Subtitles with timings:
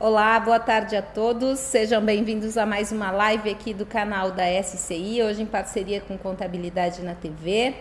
[0.00, 1.58] Olá, boa tarde a todos.
[1.58, 6.16] Sejam bem-vindos a mais uma live aqui do canal da SCI, hoje em parceria com
[6.16, 7.74] Contabilidade na TV.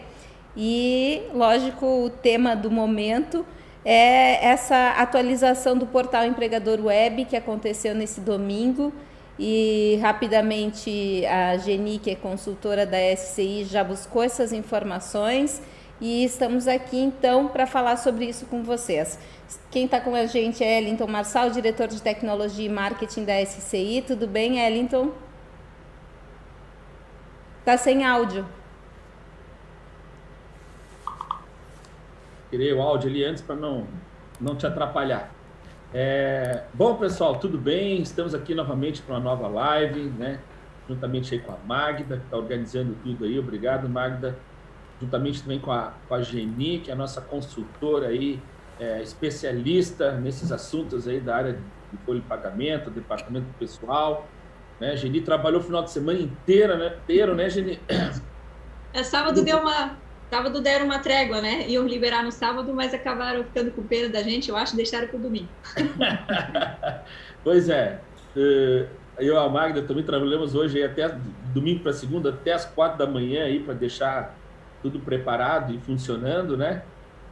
[0.53, 3.45] E, lógico, o tema do momento
[3.85, 8.91] é essa atualização do portal Empregador Web que aconteceu nesse domingo.
[9.39, 15.61] E rapidamente a Geni, que é consultora da SCI, já buscou essas informações
[16.01, 19.19] e estamos aqui então para falar sobre isso com vocês.
[19.69, 24.03] Quem está com a gente é Ellington Marçal, diretor de tecnologia e marketing da SCI.
[24.07, 25.11] Tudo bem, Ellington?
[27.59, 28.45] Está sem áudio.
[32.49, 33.85] Tirei o áudio ali antes para não,
[34.39, 35.31] não te atrapalhar.
[35.93, 38.01] É, bom, pessoal, tudo bem?
[38.01, 40.39] Estamos aqui novamente para uma nova live, né?
[40.87, 43.37] Juntamente aí com a Magda, que está organizando tudo aí.
[43.37, 44.35] Obrigado, Magda
[44.99, 48.39] juntamente também com a, com a Geni, que é a nossa consultora aí,
[48.79, 54.27] é, especialista nesses assuntos aí da área de folha de pagamento, departamento pessoal.
[54.79, 54.91] Né?
[54.91, 56.97] A Geni trabalhou o final de semana inteira, né?
[57.03, 57.79] Inteiro, né, Geni?
[58.93, 59.97] É, sábado deu uma.
[60.29, 61.67] Sábado deram uma trégua, né?
[61.67, 65.17] Iam liberar no sábado, mas acabaram ficando com pena da gente, eu acho, deixaram para
[65.17, 65.49] o domingo.
[67.43, 67.99] pois é.
[68.35, 71.17] Uh, eu e a Magda também trabalhamos hoje até
[71.53, 74.35] domingo para segunda, até as quatro da manhã aí para deixar
[74.81, 76.83] tudo preparado e funcionando, né?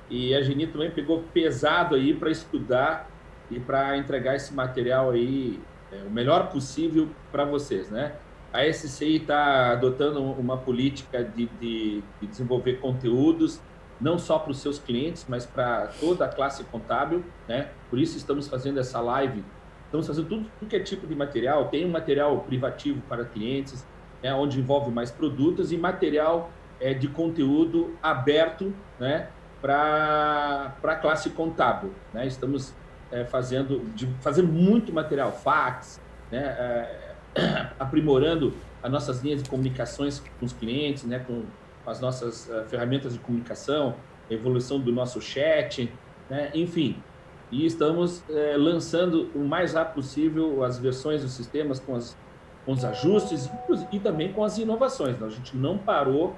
[0.10, 3.10] E a Geni também pegou pesado aí para estudar
[3.52, 5.60] e para entregar esse material aí
[5.92, 8.14] é, o melhor possível para vocês, né?
[8.54, 13.62] A SCI está adotando uma política de, de, de desenvolver conteúdos
[14.00, 17.70] não só para os seus clientes, mas para toda a classe contábil, né?
[17.90, 19.44] Por isso estamos fazendo essa live.
[19.86, 21.70] Estamos fazendo tudo, que é tipo de material.
[21.70, 23.86] Tem um material privativo para clientes,
[24.22, 29.30] né, onde envolve mais produtos e material é, de conteúdo aberto né,
[29.62, 31.94] para a classe contábil.
[32.14, 32.28] Né?
[32.28, 32.74] Estamos
[33.12, 37.16] é, fazendo, de, fazendo muito material, fax, né, é,
[37.80, 41.44] aprimorando as nossas linhas de comunicações com os clientes, né, com
[41.86, 43.96] as nossas uh, ferramentas de comunicação,
[44.30, 45.92] evolução do nosso chat,
[46.30, 47.02] né, enfim.
[47.50, 52.18] E estamos é, lançando o mais rápido possível as versões dos sistemas com, as,
[52.66, 53.50] com os ajustes
[53.92, 55.18] e, e também com as inovações.
[55.18, 55.28] Né?
[55.28, 56.36] A gente não parou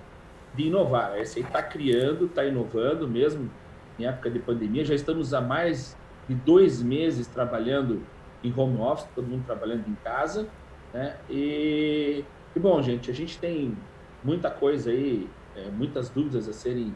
[0.56, 1.14] de inovar.
[1.14, 3.50] A SAI está criando, está inovando mesmo
[3.98, 4.84] em época de pandemia.
[4.86, 8.02] Já estamos há mais de dois meses trabalhando
[8.44, 10.48] em home office, todo mundo trabalhando em casa.
[10.94, 11.16] Né?
[11.30, 12.24] E,
[12.56, 13.78] e bom, gente, a gente tem
[14.24, 16.94] muita coisa aí, é, muitas dúvidas a serem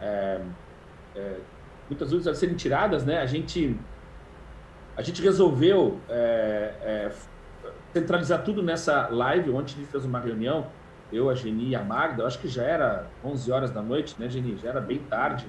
[0.00, 0.40] é,
[1.14, 1.36] é,
[1.88, 3.20] muitas dúvidas a serem tiradas, né?
[3.20, 3.76] A gente
[4.96, 7.12] a gente resolveu é, é,
[7.92, 9.50] centralizar tudo nessa live.
[9.50, 10.66] Ontem a gente fez uma reunião
[11.12, 14.28] eu, a Geni e a Magda, acho que já era 11 horas da noite, né,
[14.28, 14.56] Geni?
[14.56, 15.46] Já era bem tarde.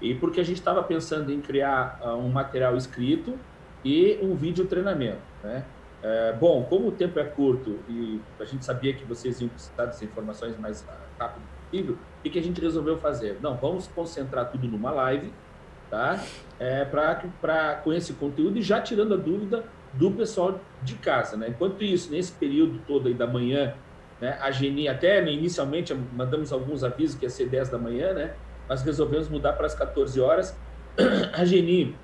[0.00, 3.38] E porque a gente estava pensando em criar uh, um material escrito
[3.84, 5.64] e um vídeo treinamento, né?
[6.02, 9.84] É, bom, como o tempo é curto e a gente sabia que vocês iam precisar
[9.84, 10.86] dessas informações mais
[11.18, 13.38] rápido possível, o que, que a gente resolveu fazer?
[13.42, 15.30] Não, vamos concentrar tudo numa live,
[15.90, 16.18] tá?
[16.58, 21.48] É, para com esse conteúdo e já tirando a dúvida do pessoal de casa, né?
[21.50, 23.74] Enquanto isso, nesse período todo aí da manhã
[24.20, 24.38] né?
[24.40, 28.34] A Geni, até inicialmente mandamos alguns avisos que ia ser 10 da manhã, né?
[28.70, 30.56] mas resolvemos mudar para as 14 horas.
[31.34, 31.96] A Geni,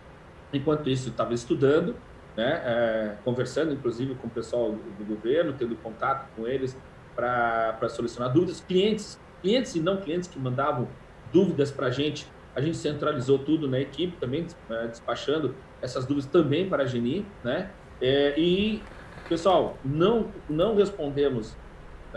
[0.53, 1.95] enquanto isso, estava estudando,
[2.37, 2.61] né?
[2.65, 6.77] É, conversando inclusive com o pessoal do, governo, tendo contato com eles
[7.15, 8.61] para solucionar dúvidas.
[8.61, 10.89] Clientes, clientes e não clientes que mandavam
[11.33, 16.29] dúvidas para a gente, a gente centralizou tudo na equipe também, né, despachando essas dúvidas
[16.29, 17.71] também para a Geni, né?
[18.01, 18.83] É, e,
[19.29, 21.57] pessoal, não, não respondemos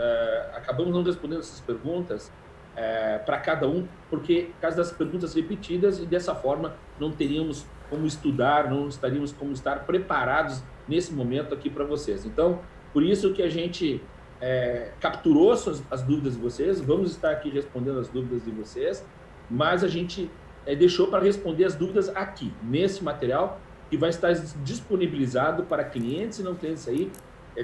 [0.00, 2.30] uh, acabamos não respondendo essas perguntas uh,
[2.76, 7.66] eh, para cada um, porque por causa das perguntas repetidas e dessa forma não teríamos
[7.90, 12.24] como estudar, não estaríamos como estar preparados nesse momento aqui para vocês.
[12.24, 12.60] Então,
[12.92, 14.02] por isso que a gente
[14.40, 19.04] é, capturou suas, as dúvidas de vocês, vamos estar aqui respondendo as dúvidas de vocês,
[19.50, 20.30] mas a gente
[20.78, 24.32] deixou para responder as dúvidas aqui, nesse material, que vai estar
[24.62, 27.10] disponibilizado para clientes e não clientes aí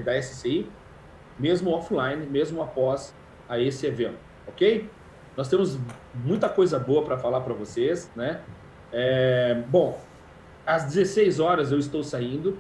[0.05, 0.69] da SCI,
[1.39, 3.15] mesmo offline, mesmo após
[3.49, 4.89] a esse evento, ok?
[5.37, 5.79] Nós temos
[6.15, 8.41] muita coisa boa para falar para vocês, né?
[8.93, 10.01] É, bom,
[10.67, 12.59] às 16 horas eu estou saindo.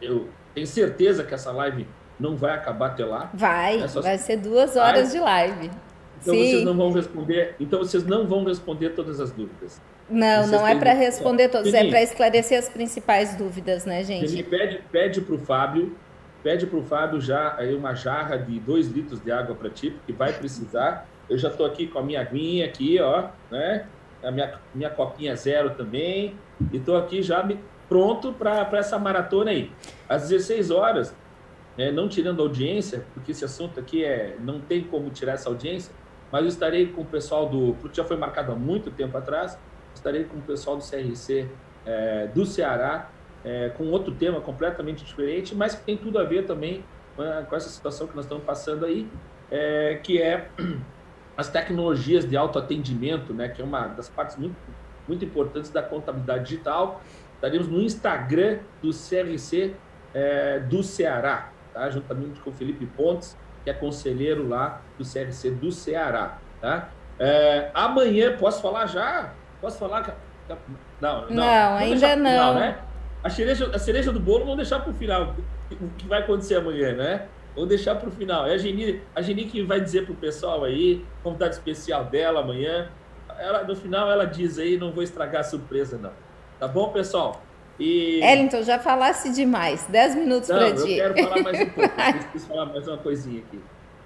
[0.00, 1.86] Eu tenho certeza que essa live
[2.18, 3.30] não vai acabar até lá.
[3.34, 3.86] Vai, né?
[3.86, 5.70] vai ser duas horas de live.
[6.20, 6.50] Então Sim.
[6.50, 7.56] vocês não vão responder.
[7.58, 9.80] Então vocês não vão responder todas as dúvidas.
[10.08, 14.32] Não, vocês não é para responder todas, é para esclarecer as principais dúvidas, né, gente?
[14.32, 15.94] Ele pede, pede para o Fábio
[16.42, 19.90] Pede para o Fábio já aí uma jarra de 2 litros de água para ti,
[19.90, 21.06] porque vai precisar.
[21.28, 23.86] Eu já estou aqui com a minha aguinha aqui, ó, né?
[24.22, 26.36] A minha, minha copinha zero também.
[26.72, 27.58] E estou aqui já me
[27.88, 29.70] pronto para essa maratona aí.
[30.08, 31.14] Às 16 horas,
[31.76, 35.92] é, não tirando audiência, porque esse assunto aqui é não tem como tirar essa audiência,
[36.30, 39.58] mas eu estarei com o pessoal do, porque já foi marcado há muito tempo atrás,
[39.94, 41.48] estarei com o pessoal do CRC
[41.86, 43.10] é, do Ceará,
[43.44, 46.84] é, com outro tema completamente diferente, mas que tem tudo a ver também
[47.48, 49.08] com essa situação que nós estamos passando aí,
[49.50, 50.48] é, que é
[51.36, 54.56] as tecnologias de autoatendimento, né, que é uma das partes muito,
[55.06, 57.02] muito importantes da contabilidade digital.
[57.34, 59.74] Estaremos no Instagram do CRC
[60.14, 61.88] é, do Ceará, tá?
[61.90, 66.38] juntamente com o Felipe Pontes, que é conselheiro lá do CRC do Ceará.
[66.60, 66.88] Tá?
[67.18, 69.32] É, amanhã, posso falar já?
[69.60, 70.16] Posso falar?
[71.00, 72.30] Não, não, não ainda não.
[72.30, 72.78] Final, né?
[73.22, 75.34] A cereja, a cereja do bolo vamos deixar para o final,
[75.70, 77.26] o que vai acontecer amanhã, né?
[77.54, 78.46] Vamos deixar para o final.
[78.46, 82.40] É a Geni, a Geni que vai dizer para o pessoal aí, convidado especial dela
[82.40, 82.88] amanhã.
[83.38, 86.12] Ela, no final ela diz aí, não vou estragar a surpresa não.
[86.58, 87.42] Tá bom, pessoal?
[87.78, 88.20] E...
[88.22, 89.86] Ellington, já falasse demais.
[89.88, 90.94] Dez minutos para ti.
[90.94, 91.94] Eu quero falar mais um pouco.
[92.30, 93.60] Preciso falar mais uma coisinha aqui.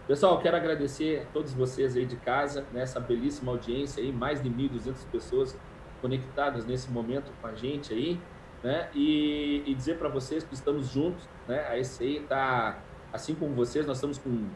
[0.07, 4.51] Pessoal, quero agradecer a todos vocês aí de casa, nessa belíssima audiência aí, mais de
[4.51, 5.57] 1.200 pessoas
[6.01, 8.21] conectadas nesse momento com a gente aí,
[8.63, 8.89] né?
[8.95, 11.67] E, e dizer para vocês que estamos juntos, né?
[11.69, 12.79] A SCI está
[13.13, 14.49] assim como vocês, nós estamos com,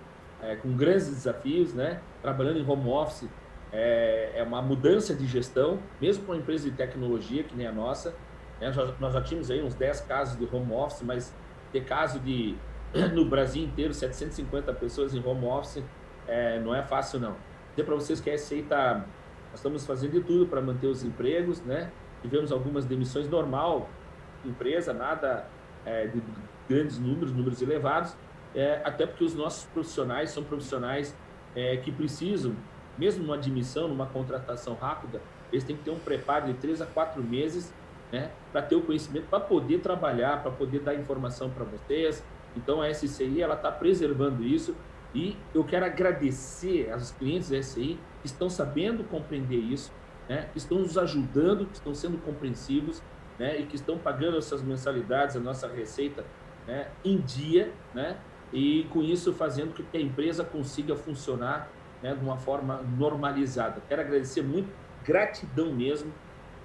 [0.43, 2.01] é, com grandes desafios, né?
[2.23, 3.29] Trabalhando em home office
[3.73, 7.73] é, é uma mudança de gestão, mesmo para uma empresa de tecnologia que nem a
[7.73, 8.15] nossa.
[8.61, 8.73] Né?
[8.73, 11.35] Já, nós já tínhamos aí uns 10 casos de home office, mas
[11.73, 12.57] ter caso de,
[13.13, 15.83] no Brasil inteiro, 750 pessoas em home office,
[16.27, 17.37] é, não é fácil não.
[17.71, 19.05] Dizer para vocês que a SCI está,
[19.51, 21.91] nós estamos fazendo de tudo para manter os empregos, né?
[22.23, 23.89] Tivemos algumas demissões normal,
[24.45, 25.47] empresa, nada
[25.85, 26.23] é, de
[26.69, 28.17] grandes números, números elevados,
[28.55, 31.15] é, até porque os nossos profissionais são profissionais
[31.55, 32.55] é, que precisam,
[32.99, 35.21] mesmo numa admissão, numa contratação rápida,
[35.53, 37.73] eles têm que ter um preparo de três a quatro meses
[38.13, 42.25] né, para ter o conhecimento, para poder trabalhar, para poder dar informação para vocês.
[42.57, 44.75] Então a SCI está preservando isso
[45.15, 49.93] e eu quero agradecer aos clientes da SCI que estão sabendo compreender isso,
[50.29, 53.03] né, que estão nos ajudando, que estão sendo compreensivos
[53.39, 56.25] né, e que estão pagando essas mensalidades, a nossa receita
[56.67, 58.17] né, em dia, né,
[58.53, 61.71] e com isso fazendo com que a empresa consiga funcionar
[62.03, 63.83] né, de uma forma normalizada.
[63.89, 64.69] Quero agradecer muito,
[65.05, 66.13] gratidão mesmo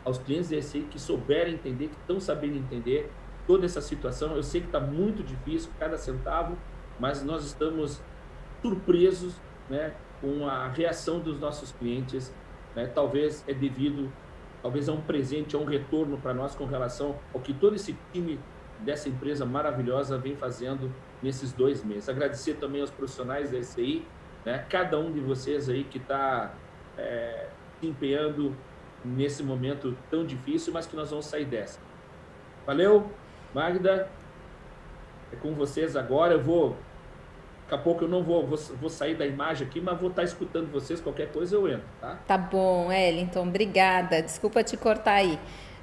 [0.04, 3.12] aos clientes da ESI que souberam entender, que estão sabendo entender
[3.46, 4.36] toda essa situação.
[4.36, 6.58] Eu sei que está muito difícil, cada centavo,
[7.00, 8.02] mas nós estamos
[8.62, 9.36] surpresos
[9.70, 12.34] né, com a reação dos nossos clientes.
[12.76, 12.88] Né?
[12.88, 14.12] Talvez é devido,
[14.62, 17.98] talvez a um presente, a um retorno para nós com relação ao que todo esse
[18.14, 18.40] time
[18.80, 20.92] dessa empresa maravilhosa vem fazendo
[21.22, 22.10] nesses dois meses.
[22.10, 24.06] Agradecer também aos profissionais da SCI,
[24.46, 24.66] né?
[24.70, 26.54] cada um de vocês aí que está
[26.98, 27.48] é,
[27.80, 28.56] se empenhando
[29.04, 31.80] nesse momento tão difícil, mas que nós vamos sair dessa.
[32.66, 33.12] Valeu,
[33.54, 34.10] Magda.
[35.32, 36.34] É com vocês agora.
[36.34, 36.78] Eu vou.
[37.72, 40.24] Daqui a pouco eu não vou, vou, vou sair da imagem aqui, mas vou estar
[40.24, 41.00] escutando vocês.
[41.00, 42.20] Qualquer coisa eu entro, tá?
[42.28, 43.44] Tá bom, Ellington.
[43.44, 44.22] Obrigada.
[44.22, 45.40] Desculpa te cortar aí.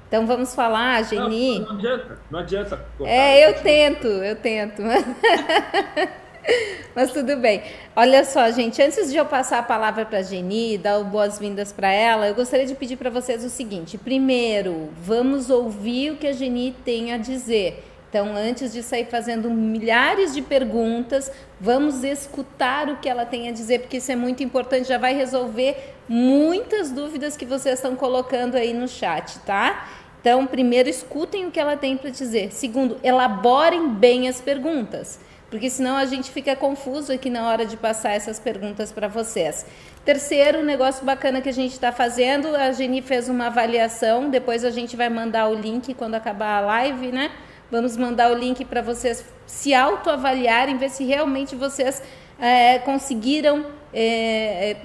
[0.07, 1.61] Então vamos falar, Geni.
[1.61, 2.85] Não, não adianta, não adianta.
[2.95, 4.83] Cortar, é, eu tento, eu tento.
[6.95, 7.63] Mas tudo bem.
[7.95, 11.91] Olha só, gente, antes de eu passar a palavra para a Geni, dar boas-vindas para
[11.91, 16.33] ela, eu gostaria de pedir para vocês o seguinte: primeiro, vamos ouvir o que a
[16.33, 17.83] Geni tem a dizer.
[18.09, 23.51] Então, antes de sair fazendo milhares de perguntas, vamos escutar o que ela tem a
[23.51, 28.55] dizer, porque isso é muito importante, já vai resolver muitas dúvidas que vocês estão colocando
[28.55, 29.87] aí no chat, tá?
[30.19, 32.51] Então, primeiro, escutem o que ela tem para dizer.
[32.51, 35.19] Segundo, elaborem bem as perguntas,
[35.51, 39.67] porque senão a gente fica confuso aqui na hora de passar essas perguntas para vocês.
[40.03, 44.65] Terceiro, um negócio bacana que a gente está fazendo, a Geni fez uma avaliação, depois
[44.65, 47.31] a gente vai mandar o link quando acabar a live, né?
[47.71, 52.01] Vamos mandar o link para vocês se autoavaliarem, ver se realmente vocês
[52.39, 53.65] é, conseguiram.
[53.93, 54.77] É,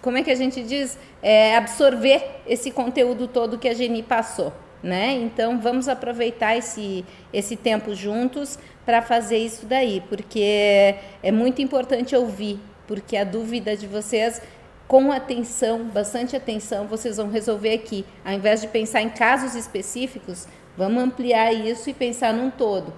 [0.00, 0.98] como é que a gente diz?
[1.22, 4.52] É, absorver esse conteúdo todo que a Geni passou.
[4.82, 5.12] Né?
[5.12, 7.04] Então vamos aproveitar esse,
[7.34, 13.76] esse tempo juntos para fazer isso daí, porque é muito importante ouvir, porque a dúvida
[13.76, 14.40] de vocês
[14.88, 18.04] com atenção, bastante atenção, vocês vão resolver aqui.
[18.24, 20.48] Ao invés de pensar em casos específicos,
[20.80, 22.90] vamos ampliar isso e pensar num todo.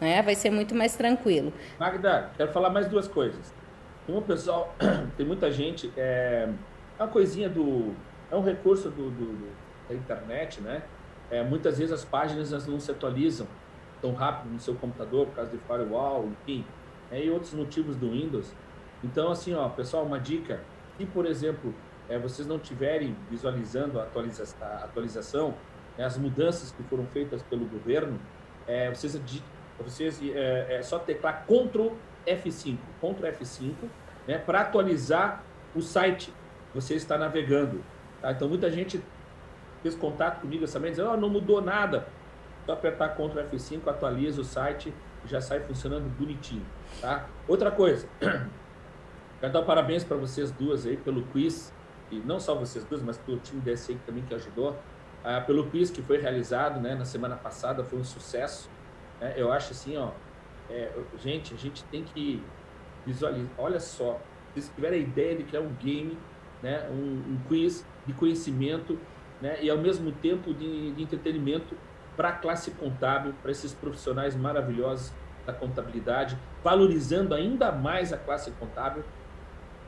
[0.00, 0.20] Né?
[0.22, 1.52] Vai ser muito mais tranquilo.
[1.78, 3.54] Magda, quero falar mais duas coisas.
[4.08, 4.74] O pessoal,
[5.16, 6.48] tem muita gente, é,
[6.98, 7.94] é uma coisinha do.
[8.30, 9.52] É um recurso do, do
[9.88, 10.82] da internet, né?
[11.30, 13.46] É, muitas vezes as páginas não se atualizam
[14.00, 16.64] tão rápido no seu computador por causa de firewall, enfim,
[17.10, 18.52] é, e outros motivos do Windows.
[19.04, 20.60] Então, assim, ó, pessoal, uma dica:
[20.96, 21.72] se, por exemplo,
[22.08, 25.54] é, vocês não tiverem visualizando a, atualiza a atualização,
[26.04, 28.20] as mudanças que foram feitas pelo governo,
[28.66, 29.20] é, vocês,
[29.82, 31.94] vocês é, é só teclar Ctrl
[32.26, 33.74] F5, Ctrl F5,
[34.26, 35.42] né, para atualizar
[35.74, 36.32] o site
[36.74, 37.82] você está navegando.
[38.20, 38.32] Tá?
[38.32, 39.02] Então, muita gente
[39.82, 42.06] fez contato comigo essa dizendo, oh, não mudou nada.
[42.66, 44.92] Só apertar Ctrl F5, atualiza o site
[45.24, 46.64] já sai funcionando bonitinho.
[47.00, 47.26] Tá?
[47.46, 48.08] Outra coisa,
[49.40, 51.72] quero dar parabéns para vocês duas aí pelo quiz,
[52.10, 54.76] e não só vocês duas, mas pelo time DSI também que ajudou,
[55.24, 58.70] ah, pelo quiz que foi realizado né, na semana passada, foi um sucesso.
[59.20, 59.34] Né?
[59.36, 60.10] Eu acho assim, ó,
[60.70, 62.42] é, gente, a gente tem que
[63.04, 64.20] visualizar, olha só,
[64.56, 66.18] se tiverem a ideia de criar um game,
[66.62, 68.98] né, um, um quiz de conhecimento
[69.40, 71.76] né, e ao mesmo tempo de, de entretenimento
[72.16, 75.12] para a classe contábil, para esses profissionais maravilhosos
[75.46, 79.04] da contabilidade, valorizando ainda mais a classe contábil.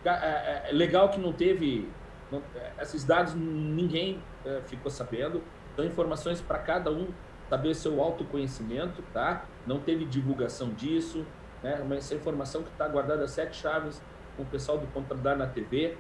[0.05, 1.89] É, é, é legal que não teve
[2.33, 5.43] é, esses dados ninguém é, ficou sabendo,
[5.77, 7.09] dão informações para cada um
[7.49, 9.45] saber seu autoconhecimento, tá?
[9.67, 11.27] Não teve divulgação disso,
[11.63, 11.85] né?
[11.89, 14.01] Mas essa informação que está guardada sete chaves
[14.37, 15.97] com o pessoal do Contabilidade na TV,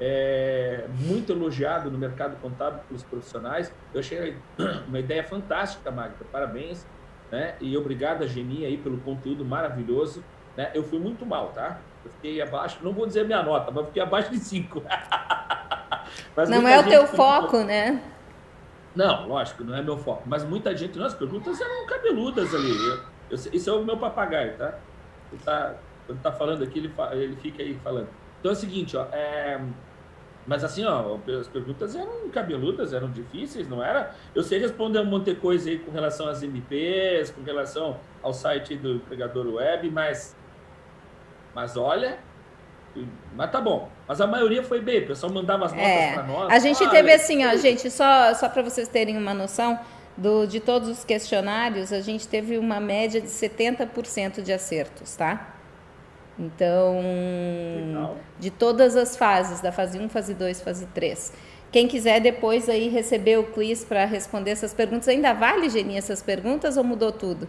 [0.00, 3.72] é muito elogiado no mercado contábil pelos profissionais.
[3.92, 4.36] Eu achei
[4.88, 6.24] uma ideia fantástica, Magda.
[6.32, 6.86] Parabéns,
[7.30, 7.54] né?
[7.60, 10.24] E obrigado a Geni aí pelo conteúdo maravilhoso.
[10.56, 10.70] Né?
[10.74, 11.78] Eu fui muito mal, tá?
[12.04, 14.38] Eu fiquei abaixo, não vou dizer minha nota, mas fiquei abaixo de
[16.34, 16.50] 5.
[16.50, 18.02] não é o teu foco, né?
[18.94, 20.22] Não, lógico, não é meu foco.
[20.26, 22.70] Mas muita gente, nossa, perguntas eram cabeludas ali.
[22.70, 22.94] Eu,
[23.30, 24.78] eu, isso é o meu papagaio, tá?
[25.32, 25.74] Ele tá
[26.06, 28.08] quando tá falando aqui, ele, ele fica aí falando.
[28.38, 29.06] Então é o seguinte, ó.
[29.10, 29.60] É,
[30.46, 34.14] mas assim, ó, as perguntas eram cabeludas, eram difíceis, não era?
[34.34, 38.32] Eu sei responder um monte de coisa aí com relação às MPs, com relação ao
[38.32, 40.36] site do empregador web, mas.
[41.54, 42.18] Mas olha,
[43.34, 43.88] mas tá bom.
[44.06, 46.12] Mas a maioria foi B, o pessoal mandava as notas é.
[46.12, 46.52] para nós.
[46.52, 49.78] A gente ah, teve assim, ó, gente, só, só para vocês terem uma noção,
[50.16, 55.54] do, de todos os questionários, a gente teve uma média de 70% de acertos, tá?
[56.38, 57.00] Então,
[57.86, 58.16] Legal.
[58.38, 61.32] de todas as fases, da fase 1, fase 2, fase 3.
[61.70, 66.22] Quem quiser depois aí receber o quiz para responder essas perguntas, ainda vale, Geni, essas
[66.22, 67.48] perguntas ou mudou tudo?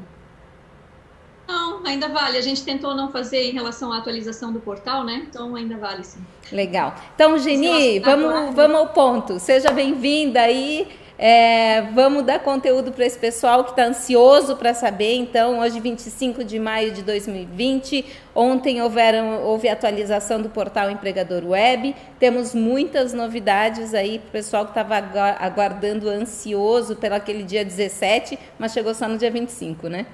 [1.86, 2.38] Ainda vale.
[2.38, 5.26] A gente tentou não fazer em relação à atualização do portal, né?
[5.30, 6.20] Então ainda vale sim.
[6.52, 6.96] Legal.
[7.14, 9.40] Então, Geni, vamos, vamos ao ponto.
[9.40, 10.88] Seja bem-vinda aí.
[11.18, 15.16] É, vamos dar conteúdo para esse pessoal que está ansioso para saber.
[15.16, 21.96] Então, hoje, 25 de maio de 2020, ontem houveram, houve atualização do portal Empregador Web.
[22.20, 24.96] Temos muitas novidades aí para o pessoal que estava
[25.40, 30.06] aguardando ansioso pelo aquele dia 17, mas chegou só no dia 25, né?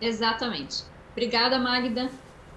[0.00, 0.84] Exatamente.
[1.16, 2.10] Obrigada, Magda.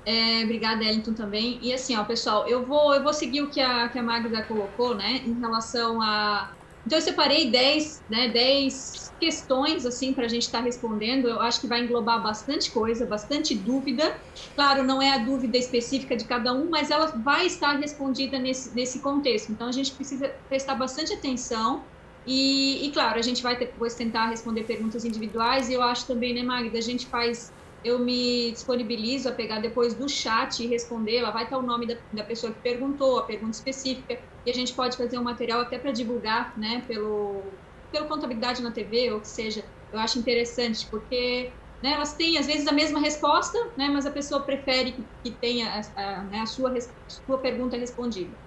[0.06, 1.60] É, obrigada, Ellington, também.
[1.64, 4.46] E assim, ó, pessoal, eu vou, eu vou seguir o que a, que a Magda
[4.46, 6.54] colocou, né, em relação a.
[6.86, 11.30] Então, eu separei 10, né, 10 questões, assim, para a gente estar tá respondendo.
[11.30, 14.22] Eu acho que vai englobar bastante coisa, bastante dúvida.
[14.56, 18.74] Claro, não é a dúvida específica de cada um, mas ela vai estar respondida nesse,
[18.76, 19.52] nesse contexto.
[19.52, 21.88] Então, a gente precisa prestar bastante atenção
[22.26, 25.70] e, e, claro, a gente vai depois tentar responder perguntas individuais.
[25.70, 27.52] E eu acho também, né, Magda, a gente faz.
[27.84, 31.22] Eu me disponibilizo a pegar depois do chat e responder.
[31.22, 34.18] Lá vai estar o nome da, da pessoa que perguntou, a pergunta específica.
[34.46, 37.60] E a gente pode fazer um material até para divulgar, né, pelo,
[37.92, 39.70] pelo Contabilidade na TV, ou que seja.
[39.92, 44.12] Eu acho interessante, porque né, elas têm, às vezes, a mesma resposta, né, mas a
[44.12, 46.74] pessoa prefere que, que tenha a, a, né, a sua,
[47.08, 48.38] sua pergunta respondida.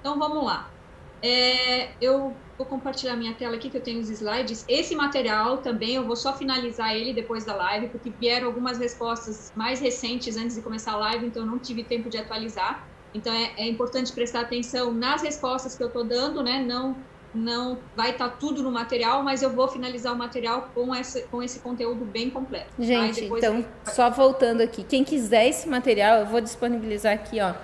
[0.00, 0.77] Então, vamos lá.
[1.22, 4.64] É, eu vou compartilhar minha tela aqui, que eu tenho os slides.
[4.68, 9.52] Esse material também, eu vou só finalizar ele depois da live, porque vieram algumas respostas
[9.54, 12.86] mais recentes antes de começar a live, então eu não tive tempo de atualizar.
[13.14, 16.62] Então é, é importante prestar atenção nas respostas que eu estou dando, né?
[16.62, 16.96] Não,
[17.34, 21.20] não vai estar tá tudo no material, mas eu vou finalizar o material com, essa,
[21.22, 22.70] com esse conteúdo bem completo.
[22.76, 22.82] Tá?
[22.82, 23.38] Gente, tá?
[23.38, 23.92] então, eu...
[23.92, 27.54] só voltando aqui, quem quiser esse material, eu vou disponibilizar aqui, ó.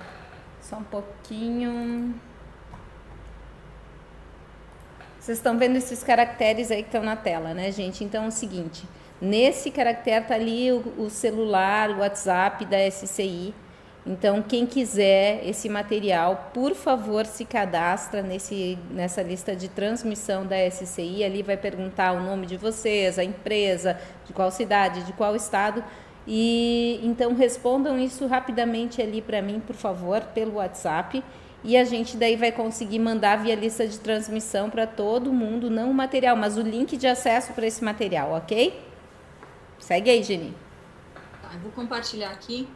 [0.61, 2.15] Só um pouquinho.
[5.25, 8.03] Vocês estão vendo esses caracteres aí que estão na tela, né, gente?
[8.03, 8.83] Então é o seguinte,
[9.19, 13.51] nesse caractere tá ali o, o celular, o WhatsApp da SCI.
[14.05, 20.57] Então, quem quiser esse material, por favor, se cadastra nesse, nessa lista de transmissão da
[20.69, 21.23] SCI.
[21.23, 25.83] Ali vai perguntar o nome de vocês, a empresa, de qual cidade, de qual estado.
[26.27, 31.23] E então respondam isso rapidamente ali para mim, por favor, pelo WhatsApp
[31.65, 35.89] e a gente daí vai conseguir mandar via lista de transmissão para todo mundo, não
[35.89, 38.79] o material, mas o link de acesso para esse material, ok?
[39.79, 40.53] Segue aí, Gini.
[41.41, 42.67] Tá, eu vou compartilhar aqui.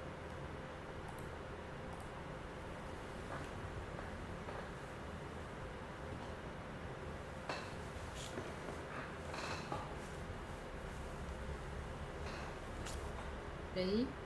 [13.75, 14.18] Aí.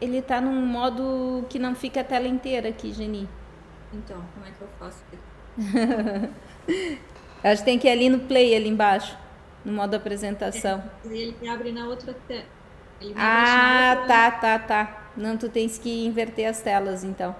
[0.00, 3.28] Ele tá num modo que não fica a tela inteira aqui, Geni.
[3.92, 5.02] Então, como é que eu faço?
[7.42, 9.16] Acho que tem que ir ali no play, ali embaixo,
[9.64, 10.82] no modo apresentação.
[11.04, 12.44] É, ele abre na outra tela.
[13.16, 14.06] Ah, outra...
[14.06, 15.02] tá, tá, tá.
[15.16, 17.34] Não, tu tens que inverter as telas, então.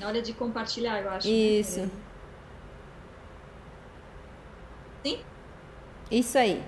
[0.00, 1.26] Na hora de compartilhar, eu acho.
[1.26, 1.34] Né?
[1.34, 1.80] Isso.
[1.80, 1.90] Né?
[5.04, 5.20] Sim?
[6.10, 6.62] Isso aí.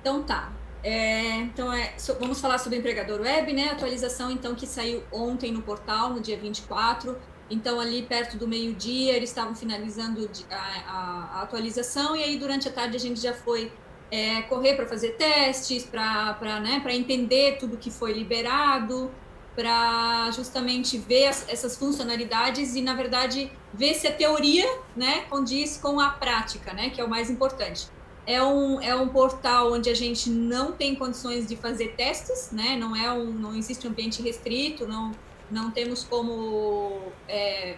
[0.00, 0.52] Então tá.
[0.82, 3.70] É, então, é, so, vamos falar sobre o empregador web, né?
[3.70, 7.16] Atualização, então, que saiu ontem no portal, no dia 24.
[7.48, 12.68] Então, ali perto do meio-dia, eles estavam finalizando a, a, a, atualização, e aí durante
[12.68, 13.70] a tarde a gente já foi
[14.10, 19.10] é, correr para fazer testes, para né, entender tudo que foi liberado,
[19.54, 25.76] para justamente ver as, essas funcionalidades e, na verdade, ver se a teoria né, condiz
[25.76, 27.86] com a prática, né, que é o mais importante
[28.26, 32.76] é um, é um portal onde a gente não tem condições de fazer testes, né?
[32.76, 35.12] Não é um, não existe um ambiente restrito, não,
[35.50, 37.76] não temos como é,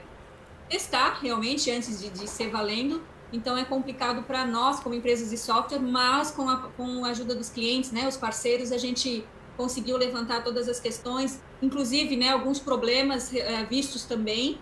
[0.69, 3.03] testar realmente antes de, de ser valendo.
[3.33, 7.35] Então é complicado para nós como empresas de software, mas com a, com a ajuda
[7.35, 9.25] dos clientes, né, os parceiros, a gente
[9.57, 14.59] conseguiu levantar todas as questões, inclusive, né, alguns problemas é, vistos também,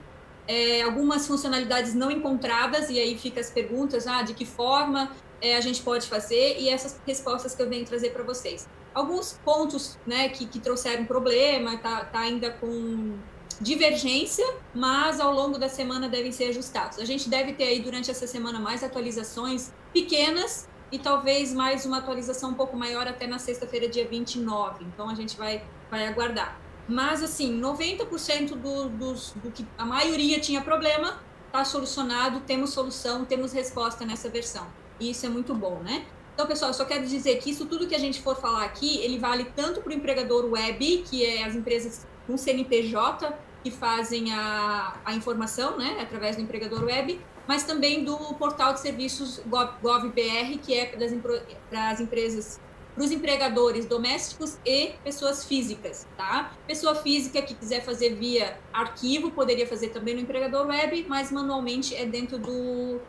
[0.47, 5.11] é, algumas funcionalidades não encontradas e aí fica as perguntas, ah, de que forma
[5.43, 8.69] é, a gente pode fazer e essas respostas que eu venho trazer para vocês.
[8.95, 13.19] Alguns pontos né, que, que trouxeram problema, tá, tá ainda com
[13.61, 16.99] divergência, mas ao longo da semana devem ser ajustados.
[16.99, 21.99] A gente deve ter aí durante essa semana mais atualizações pequenas e talvez mais uma
[21.99, 24.85] atualização um pouco maior até na sexta-feira, dia 29.
[24.85, 26.61] Então a gente vai, vai aguardar.
[26.89, 33.25] Mas assim, 90% do, dos, do que a maioria tinha problema está solucionado, temos solução,
[33.25, 34.67] temos resposta nessa versão.
[35.03, 36.05] E isso é muito bom, né?
[36.33, 38.99] Então, pessoal, eu só quero dizer que isso tudo que a gente for falar aqui,
[38.99, 44.33] ele vale tanto para o empregador web, que é as empresas com CNPJ que fazem
[44.33, 50.59] a, a informação, né, através do empregador web, mas também do portal de serviços GovBR,
[50.59, 52.61] que é para as empresas,
[52.95, 56.53] para os empregadores domésticos e pessoas físicas, tá?
[56.67, 61.95] Pessoa física que quiser fazer via arquivo, poderia fazer também no empregador web, mas manualmente
[61.95, 63.01] é dentro do,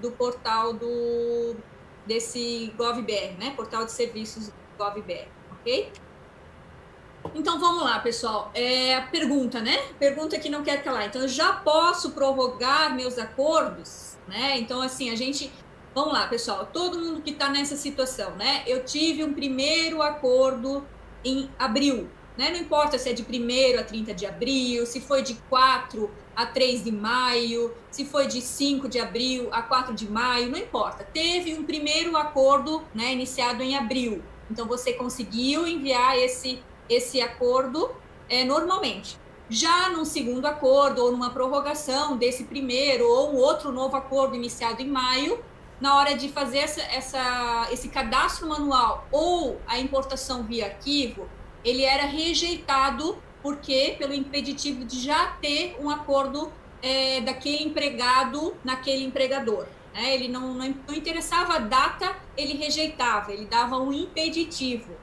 [0.00, 1.56] do portal do
[2.06, 3.52] desse GovBR, né?
[3.54, 5.92] Portal de serviços GovBR, ok?
[7.34, 8.50] Então vamos lá, pessoal.
[8.54, 9.76] É a pergunta, né?
[9.98, 11.06] Pergunta que não quer calar.
[11.06, 14.58] Então eu já posso prorrogar meus acordos, né?
[14.58, 15.52] Então assim a gente,
[15.94, 16.66] vamos lá, pessoal.
[16.72, 18.62] Todo mundo que está nessa situação, né?
[18.66, 20.86] Eu tive um primeiro acordo
[21.24, 22.08] em abril,
[22.38, 22.50] né?
[22.50, 26.46] Não importa se é de 1 a 30 de abril, se foi de 4 a
[26.46, 31.02] 3 de maio, se foi de 5 de abril a 4 de maio, não importa.
[31.02, 34.22] Teve um primeiro acordo né, iniciado em abril.
[34.48, 37.90] Então, você conseguiu enviar esse, esse acordo
[38.28, 39.18] é, normalmente.
[39.50, 44.80] Já num segundo acordo, ou numa prorrogação desse primeiro, ou um outro novo acordo iniciado
[44.80, 45.42] em maio,
[45.80, 51.28] na hora de fazer essa, essa, esse cadastro manual ou a importação via arquivo,
[51.64, 59.04] ele era rejeitado porque pelo impeditivo de já ter um acordo é, daquele empregado naquele
[59.04, 59.66] empregador.
[59.94, 60.14] Né?
[60.14, 64.96] Ele não, não, interessava a data, ele rejeitava, ele dava um impeditivo.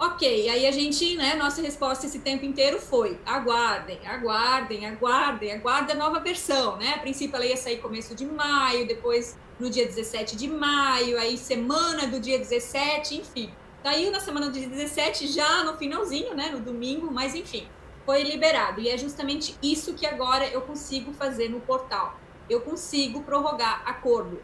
[0.00, 5.96] Ok, aí a gente, né, nossa resposta esse tempo inteiro foi: aguardem, aguardem, aguardem, aguardem
[5.96, 6.94] a nova versão, né?
[6.94, 11.36] A princípio ela ia sair começo de maio, depois no dia 17 de maio, aí
[11.36, 13.50] semana do dia 17, enfim.
[13.82, 17.68] Saiu na semana de 17, já no finalzinho, né, no domingo, mas enfim,
[18.04, 18.80] foi liberado.
[18.80, 22.18] E é justamente isso que agora eu consigo fazer no portal.
[22.50, 24.40] Eu consigo prorrogar acordo.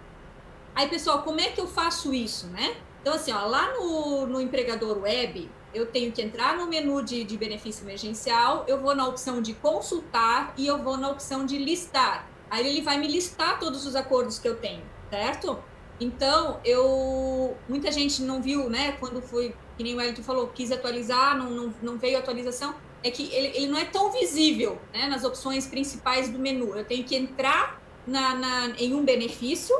[0.74, 2.76] Aí, pessoal, como é que eu faço isso, né?
[3.00, 7.24] Então, assim, ó, lá no, no empregador web, eu tenho que entrar no menu de,
[7.24, 11.58] de benefício emergencial, eu vou na opção de consultar e eu vou na opção de
[11.58, 12.28] listar.
[12.48, 15.62] Aí ele vai me listar todos os acordos que eu tenho, certo?
[16.00, 20.72] Então, eu muita gente não viu, né, quando foi, que nem o Wellington falou, quis
[20.72, 25.06] atualizar, não, não, não veio atualização, é que ele, ele não é tão visível né,
[25.06, 26.74] nas opções principais do menu.
[26.74, 29.76] Eu tenho que entrar na, na, em um benefício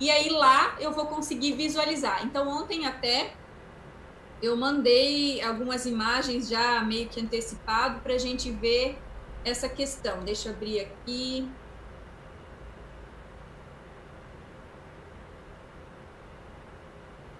[0.00, 2.24] e aí lá eu vou conseguir visualizar.
[2.24, 3.32] Então, ontem até
[4.42, 8.98] eu mandei algumas imagens já meio que antecipado para a gente ver
[9.44, 10.24] essa questão.
[10.24, 11.48] Deixa eu abrir aqui.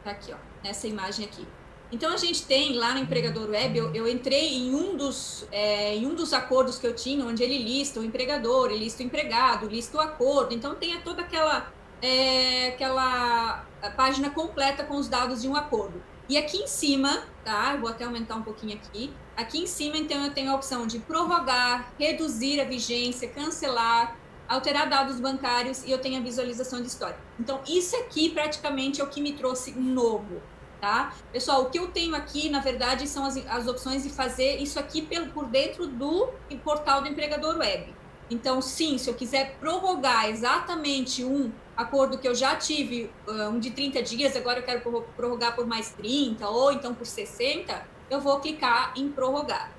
[0.05, 1.47] Tá aqui, ó, nessa imagem aqui.
[1.91, 5.95] Então a gente tem lá no empregador web, eu, eu entrei em um, dos, é,
[5.95, 9.07] em um dos acordos que eu tinha, onde ele lista o empregador, ele lista o
[9.07, 10.55] empregado, lista o acordo.
[10.55, 13.65] Então tem toda aquela, é, aquela
[13.97, 16.03] página completa com os dados de um acordo.
[16.29, 17.77] E aqui em cima, tá?
[17.77, 19.13] vou até aumentar um pouquinho aqui.
[19.37, 24.17] Aqui em cima, então, eu tenho a opção de prorrogar, reduzir a vigência, cancelar,
[24.55, 27.17] alterar dados bancários e eu tenho a visualização de história.
[27.39, 30.41] Então, isso aqui praticamente é o que me trouxe novo
[30.85, 31.15] tá?
[31.33, 34.79] Pessoal, o que eu tenho aqui, na verdade, são as, as opções de fazer isso
[34.79, 36.29] aqui pelo, por dentro do
[36.63, 37.95] portal do empregador web.
[38.31, 43.11] Então, sim, se eu quiser prorrogar exatamente um acordo que eu já tive,
[43.51, 44.81] um de 30 dias, agora eu quero
[45.17, 49.73] prorrogar por mais 30 ou então por 60, eu vou clicar em prorrogar.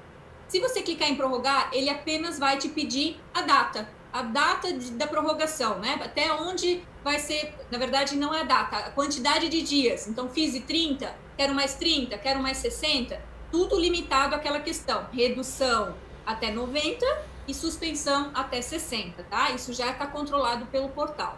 [0.47, 4.91] Se você clicar em prorrogar, ele apenas vai te pedir a data, a data de,
[4.91, 5.99] da prorrogação, né?
[6.01, 10.07] Até onde vai ser, na verdade, não é a data, a quantidade de dias.
[10.07, 15.05] Então, fiz 30, quero mais 30, quero mais 60, tudo limitado àquela questão.
[15.11, 17.05] Redução até 90
[17.45, 19.51] e suspensão até 60, tá?
[19.51, 21.37] Isso já está controlado pelo portal.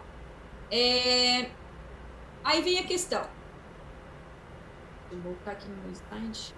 [0.70, 1.50] É...
[2.44, 3.26] Aí vem a questão.
[5.10, 6.54] Vou voltar aqui no meu slide.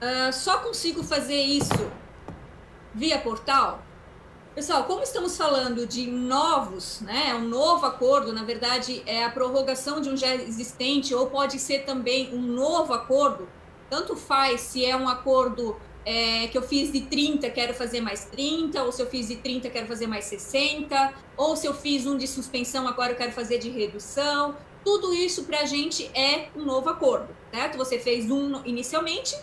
[0.00, 1.90] Uh, só consigo fazer isso
[2.94, 3.82] via portal?
[4.54, 10.00] Pessoal, como estamos falando de novos, né, um novo acordo, na verdade é a prorrogação
[10.00, 13.48] de um já existente, ou pode ser também um novo acordo,
[13.88, 18.24] tanto faz se é um acordo é, que eu fiz de 30, quero fazer mais
[18.24, 22.06] 30, ou se eu fiz de 30, quero fazer mais 60, ou se eu fiz
[22.06, 24.56] um de suspensão, agora eu quero fazer de redução.
[24.84, 27.76] Tudo isso para a gente é um novo acordo, certo?
[27.76, 29.36] Você fez um inicialmente,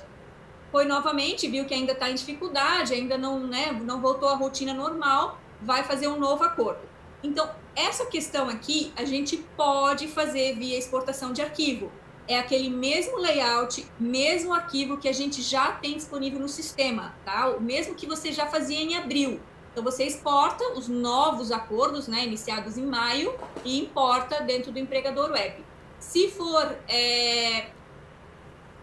[0.75, 4.73] foi novamente, viu que ainda está em dificuldade, ainda não, né, não voltou à rotina
[4.73, 6.81] normal, vai fazer um novo acordo.
[7.23, 11.89] Então, essa questão aqui, a gente pode fazer via exportação de arquivo.
[12.27, 17.51] É aquele mesmo layout, mesmo arquivo que a gente já tem disponível no sistema, tá?
[17.51, 19.39] O mesmo que você já fazia em abril.
[19.71, 23.33] Então, você exporta os novos acordos, né, iniciados em maio,
[23.63, 25.63] e importa dentro do empregador web.
[26.01, 27.67] Se for é,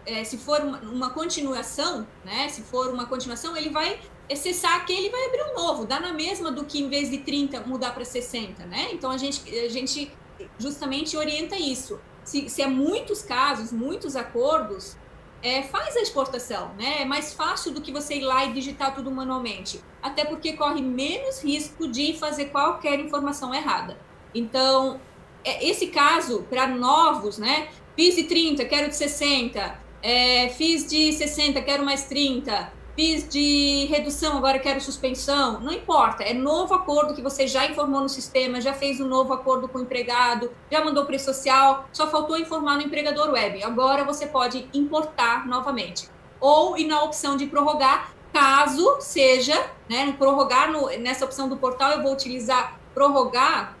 [0.05, 2.49] é, se for uma, uma, continuação, né?
[2.49, 3.99] Se for uma continuação, ele vai
[4.31, 5.85] acessar aquele e vai abrir um novo.
[5.85, 8.89] Dá na mesma do que em vez de 30 mudar para 60, né?
[8.91, 10.11] Então a gente, a gente
[10.57, 11.99] justamente orienta isso.
[12.23, 14.95] Se, se é muitos casos, muitos acordos,
[15.41, 17.01] é, faz a exportação, né?
[17.01, 19.81] É mais fácil do que você ir lá e digitar tudo manualmente.
[20.01, 23.97] Até porque corre menos risco de fazer qualquer informação errada.
[24.33, 24.99] Então,
[25.43, 27.67] é, esse caso, para novos, né?
[27.95, 33.85] Fiz de 30, quero de 60, é, fiz de 60, quero mais 30, fiz de
[33.85, 38.59] redução, agora quero suspensão, não importa, é novo acordo que você já informou no sistema,
[38.59, 42.75] já fez um novo acordo com o empregado, já mandou preço social, só faltou informar
[42.75, 43.63] no empregador web.
[43.63, 46.09] Agora você pode importar novamente.
[46.39, 49.55] Ou ir na opção de prorrogar, caso seja,
[49.89, 53.77] né, prorrogar no, nessa opção do portal, eu vou utilizar prorrogar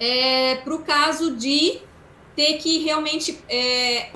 [0.00, 1.80] é, para o caso de
[2.34, 4.10] ter que realmente é,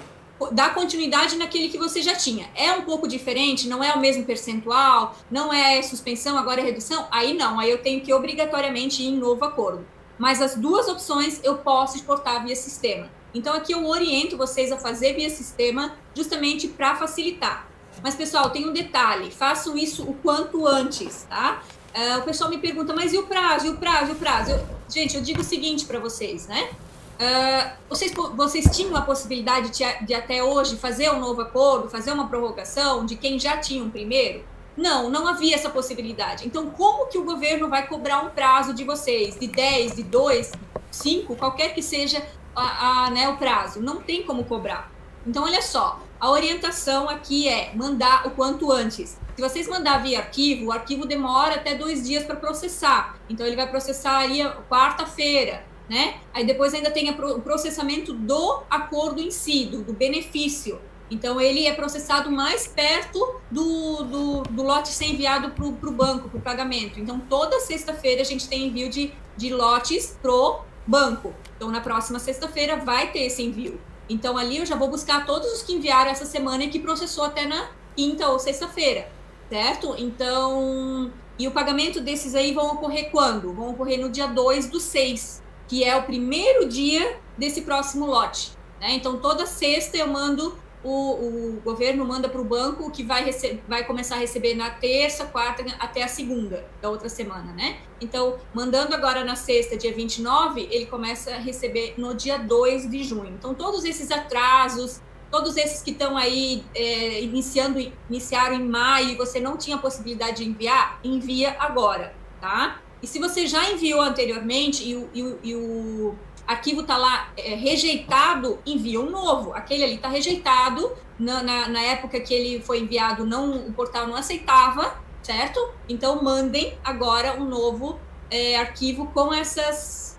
[0.52, 2.48] dar continuidade naquele que você já tinha.
[2.54, 7.06] É um pouco diferente, não é o mesmo percentual, não é suspensão, agora é redução,
[7.10, 9.86] aí não, aí eu tenho que obrigatoriamente ir em novo acordo.
[10.18, 13.10] Mas as duas opções eu posso exportar via sistema.
[13.34, 17.68] Então aqui eu oriento vocês a fazer via sistema justamente para facilitar.
[18.02, 21.62] Mas pessoal, tem um detalhe, façam isso o quanto antes, tá?
[21.94, 24.50] Uh, o pessoal me pergunta, mas e o prazo, e o prazo, e o prazo?
[24.50, 26.70] Eu, gente, eu digo o seguinte para vocês, né?
[27.16, 32.12] Uh, vocês, vocês tinham a possibilidade de, de, até hoje fazer um novo acordo, fazer
[32.12, 34.44] uma prorrogação de quem já tinha um primeiro?
[34.76, 36.46] Não, não havia essa possibilidade.
[36.46, 40.52] Então, como que o governo vai cobrar um prazo de vocês, de 10, de 2,
[40.90, 42.22] 5, qualquer que seja
[42.54, 43.80] a, a, né, o prazo?
[43.80, 44.92] Não tem como cobrar.
[45.26, 49.18] Então, olha só, a orientação aqui é mandar o quanto antes.
[49.34, 53.16] Se vocês mandar via arquivo, o arquivo demora até dois dias para processar.
[53.30, 56.16] Então, ele vai processar aí quarta-feira né?
[56.32, 60.80] Aí depois ainda tem o processamento do acordo em si, do, do benefício.
[61.08, 66.28] Então, ele é processado mais perto do, do, do lote ser enviado para o banco,
[66.28, 66.98] para o pagamento.
[66.98, 71.32] Então, toda sexta-feira a gente tem envio de, de lotes pro banco.
[71.56, 73.80] Então, na próxima sexta-feira vai ter esse envio.
[74.08, 77.24] Então, ali eu já vou buscar todos os que enviaram essa semana e que processou
[77.24, 79.08] até na quinta ou sexta-feira,
[79.48, 79.94] certo?
[79.96, 83.52] Então, e o pagamento desses aí vão ocorrer quando?
[83.52, 88.52] Vão ocorrer no dia 2 do 6 que é o primeiro dia desse próximo lote.
[88.80, 88.92] Né?
[88.92, 93.28] Então, toda sexta eu mando o, o governo manda para o banco que vai,
[93.66, 97.78] vai começar a receber na terça, quarta, até a segunda da outra semana, né?
[98.00, 103.02] Então, mandando agora na sexta, dia 29, ele começa a receber no dia 2 de
[103.02, 103.34] junho.
[103.36, 109.14] Então, todos esses atrasos, todos esses que estão aí é, iniciando, iniciaram em maio e
[109.16, 112.80] você não tinha possibilidade de enviar, envia agora, tá?
[113.02, 116.14] E se você já enviou anteriormente e o, e e o
[116.46, 119.52] arquivo está lá é, rejeitado, envia um novo.
[119.52, 120.96] Aquele ali está rejeitado.
[121.18, 125.58] Na, na, na, época que ele foi enviado, não, o portal não aceitava, certo?
[125.88, 127.98] Então mandem agora um novo
[128.30, 130.18] é, arquivo com essas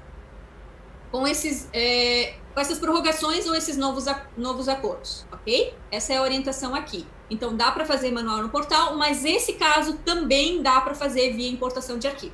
[1.11, 5.73] com esses é, com essas prorrogações ou esses novos, novos acordos, ok?
[5.91, 7.05] Essa é a orientação aqui.
[7.29, 11.49] Então dá para fazer manual no portal, mas esse caso também dá para fazer via
[11.49, 12.33] importação de arquivo,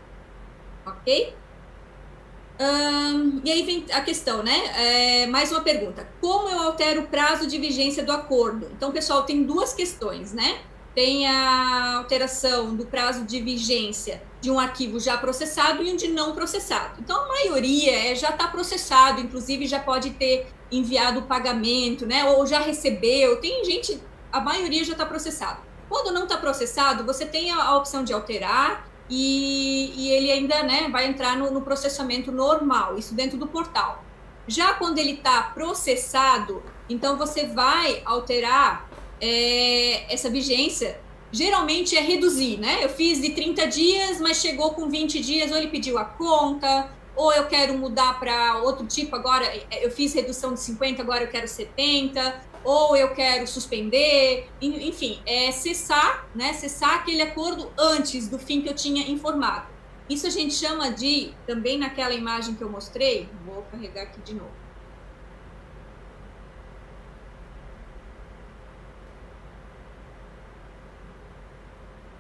[0.86, 1.36] ok?
[3.44, 5.24] e aí vem a questão, né?
[5.24, 6.08] É, mais uma pergunta.
[6.22, 8.70] Como eu altero o prazo de vigência do acordo?
[8.76, 10.62] Então, pessoal, tem duas questões, né?
[10.96, 16.10] Tem a alteração do prazo de vigência de um arquivo já processado e um de
[16.10, 17.02] não processado.
[17.02, 22.24] Então, a maioria é, já está processado, inclusive já pode ter enviado o pagamento, né?
[22.26, 23.42] Ou já recebeu.
[23.42, 24.00] Tem gente,
[24.32, 25.62] a maioria já está processado.
[25.90, 30.64] Quando não está processado, você tem a, a opção de alterar e, e ele ainda
[30.64, 34.04] né, vai entrar no, no processamento normal, isso dentro do portal.
[34.48, 38.90] Já quando ele está processado, então você vai alterar
[39.22, 41.00] é, essa vigência.
[41.32, 42.84] Geralmente é reduzir, né?
[42.84, 46.90] Eu fiz de 30 dias, mas chegou com 20 dias, ou ele pediu a conta,
[47.16, 49.46] ou eu quero mudar para outro tipo agora,
[49.82, 55.52] eu fiz redução de 50, agora eu quero 70, ou eu quero suspender, enfim, é
[55.52, 59.68] cessar, né, cessar aquele acordo antes do fim que eu tinha informado.
[60.10, 64.34] Isso a gente chama de, também naquela imagem que eu mostrei, vou carregar aqui de
[64.34, 64.64] novo.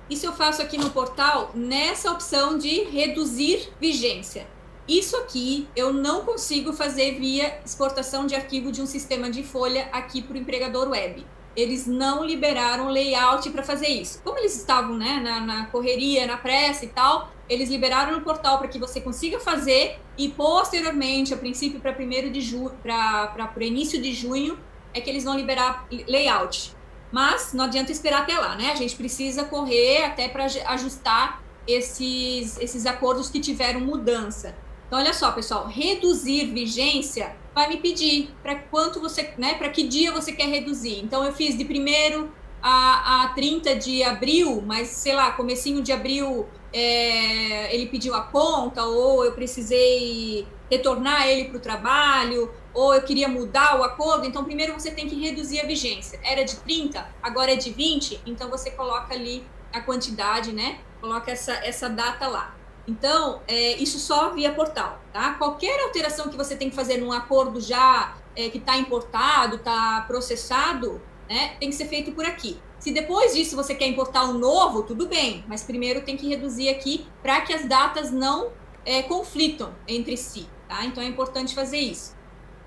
[0.10, 4.53] Isso eu faço aqui no portal nessa opção de reduzir vigência.
[4.88, 9.88] Isso aqui eu não consigo fazer via exportação de arquivo de um sistema de folha
[9.94, 11.26] aqui para o empregador web.
[11.56, 14.22] Eles não liberaram layout para fazer isso.
[14.24, 18.58] Como eles estavam né, na, na, correria, na pressa e tal, eles liberaram no portal
[18.58, 23.64] para que você consiga fazer e posteriormente, a princípio para primeiro de junho, para o
[23.64, 24.60] início de junho,
[24.94, 26.76] é que eles vão liberar layout.
[27.10, 28.72] Mas não adianta esperar até lá, né?
[28.72, 34.56] A gente precisa correr até para ajustar esses, esses acordos que tiveram mudança.
[34.94, 39.88] Então, olha só, pessoal, reduzir vigência vai me pedir para quanto você, né, para que
[39.88, 41.00] dia você quer reduzir.
[41.04, 45.92] Então, eu fiz de primeiro a, a 30 de abril, mas sei lá, comecinho de
[45.92, 52.94] abril é, ele pediu a conta, ou eu precisei retornar ele para o trabalho, ou
[52.94, 54.28] eu queria mudar o acordo.
[54.28, 56.20] Então, primeiro você tem que reduzir a vigência.
[56.24, 60.82] Era de 30, agora é de 20, então você coloca ali a quantidade, né?
[61.02, 62.56] Coloca essa, essa data lá.
[62.88, 65.36] Então, é, isso só via portal, tá?
[65.36, 70.02] Qualquer alteração que você tem que fazer num acordo já é, que está importado, está
[70.02, 72.60] processado, né, tem que ser feito por aqui.
[72.80, 76.68] Se depois disso você quer importar um novo, tudo bem, mas primeiro tem que reduzir
[76.68, 78.52] aqui para que as datas não
[78.86, 80.84] é, conflitam entre si, tá?
[80.84, 82.14] Então é importante fazer isso.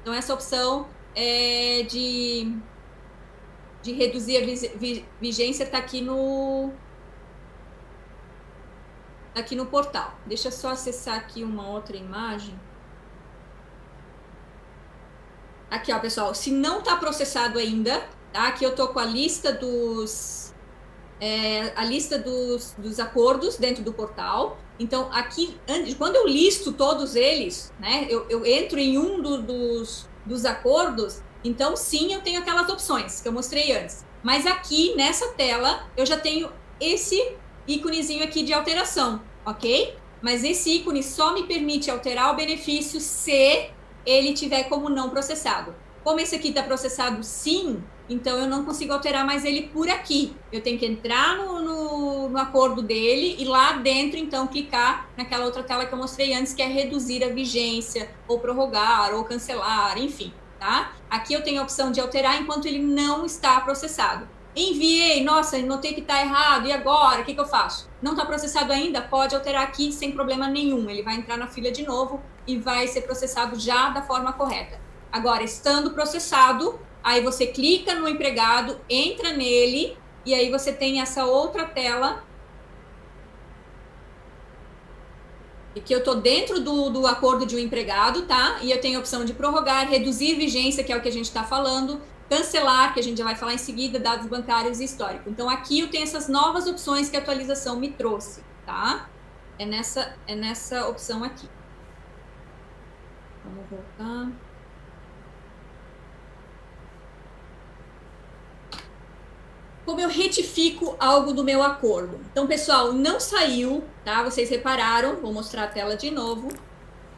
[0.01, 2.57] Então essa opção é, de,
[3.83, 6.73] de reduzir a vigência está aqui no,
[9.37, 10.19] aqui no portal.
[10.25, 12.59] Deixa eu só acessar aqui uma outra imagem.
[15.71, 18.49] Aqui, ó, pessoal, se não está processado ainda, tá?
[18.49, 20.55] Aqui eu tô com a lista dos
[21.21, 24.59] é, a lista dos, dos acordos dentro do portal.
[24.79, 25.59] Então, aqui,
[25.99, 31.23] quando eu listo todos eles, né, eu, eu entro em um do, dos, dos acordos,
[31.43, 34.05] então sim, eu tenho aquelas opções que eu mostrei antes.
[34.23, 39.97] Mas aqui, nessa tela, eu já tenho esse íconezinho aqui de alteração, ok?
[40.23, 43.71] Mas esse ícone só me permite alterar o benefício se
[44.05, 45.75] ele tiver como não processado.
[46.03, 50.35] Como esse aqui está processado sim, então eu não consigo alterar mais ele por aqui.
[50.53, 55.45] Eu tenho que entrar no, no, no, acordo dele e lá dentro, então, clicar naquela
[55.45, 59.99] outra tela que eu mostrei antes, que é reduzir a vigência, ou prorrogar, ou cancelar,
[59.99, 60.93] enfim, tá?
[61.11, 64.36] Aqui eu tenho a opção de alterar enquanto ele não está processado.
[64.59, 67.21] Enviei, nossa, notei que está errado, e agora?
[67.21, 67.91] O que, que eu faço?
[68.01, 69.03] Não está processado ainda?
[69.03, 70.89] Pode alterar aqui sem problema nenhum.
[70.89, 74.81] Ele vai entrar na fila de novo e vai ser processado já da forma correta.
[75.13, 81.27] Agora, estando processado, aí você clica no empregado, entra nele, e aí você tem essa
[81.27, 82.25] outra tela
[85.75, 88.59] e que eu estou dentro do, do acordo de um empregado, tá?
[88.63, 91.27] E eu tenho a opção de prorrogar, reduzir vigência, que é o que a gente
[91.27, 95.29] está falando, cancelar, que a gente já vai falar em seguida, dados bancários e histórico.
[95.31, 99.09] Então, aqui eu tenho essas novas opções que a atualização me trouxe, tá?
[99.59, 101.49] É nessa, é nessa opção aqui.
[103.45, 104.33] Vamos voltar.
[109.85, 112.19] Como eu retifico algo do meu acordo.
[112.33, 114.23] Então, pessoal, não saiu, tá?
[114.25, 116.49] Vocês repararam, vou mostrar a tela de novo.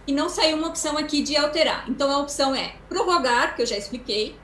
[0.07, 1.89] E não saiu uma opção aqui de alterar.
[1.89, 4.39] Então, a opção é prorrogar, que eu já expliquei,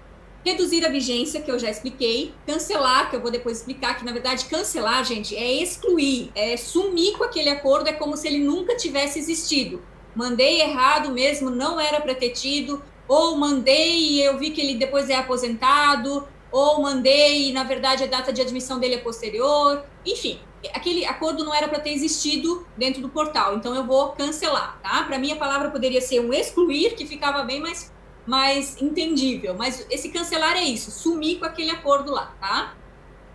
[0.44, 4.12] reduzir a vigência, que eu já expliquei, cancelar, que eu vou depois explicar, que na
[4.12, 8.76] verdade cancelar, gente, é excluir, é sumir com aquele acordo, é como se ele nunca
[8.76, 9.82] tivesse existido.
[10.14, 14.74] Mandei errado mesmo, não era para ter tido, ou mandei e eu vi que ele
[14.74, 19.84] depois é aposentado, ou mandei e na verdade a data de admissão dele é posterior,
[20.06, 20.38] enfim,
[20.72, 25.02] aquele acordo não era para ter existido dentro do portal, então eu vou cancelar, tá?
[25.02, 27.92] Para mim a palavra poderia ser um excluir, que ficava bem mais
[28.26, 29.54] mais entendível.
[29.54, 32.74] Mas esse cancelar é isso, sumir com aquele acordo lá, tá?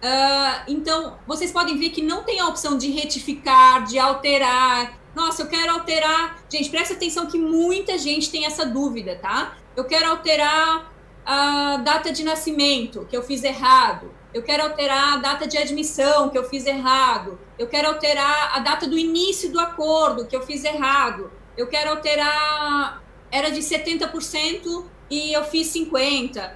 [0.02, 4.98] Uh, então, vocês podem ver que não tem a opção de retificar, de alterar.
[5.14, 6.44] Nossa, eu quero alterar.
[6.50, 9.58] Gente, presta atenção que muita gente tem essa dúvida, tá?
[9.76, 10.94] Eu quero alterar
[11.26, 14.12] a data de nascimento, que eu fiz errado.
[14.34, 17.40] Eu quero alterar a data de admissão, que eu fiz errado.
[17.58, 21.32] Eu quero alterar a data do início do acordo, que eu fiz errado.
[21.58, 26.52] Eu quero alterar era de 70% e eu fiz 50%.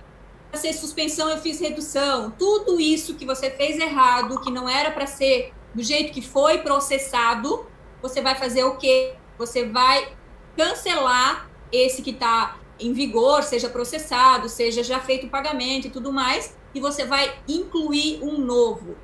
[0.50, 2.30] Para ser suspensão, eu fiz redução.
[2.38, 6.60] Tudo isso que você fez errado, que não era para ser do jeito que foi
[6.60, 7.66] processado,
[8.02, 9.16] você vai fazer o quê?
[9.40, 10.16] Você vai
[10.56, 16.12] cancelar esse que está em vigor, seja processado, seja já feito o pagamento e tudo
[16.12, 18.96] mais, e você vai incluir um novo.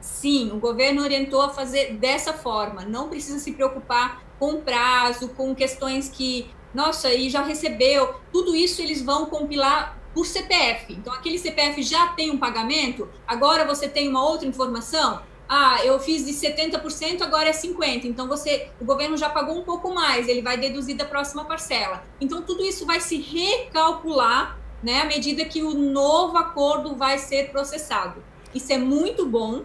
[0.00, 2.84] Sim, o governo orientou a fazer dessa forma.
[2.84, 8.16] Não precisa se preocupar com prazo, com questões que nossa, e já recebeu.
[8.30, 10.92] Tudo isso eles vão compilar por CPF.
[10.92, 15.22] Então, aquele CPF já tem um pagamento, agora você tem uma outra informação.
[15.48, 18.04] Ah, eu fiz de 70%, agora é 50%.
[18.04, 22.04] Então, você, o governo já pagou um pouco mais, ele vai deduzir da próxima parcela.
[22.20, 27.50] Então, tudo isso vai se recalcular né, à medida que o novo acordo vai ser
[27.50, 28.22] processado.
[28.54, 29.64] Isso é muito bom.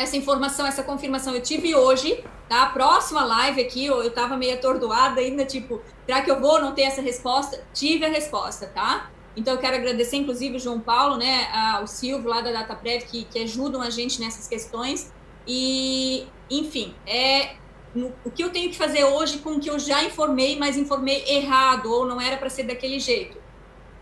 [0.00, 2.64] Essa informação, essa confirmação eu tive hoje, tá?
[2.64, 6.72] Próxima live aqui, eu, eu tava meio atordoada ainda, tipo, será que eu vou não
[6.72, 7.62] ter essa resposta?
[7.74, 9.10] Tive a resposta, tá?
[9.36, 13.04] Então, eu quero agradecer, inclusive, o João Paulo, né, a, o Silvio, lá da DataPrev,
[13.04, 15.12] que, que ajudam a gente nessas questões.
[15.46, 17.56] E, enfim, é
[17.94, 20.78] no, o que eu tenho que fazer hoje com o que eu já informei, mas
[20.78, 23.36] informei errado, ou não era para ser daquele jeito.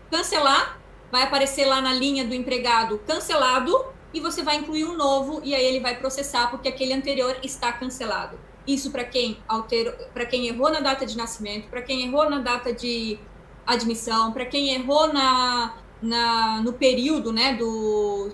[0.09, 0.79] Cancelar,
[1.11, 5.53] vai aparecer lá na linha do empregado cancelado, e você vai incluir um novo e
[5.53, 8.39] aí ele vai processar porque aquele anterior está cancelado.
[8.65, 12.39] Isso para quem alterou, para quem errou na data de nascimento, para quem errou na
[12.39, 13.19] data de
[13.65, 18.31] admissão, para quem errou na, na no período, né, do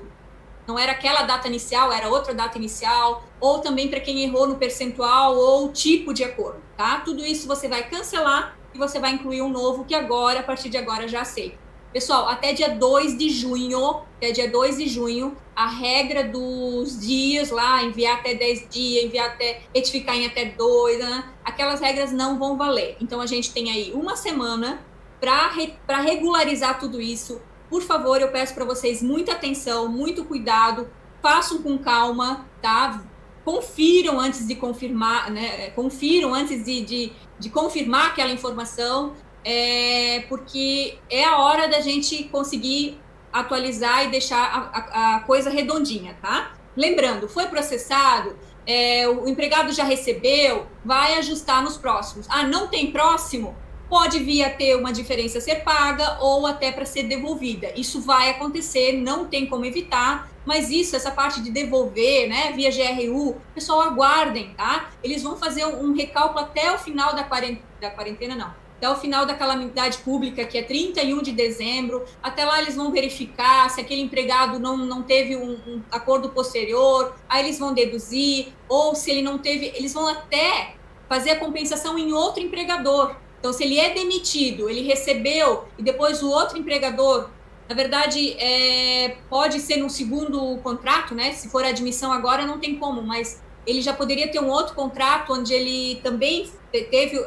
[0.67, 4.55] não era aquela data inicial, era outra data inicial, ou também para quem errou no
[4.55, 7.01] percentual ou tipo de acordo, tá?
[7.01, 10.69] Tudo isso você vai cancelar e você vai incluir um novo que agora, a partir
[10.69, 11.64] de agora, já aceita.
[11.95, 17.51] Pessoal, até dia 2 de junho, até dia 2 de junho, a regra dos dias
[17.51, 21.23] lá, enviar até 10 dias, enviar até retificar em até 2, né?
[21.41, 22.97] aquelas regras não vão valer.
[22.99, 24.85] Então a gente tem aí uma semana
[25.21, 27.41] para re, regularizar tudo isso.
[27.69, 30.89] Por favor, eu peço para vocês muita atenção, muito cuidado,
[31.21, 33.05] façam com calma, tá?
[33.45, 35.69] Confiram antes de confirmar, né?
[35.69, 39.13] Confiram antes de, de, de confirmar aquela informação
[39.45, 42.99] é, porque é a hora da gente conseguir
[43.31, 46.53] atualizar e deixar a, a, a coisa redondinha, tá?
[46.75, 52.25] Lembrando, foi processado, é, o empregado já recebeu, vai ajustar nos próximos.
[52.29, 53.55] Ah, não tem próximo?
[53.87, 57.71] Pode vir a ter uma diferença a ser paga ou até para ser devolvida.
[57.75, 62.71] Isso vai acontecer, não tem como evitar, mas isso, essa parte de devolver, né, via
[62.71, 64.89] GRU, pessoal, aguardem, tá?
[65.03, 68.95] Eles vão fazer um, recálculo até o final da quarentena, da quarentena não, até o
[68.95, 72.03] final da calamidade pública, que é 31 de dezembro.
[72.21, 77.15] Até lá eles vão verificar se aquele empregado não, não teve um, um, acordo posterior,
[77.27, 80.75] aí eles vão deduzir, ou se ele não teve, eles vão até
[81.07, 83.15] fazer a compensação em outro empregador.
[83.39, 87.29] Então, se ele é demitido, ele recebeu, e depois o outro empregador,
[87.69, 91.31] na verdade, é, pode ser no segundo contrato, né?
[91.31, 95.33] Se for admissão agora, não tem como, mas ele já poderia ter um outro contrato
[95.33, 97.23] onde ele também teve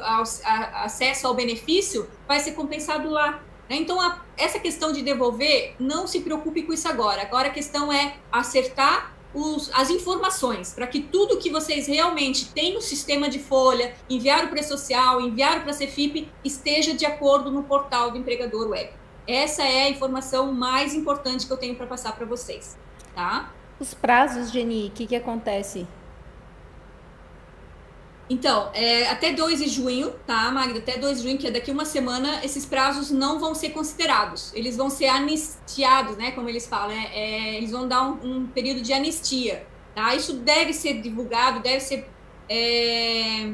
[0.75, 3.43] acesso ao benefício, vai ser compensado lá.
[3.69, 3.77] Né?
[3.77, 3.99] Então,
[4.37, 7.23] essa questão de devolver, não se preocupe com isso agora.
[7.23, 12.75] Agora a questão é acertar os, as informações para que tudo que vocês realmente têm
[12.75, 17.51] no sistema de folha, enviaram para a social, enviaram para a Cefip, esteja de acordo
[17.51, 18.91] no portal do empregador web.
[19.27, 22.79] Essa é a informação mais importante que eu tenho para passar para vocês,
[23.15, 23.53] tá?
[23.79, 25.87] Os prazos, Geni, o que, que acontece?
[28.31, 30.79] Então, é, até 2 de junho, tá, Magda?
[30.79, 34.53] Até 2 de junho, que é daqui uma semana, esses prazos não vão ser considerados.
[34.55, 36.33] Eles vão ser anistiados, né?
[36.33, 40.15] Como eles falam, é, é, eles vão dar um, um, período de anistia, tá?
[40.15, 42.07] Isso deve ser divulgado, deve ser
[42.51, 43.51] é,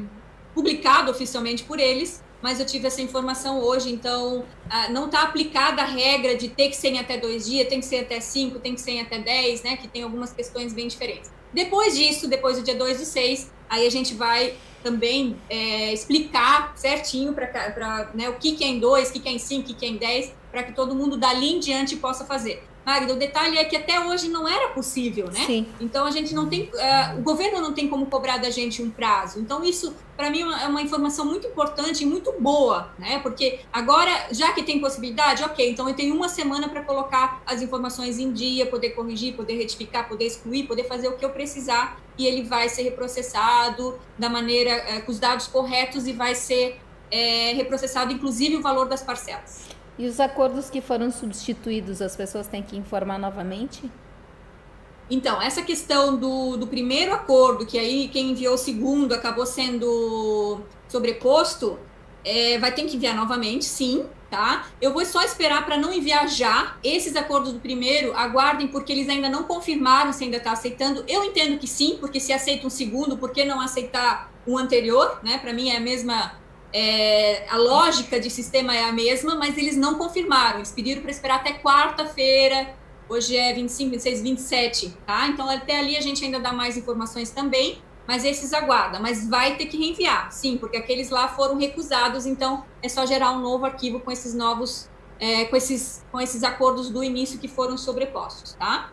[0.53, 5.81] publicado oficialmente por eles, mas eu tive essa informação hoje, então ah, não está aplicada
[5.81, 8.59] a regra de ter que ser em até dois dias, tem que ser até cinco,
[8.59, 9.77] tem que ser em até dez, né?
[9.77, 11.31] Que tem algumas questões bem diferentes.
[11.53, 16.73] Depois disso, depois do dia 2 do 6, aí a gente vai também é, explicar
[16.75, 19.61] certinho para né, o que, que é em 2, o que, que é em 5,
[19.61, 22.63] o que, que é em 10, para que todo mundo dali em diante possa fazer.
[22.85, 25.43] Magda, o detalhe é que até hoje não era possível, né?
[25.43, 25.65] Sim.
[25.81, 28.91] Então a gente não tem, uh, o governo não tem como cobrar da gente um
[28.91, 29.39] prazo.
[29.39, 33.17] Então isso, para mim, é uma informação muito importante e muito boa, né?
[33.23, 37.63] Porque agora, já que tem possibilidade, ok, então eu tenho uma semana para colocar as
[37.63, 42.04] informações em dia, poder corrigir, poder retificar, poder excluir, poder fazer o que eu precisar
[42.17, 46.79] e ele vai ser reprocessado da maneira, uh, com os dados corretos e vai ser
[47.11, 49.67] é, reprocessado, inclusive o valor das parcelas.
[49.97, 53.89] E os acordos que foram substituídos, as pessoas têm que informar novamente?
[55.09, 60.61] Então, essa questão do, do primeiro acordo, que aí quem enviou o segundo acabou sendo
[60.87, 61.79] sobreposto,
[62.23, 64.05] é, vai ter que enviar novamente, sim,
[64.35, 64.67] tá?
[64.81, 66.75] Eu vou só esperar para não enviar já.
[66.83, 71.05] Esses acordos do primeiro, aguardem, porque eles ainda não confirmaram se ainda está aceitando.
[71.07, 75.21] Eu entendo que sim, porque se aceita um segundo, por que não aceitar o anterior,
[75.23, 75.37] né?
[75.37, 76.33] Para mim é a mesma
[76.73, 80.57] é, a lógica de sistema é a mesma, mas eles não confirmaram.
[80.57, 82.75] Eles pediram para esperar até quarta-feira.
[83.07, 85.27] Hoje é 25, 26, 27, tá?
[85.29, 87.77] Então até ali a gente ainda dá mais informações também,
[88.07, 88.99] mas esses aguarda.
[88.99, 93.31] Mas vai ter que reenviar, sim, porque aqueles lá foram recusados, então é só gerar
[93.31, 94.89] um novo arquivo com esses novos,
[95.19, 98.91] é, com, esses, com esses acordos do início que foram sobrepostos, tá?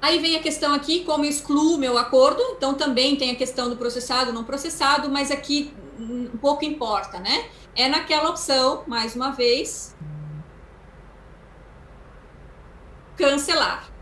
[0.00, 3.76] Aí vem a questão aqui, como excluo meu acordo, então também tem a questão do
[3.76, 5.74] processado, não processado, mas aqui
[6.36, 7.48] pouco importa, né?
[7.74, 9.96] É naquela opção, mais uma vez,
[13.16, 13.95] cancelar.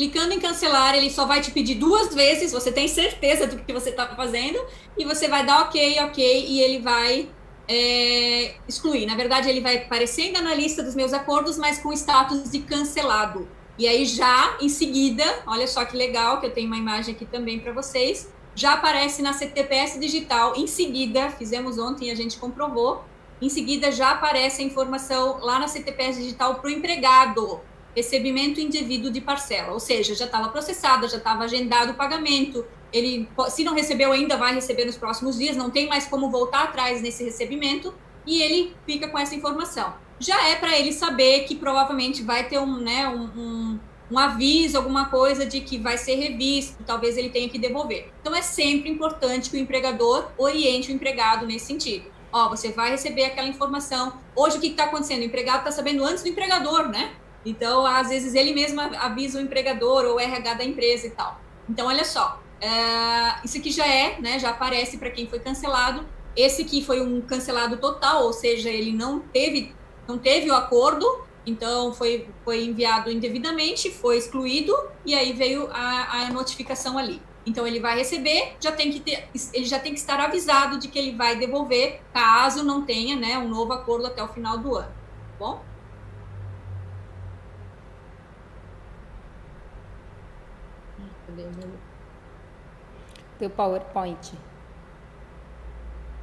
[0.00, 3.70] Clicando em cancelar, ele só vai te pedir duas vezes, você tem certeza do que
[3.70, 4.58] você está fazendo,
[4.96, 7.28] e você vai dar ok, ok, e ele vai
[7.68, 9.04] é, excluir.
[9.04, 12.60] Na verdade, ele vai aparecer ainda na lista dos meus acordos, mas com status de
[12.60, 13.46] cancelado.
[13.76, 17.26] E aí já em seguida, olha só que legal, que eu tenho uma imagem aqui
[17.26, 20.54] também para vocês, já aparece na CTPS digital.
[20.56, 23.04] Em seguida, fizemos ontem, a gente comprovou.
[23.38, 27.60] Em seguida já aparece a informação lá na CTPS digital para o empregado,
[27.94, 32.64] recebimento indevido de parcela, ou seja, já estava processada, já estava agendado o pagamento.
[32.92, 35.56] Ele, se não recebeu ainda, vai receber nos próximos dias.
[35.56, 37.94] Não tem mais como voltar atrás nesse recebimento
[38.26, 42.58] e ele fica com essa informação já é para ele saber que provavelmente vai ter
[42.58, 43.80] um, né, um, um,
[44.12, 48.12] um, aviso, alguma coisa de que vai ser revisto, talvez ele tenha que devolver.
[48.20, 52.04] Então é sempre importante que o empregador oriente o empregado nesse sentido.
[52.30, 54.12] Ó, você vai receber aquela informação.
[54.36, 55.22] Hoje o que está acontecendo?
[55.22, 57.14] O empregado está sabendo antes do empregador, né?
[57.44, 61.40] Então, às vezes, ele mesmo avisa o empregador ou o RH da empresa e tal.
[61.68, 64.38] Então, olha só, é, isso aqui já é, né?
[64.38, 66.06] Já aparece para quem foi cancelado.
[66.36, 69.74] Esse aqui foi um cancelado total, ou seja, ele não teve
[70.10, 71.06] não teve o acordo,
[71.46, 74.76] então foi, foi enviado indevidamente, foi excluído
[75.06, 77.22] e aí veio a, a notificação ali.
[77.46, 80.88] Então ele vai receber, já tem que ter, ele já tem que estar avisado de
[80.88, 84.74] que ele vai devolver, caso não tenha, né, um novo acordo até o final do
[84.74, 84.92] ano.
[91.44, 91.90] Tá bom?
[93.38, 94.32] Teu PowerPoint.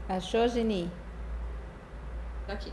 [0.07, 0.91] Achou, Geni?
[2.45, 2.72] Tá aqui.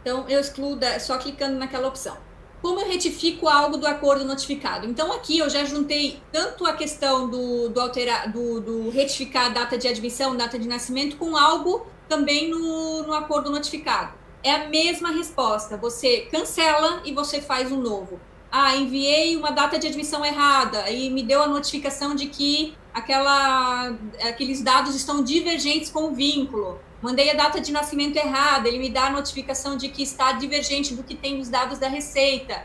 [0.00, 2.16] então, eu excluo da, só clicando naquela opção.
[2.62, 4.86] Como eu retifico algo do acordo notificado?
[4.86, 9.48] Então, aqui eu já juntei tanto a questão do, do, alterar, do, do retificar a
[9.50, 14.14] data de admissão, data de nascimento, com algo também no, no acordo notificado.
[14.42, 15.76] É a mesma resposta.
[15.76, 18.20] Você cancela e você faz um novo.
[18.56, 23.92] Ah, enviei uma data de admissão errada e me deu a notificação de que aquela,
[24.22, 26.78] aqueles dados estão divergentes com o vínculo.
[27.02, 30.94] Mandei a data de nascimento errada, ele me dá a notificação de que está divergente
[30.94, 32.62] do que tem nos dados da Receita.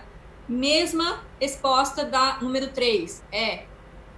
[0.48, 3.64] Mesma resposta da número 3, é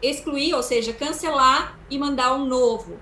[0.01, 2.99] excluir, ou seja, cancelar e mandar um novo.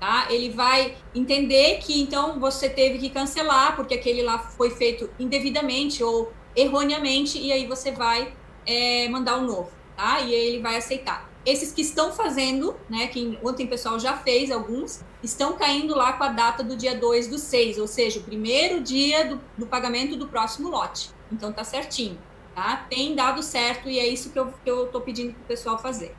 [0.00, 0.26] Tá?
[0.28, 6.02] Ele vai entender que então você teve que cancelar porque aquele lá foi feito indevidamente
[6.02, 8.32] ou erroneamente e aí você vai
[8.66, 10.20] é, mandar um novo, tá?
[10.20, 11.28] E aí ele vai aceitar.
[11.46, 16.12] esses que estão fazendo, né, que ontem o pessoal já fez alguns, estão caindo lá
[16.12, 19.66] com a data do dia 2 do 6, ou seja, o primeiro dia do, do
[19.66, 21.10] pagamento do próximo lote.
[21.32, 22.18] Então tá certinho,
[22.54, 22.86] tá?
[22.90, 26.14] Tem dado certo e é isso que eu, que eu tô pedindo pro pessoal fazer.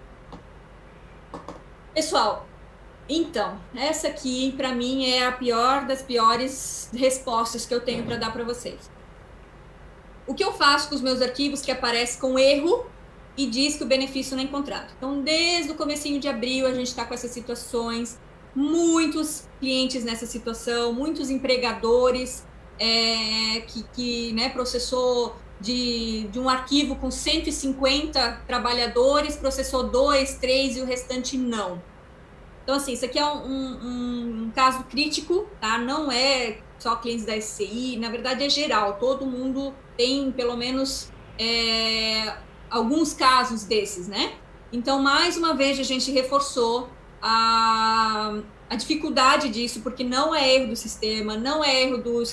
[1.93, 2.47] Pessoal,
[3.07, 8.17] então, essa aqui para mim é a pior das piores respostas que eu tenho para
[8.17, 8.89] dar para vocês.
[10.29, 12.85] O que eu faço com os meus arquivos que aparece com erro
[13.35, 14.93] e diz que o benefício não é encontrado.
[14.95, 18.19] Então, desde o comecinho de abril, a gente está com essas situações,
[18.53, 22.45] muitos clientes nessa situação, muitos empregadores
[22.77, 30.77] é, que, que né, processou de, de um arquivo com 150 trabalhadores, processou dois, três
[30.77, 31.81] e o restante não.
[32.63, 35.79] Então, assim, isso aqui é um, um, um caso crítico, tá?
[35.79, 41.11] Não é só clientes da SCI, na verdade é geral, todo mundo tem pelo menos
[41.37, 42.37] é,
[42.69, 44.31] alguns casos desses, né?
[44.71, 46.89] Então, mais uma vez, a gente reforçou
[47.21, 48.39] a,
[48.69, 52.23] a dificuldade disso, porque não é erro do sistema, não é erro do,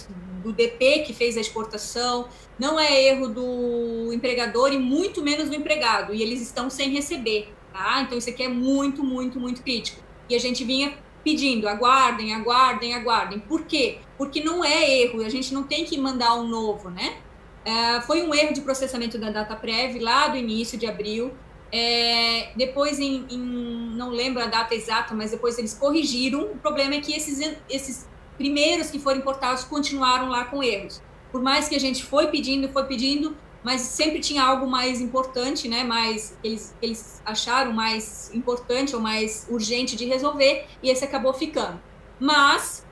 [0.45, 5.57] do DP que fez a exportação, não é erro do empregador e muito menos do
[5.57, 8.01] empregado, e eles estão sem receber, tá?
[8.03, 10.01] Então, isso aqui é muito, muito, muito crítico.
[10.29, 13.41] E a gente vinha pedindo, aguardem, aguardem, aguardem.
[13.41, 13.99] Por quê?
[14.17, 17.26] Porque não é erro, a gente não tem que mandar um novo, né?
[17.67, 21.35] É, foi um erro de processamento da data prévia lá do início de abril.
[21.73, 26.43] É, depois, em, em, não lembro a data exata, mas depois eles corrigiram.
[26.53, 31.03] O problema é que esses, esses primeiros que foram importados continuaram lá com erros.
[31.33, 35.69] Por mais que a gente foi pedindo, foi pedindo, mas sempre tinha algo mais importante,
[35.69, 35.83] né?
[35.83, 41.81] Mais eles, eles acharam mais importante ou mais urgente de resolver e esse acabou ficando.
[42.21, 42.87] Mas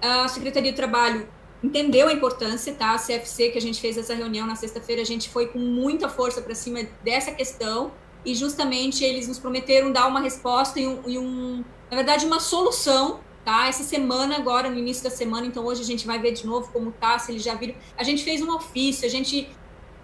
[0.00, 1.28] a Secretaria do Trabalho
[1.62, 2.94] entendeu a importância, tá?
[2.94, 6.08] A CFC, que a gente fez essa reunião na sexta-feira, a gente foi com muita
[6.08, 7.92] força para cima dessa questão
[8.24, 12.40] e justamente eles nos prometeram dar uma resposta e um, e um, na verdade, uma
[12.40, 13.66] solução, tá?
[13.66, 16.70] Essa semana, agora, no início da semana, então hoje a gente vai ver de novo
[16.72, 17.74] como tá, se eles já viram.
[17.96, 19.48] A gente fez um ofício, a gente.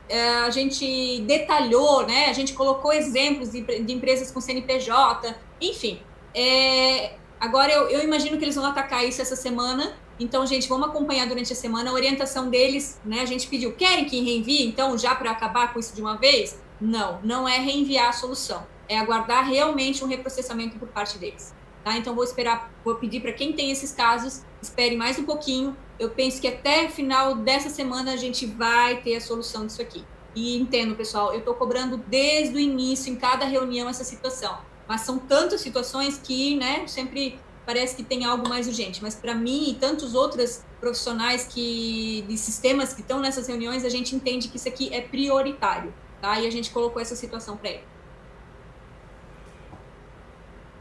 [0.09, 2.27] É, a gente detalhou, né?
[2.27, 6.01] A gente colocou exemplos de, de empresas com CNPJ, enfim.
[6.33, 10.89] É, agora eu, eu imagino que eles vão atacar isso essa semana então, gente, vamos
[10.89, 13.21] acompanhar durante a semana a orientação deles, né?
[13.21, 16.59] A gente pediu, querem que reenvie, então, já para acabar com isso de uma vez?
[16.81, 21.55] Não, não é reenviar a solução, é aguardar realmente um reprocessamento por parte deles.
[21.85, 21.97] Tá?
[21.97, 25.77] Então, vou esperar, vou pedir para quem tem esses casos, espere mais um pouquinho.
[25.99, 30.05] Eu penso que até final dessa semana a gente vai ter a solução disso aqui.
[30.35, 34.59] E entendo, pessoal, eu estou cobrando desde o início, em cada reunião, essa situação.
[34.89, 39.03] Mas são tantas situações que, né, sempre parece que tem algo mais urgente.
[39.03, 43.89] Mas para mim e tantos outros profissionais que de sistemas que estão nessas reuniões, a
[43.89, 45.93] gente entende que isso aqui é prioritário,
[46.23, 46.41] tá?
[46.41, 47.83] E a gente colocou essa situação para ele.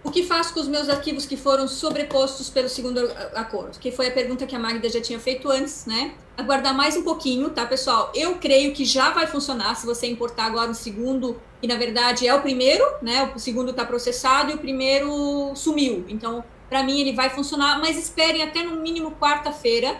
[0.03, 2.99] O que faço com os meus arquivos que foram sobrepostos pelo segundo
[3.33, 3.79] acordo?
[3.79, 6.13] Que foi a pergunta que a Magda já tinha feito antes, né?
[6.37, 8.11] Aguardar mais um pouquinho, tá, pessoal?
[8.13, 12.27] Eu creio que já vai funcionar se você importar agora o segundo, que na verdade
[12.27, 13.33] é o primeiro, né?
[13.35, 16.05] O segundo está processado e o primeiro sumiu.
[16.07, 19.99] Então, para mim ele vai funcionar, mas esperem até no mínimo quarta-feira,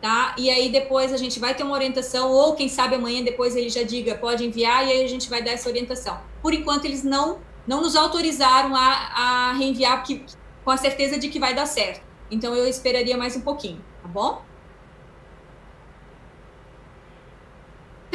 [0.00, 0.34] tá?
[0.38, 3.68] E aí depois a gente vai ter uma orientação, ou quem sabe amanhã depois ele
[3.68, 6.18] já diga, pode enviar, e aí a gente vai dar essa orientação.
[6.42, 10.22] Por enquanto eles não, não nos autorizaram a, a reenviar porque,
[10.64, 12.04] com a certeza de que vai dar certo.
[12.30, 14.42] Então eu esperaria mais um pouquinho, tá bom?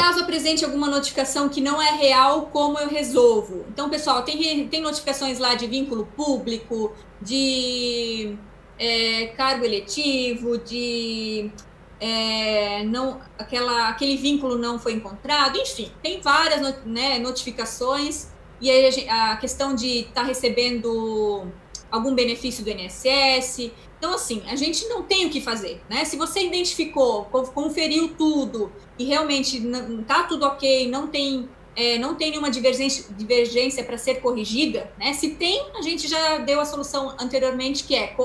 [0.01, 3.65] Caso apresente alguma notificação que não é real, como eu resolvo?
[3.69, 6.91] Então, pessoal, tem, tem notificações lá de vínculo público,
[7.21, 8.35] de
[8.79, 11.51] é, cargo eletivo, de
[11.99, 18.29] é, não, aquela, aquele vínculo não foi encontrado, enfim, tem várias né, notificações,
[18.59, 21.45] e aí a, questão de estar tá recebendo
[21.91, 23.71] algum benefício do INSS.
[24.01, 26.03] Então, assim, a gente não tem o que fazer, né?
[26.05, 29.63] Se você identificou, conferiu tudo e realmente
[29.99, 35.13] está tudo ok, não tem, é, não tem nenhuma divergência, divergência para ser corrigida, né?
[35.13, 38.15] Se tem, a gente já deu a solução anteriormente, que é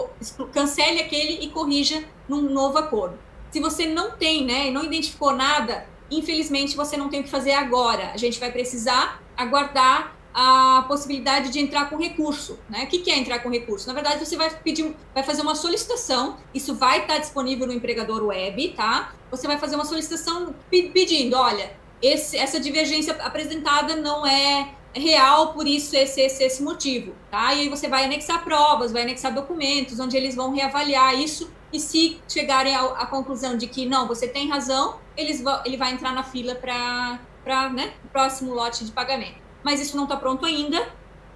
[0.51, 3.18] cancele aquele e corrija num novo acordo.
[3.51, 7.53] Se você não tem, né, não identificou nada, infelizmente você não tem o que fazer
[7.53, 8.12] agora.
[8.14, 12.59] A gente vai precisar aguardar a possibilidade de entrar com recurso.
[12.68, 12.84] Né?
[12.84, 13.87] O que, é entrar com recurso?
[13.89, 18.22] Na verdade, você vai pedir, vai fazer uma solicitação, isso vai estar disponível no empregador
[18.22, 19.14] web, tá?
[19.30, 25.66] Você vai fazer uma solicitação pedindo, olha, esse, essa divergência apresentada não é real, por
[25.66, 27.55] isso esse, esse, esse motivo, tá?
[27.55, 31.80] E aí você vai anexar provas, vai anexar documentos, onde eles vão reavaliar isso, e
[31.80, 36.12] se chegarem à, conclusão de que não, você tem razão, eles vão, ele vai entrar
[36.12, 40.81] na fila para né, o próximo lote de pagamento mas isso não está pronto ainda.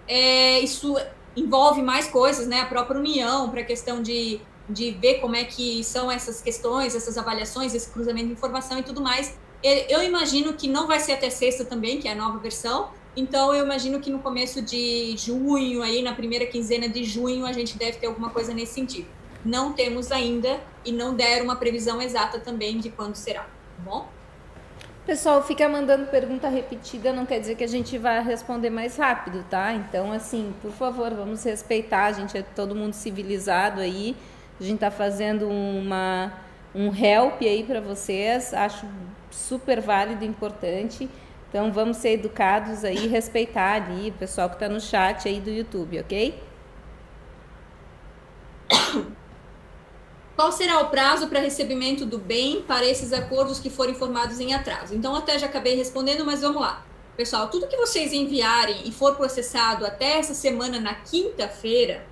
[0.07, 0.97] é, isso
[1.37, 2.61] envolve mais coisas, né?
[2.61, 6.95] A própria União, para a questão de, de ver como é que são essas questões,
[6.95, 9.37] essas avaliações, esse cruzamento de informação e tudo mais.
[9.89, 12.91] Eu imagino que não vai ser até sexta também, que é a nova versão.
[13.17, 17.53] Então, eu imagino que no começo de junho, aí na primeira quinzena de junho, a
[17.53, 19.09] gente deve ter alguma coisa nesse sentido.
[19.45, 24.09] Não temos ainda e não deram uma previsão exata também de quando será, tá bom?
[25.11, 29.45] Pessoal, fica mandando pergunta repetida, não quer dizer que a gente vai responder mais rápido,
[29.51, 29.73] tá?
[29.73, 34.15] Então, assim, por favor, vamos respeitar, a gente é todo mundo civilizado aí.
[34.61, 36.33] A gente tá fazendo uma
[36.73, 38.87] um help aí para vocês, acho
[39.33, 41.11] super válido e importante.
[41.49, 45.51] Então vamos ser educados aí, respeitar ali o pessoal que está no chat aí do
[45.51, 46.41] YouTube, ok?
[50.41, 54.55] Qual será o prazo para recebimento do bem para esses acordos que forem informados em
[54.55, 54.95] atraso?
[54.95, 56.83] Então até já acabei respondendo, mas vamos lá.
[57.15, 62.07] Pessoal, tudo que vocês enviarem e for processado até essa semana na quinta-feira,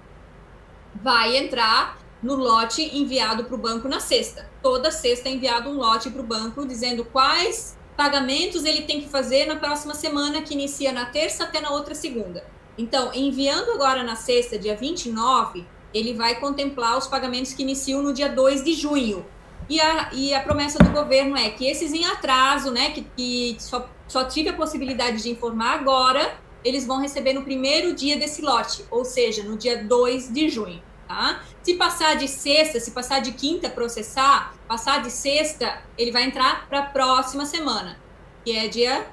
[0.94, 4.46] vai entrar no lote enviado para o banco na sexta.
[4.62, 9.08] Toda sexta é enviado um lote para o banco dizendo quais pagamentos ele tem que
[9.08, 12.44] fazer na próxima semana, que inicia na terça até na outra segunda.
[12.76, 15.66] Então, enviando agora na sexta, dia 29,
[15.98, 19.24] ele vai contemplar os pagamentos que iniciam no dia 2 de junho.
[19.68, 23.56] E a, e a promessa do governo é que esses em atraso, né, que, que
[23.58, 28.40] só, só tive a possibilidade de informar agora, eles vão receber no primeiro dia desse
[28.40, 30.82] lote, ou seja, no dia 2 de junho.
[31.06, 31.42] Tá?
[31.62, 36.68] Se passar de sexta, se passar de quinta processar, passar de sexta, ele vai entrar
[36.68, 37.98] para a próxima semana,
[38.44, 39.06] que é dia.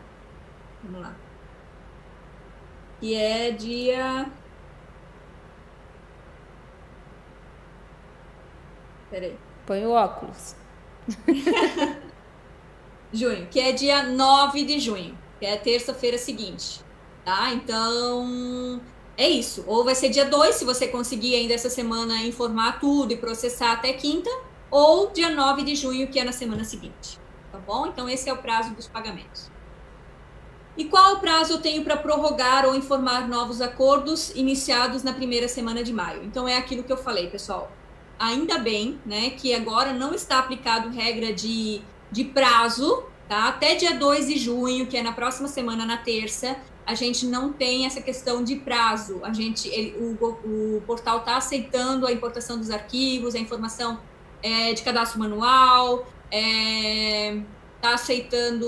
[0.83, 1.15] Vamos lá.
[2.99, 4.29] Que é dia.
[9.15, 9.37] Peraí.
[9.65, 10.57] Põe o óculos.
[13.13, 16.81] junho, que é dia 9 de junho, que é terça-feira seguinte.
[17.23, 17.53] Tá?
[17.53, 18.81] Então,
[19.15, 19.63] é isso.
[19.67, 23.71] Ou vai ser dia 2, se você conseguir ainda essa semana informar tudo e processar
[23.71, 24.29] até quinta,
[24.69, 27.17] ou dia 9 de junho, que é na semana seguinte.
[27.53, 27.87] Tá bom?
[27.87, 29.49] Então, esse é o prazo dos pagamentos.
[30.75, 35.47] E qual o prazo eu tenho para prorrogar ou informar novos acordos iniciados na primeira
[35.47, 36.21] semana de maio?
[36.25, 37.71] Então, é aquilo que eu falei, pessoal.
[38.17, 43.49] Ainda bem, né, que agora não está aplicado regra de, de prazo, tá?
[43.49, 46.55] Até dia 2 de junho, que é na próxima semana, na terça,
[46.85, 49.19] a gente não tem essa questão de prazo.
[49.23, 53.99] A gente, ele, o, o portal está aceitando a importação dos arquivos, a informação
[54.41, 58.67] é, de cadastro manual, está é, aceitando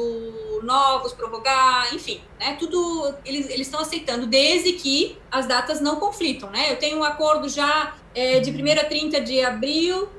[0.63, 2.55] novos, prorrogar, enfim, né?
[2.59, 6.71] Tudo eles estão aceitando, desde que as datas não conflitam, né?
[6.71, 10.09] Eu tenho um acordo já é, de 1 a 30 de abril,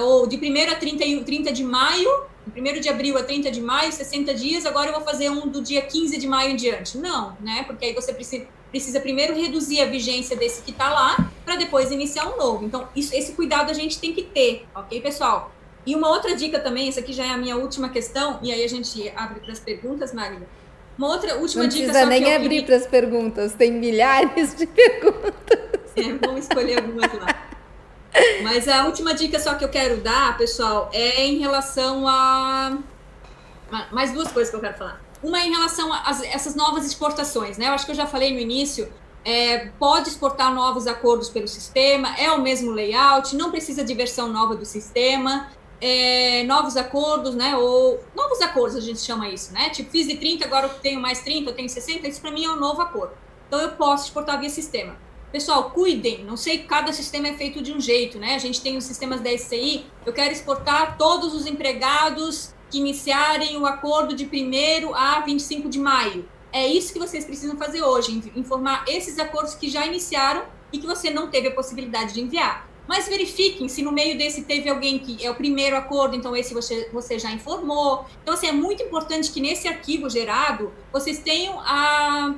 [0.00, 2.08] ou de 1 a 30, 30 de maio,
[2.56, 5.60] 1 de abril a 30 de maio, 60 dias, agora eu vou fazer um do
[5.60, 6.96] dia 15 de maio em diante.
[6.96, 7.64] Não, né?
[7.66, 11.90] Porque aí você precisa, precisa primeiro reduzir a vigência desse que está lá, para depois
[11.90, 12.64] iniciar um novo.
[12.64, 15.52] Então, isso, esse cuidado a gente tem que ter, ok, pessoal?
[15.84, 18.62] E uma outra dica também, essa aqui já é a minha última questão, e aí
[18.62, 20.46] a gente abre para as perguntas, Magda.
[20.96, 21.86] Uma outra última Não dica.
[21.86, 22.64] Não precisa nem abrir queria...
[22.64, 25.79] para as perguntas, tem milhares de perguntas.
[25.96, 27.50] É, vamos escolher algumas lá.
[28.42, 32.78] Mas a última dica só que eu quero dar, pessoal, é em relação a.
[33.92, 35.00] Mais duas coisas que eu quero falar.
[35.22, 37.68] Uma é em relação a essas novas exportações, né?
[37.68, 38.92] Eu acho que eu já falei no início.
[39.24, 44.32] É, pode exportar novos acordos pelo sistema, é o mesmo layout, não precisa de versão
[44.32, 45.48] nova do sistema.
[45.78, 47.56] É, novos acordos, né?
[47.56, 49.70] Ou novos acordos a gente chama isso, né?
[49.70, 52.44] Tipo, fiz de 30, agora eu tenho mais 30, eu tenho 60, isso para mim
[52.44, 53.12] é um novo acordo.
[53.46, 54.96] Então eu posso exportar via sistema.
[55.32, 58.34] Pessoal, cuidem, não sei, cada sistema é feito de um jeito, né?
[58.34, 63.56] A gente tem os sistemas da SCI, eu quero exportar todos os empregados que iniciarem
[63.56, 66.28] o acordo de 1 a 25 de maio.
[66.52, 70.86] É isso que vocês precisam fazer hoje, informar esses acordos que já iniciaram e que
[70.86, 72.68] você não teve a possibilidade de enviar.
[72.88, 76.52] Mas verifiquem se no meio desse teve alguém que é o primeiro acordo, então esse
[76.52, 78.04] você, você já informou.
[78.20, 82.34] Então, assim, é muito importante que nesse arquivo gerado vocês tenham a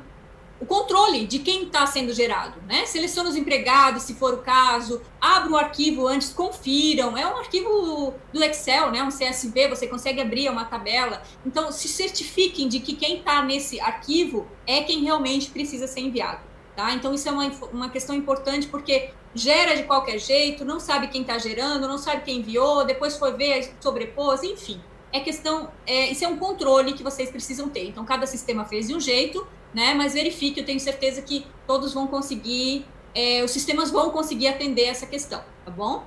[0.63, 2.87] o controle de quem está sendo gerado, né?
[2.87, 7.17] Selecione os empregados, se for o caso, abra o arquivo antes, confiram.
[7.17, 9.03] É um arquivo do Excel, né?
[9.03, 11.21] Um CSV, você consegue abrir uma tabela.
[11.45, 16.43] Então, se certifiquem de que quem está nesse arquivo é quem realmente precisa ser enviado,
[16.77, 16.93] tá?
[16.93, 21.23] Então, isso é uma, uma questão importante porque gera de qualquer jeito, não sabe quem
[21.23, 24.81] está gerando, não sabe quem enviou, depois foi ver, sobrepôs, enfim.
[25.13, 27.87] É questão, é, isso é um controle que vocês precisam ter.
[27.87, 29.93] Então, cada sistema fez de um jeito, né?
[29.95, 34.85] Mas verifique, eu tenho certeza que todos vão conseguir, é, os sistemas vão conseguir atender
[34.85, 36.05] essa questão, tá bom?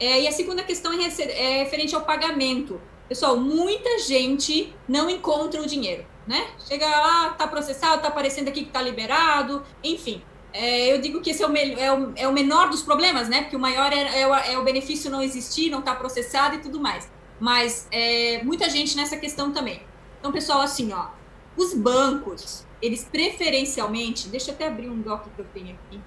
[0.00, 2.80] É, e a segunda questão é, é referente ao pagamento.
[3.08, 6.48] Pessoal, muita gente não encontra o dinheiro, né?
[6.66, 10.22] Chega lá, tá processado, tá aparecendo aqui que tá liberado, enfim.
[10.52, 13.42] é, eu digo que esse é o, é, o, é o, menor dos problemas, né?
[13.42, 16.58] Porque o maior é, é, o, o, benefício não existir, não estar tá processado e
[16.58, 17.10] tudo mais.
[17.42, 19.82] Mas é, muita gente nessa questão também.
[20.20, 21.08] Então, pessoal, assim, ó,
[21.56, 26.00] os bancos, eles preferencialmente, deixa eu até abrir um doc que eu tenho aqui.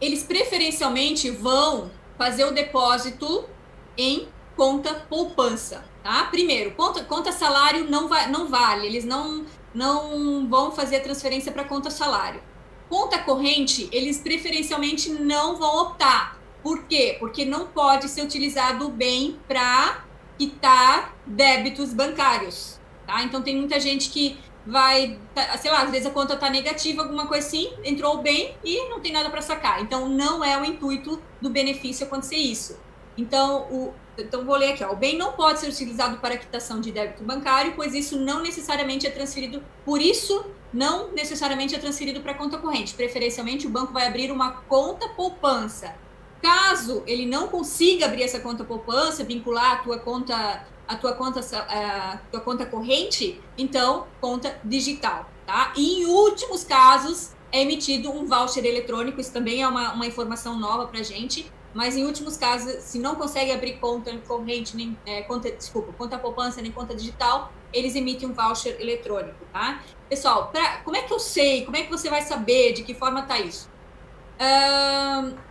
[0.00, 3.48] Eles preferencialmente vão fazer o depósito
[3.96, 6.24] em conta poupança, tá?
[6.24, 11.52] Primeiro, conta, conta salário não, vai, não vale, eles não, não vão fazer a transferência
[11.52, 12.42] para conta salário.
[12.88, 16.37] Conta corrente, eles preferencialmente não vão optar.
[16.68, 17.16] Por quê?
[17.18, 20.04] Porque não pode ser utilizado bem para
[20.36, 23.22] quitar débitos bancários, tá?
[23.22, 27.00] Então tem muita gente que vai, tá, sei lá, às vezes a conta está negativa,
[27.00, 29.80] alguma coisa assim, entrou bem e não tem nada para sacar.
[29.80, 32.78] Então não é o intuito do benefício acontecer isso.
[33.16, 34.92] Então, o, então vou ler aqui, ó.
[34.92, 39.06] o bem não pode ser utilizado para quitação de débito bancário, pois isso não necessariamente
[39.06, 42.92] é transferido, por isso não necessariamente é transferido para conta corrente.
[42.92, 45.96] Preferencialmente o banco vai abrir uma conta poupança.
[46.42, 51.40] Caso ele não consiga abrir essa conta poupança, vincular a tua conta a tua conta
[51.40, 55.72] a tua conta corrente, então conta digital, tá?
[55.76, 60.58] E em últimos casos é emitido um voucher eletrônico, isso também é uma, uma informação
[60.58, 65.22] nova para gente mas em últimos casos, se não consegue abrir conta corrente, nem é,
[65.22, 69.82] conta, desculpa, conta poupança, nem conta digital, eles emitem um voucher eletrônico, tá?
[70.08, 72.94] Pessoal, pra, como é que eu sei, como é que você vai saber de que
[72.94, 73.70] forma tá isso?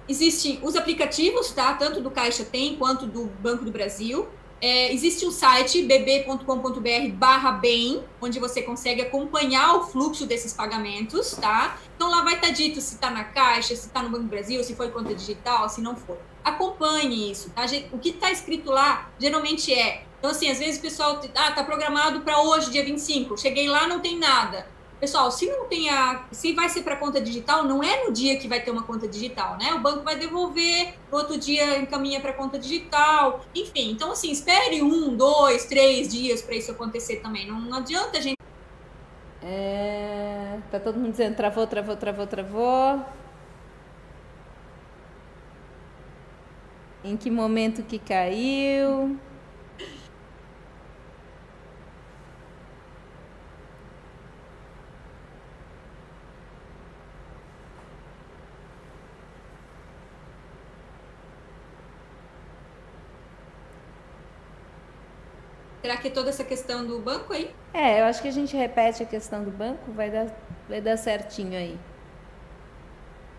[0.08, 1.74] Existem os aplicativos, tá?
[1.74, 4.28] Tanto do Caixa Tem quanto do Banco do Brasil.
[4.60, 11.32] É, existe um site bb.com.br barra bem, onde você consegue acompanhar o fluxo desses pagamentos,
[11.32, 11.78] tá?
[11.96, 14.30] Então lá vai estar tá dito se está na Caixa, se está no Banco do
[14.30, 16.18] Brasil, se foi conta digital, se não for.
[16.44, 17.66] Acompanhe isso, tá?
[17.92, 20.06] O que está escrito lá geralmente é.
[20.18, 23.38] Então, assim, às vezes o pessoal, ah, tá programado para hoje, dia 25.
[23.38, 24.66] Cheguei lá, não tem nada.
[25.00, 28.40] Pessoal, se não tem a, se vai ser para conta digital, não é no dia
[28.40, 29.74] que vai ter uma conta digital, né?
[29.74, 33.92] O banco vai devolver, no outro dia encaminha para conta digital, enfim.
[33.92, 37.46] Então, assim, espere um, dois, três dias para isso acontecer também.
[37.46, 38.38] Não, não adianta a gente.
[39.44, 43.06] É, tá todo mundo dizendo travou, travou, travou, travou.
[47.04, 49.16] Em que momento que caiu?
[65.88, 67.50] Será que é toda essa questão do banco aí?
[67.74, 70.28] É, eu acho que a gente repete a questão do banco, vai dar,
[70.68, 71.80] vai dar certinho aí.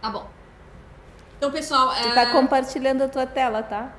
[0.00, 0.26] Tá bom.
[1.36, 1.94] Então, pessoal.
[1.94, 2.32] Você está é...
[2.32, 3.94] compartilhando a tua tela, tá?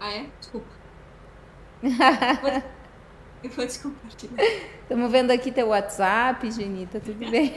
[0.00, 0.26] Ah, é?
[0.40, 0.68] Desculpa.
[3.44, 4.46] eu vou descompartilhar.
[4.80, 7.52] Estamos vendo aqui teu WhatsApp, Genita, tudo bem?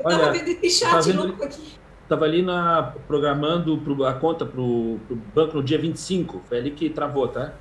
[0.00, 1.28] eu estava vendo esse chat vendo...
[1.28, 1.78] louco aqui.
[2.02, 4.98] Estava ali na, programando pro, a conta para o
[5.32, 6.42] banco no dia 25.
[6.48, 7.54] Foi ali que travou, tá?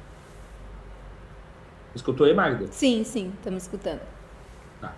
[1.96, 2.68] Escutou aí, Magda?
[2.72, 4.02] Sim, sim, estamos escutando.
[4.82, 4.93] Tá.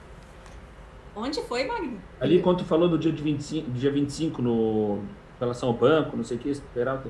[1.16, 1.98] Onde foi, Magda?
[2.20, 6.18] Ali, quando tu falou do dia, de 25, dia 25 no, em relação ao banco,
[6.18, 7.04] não sei o que, esperar.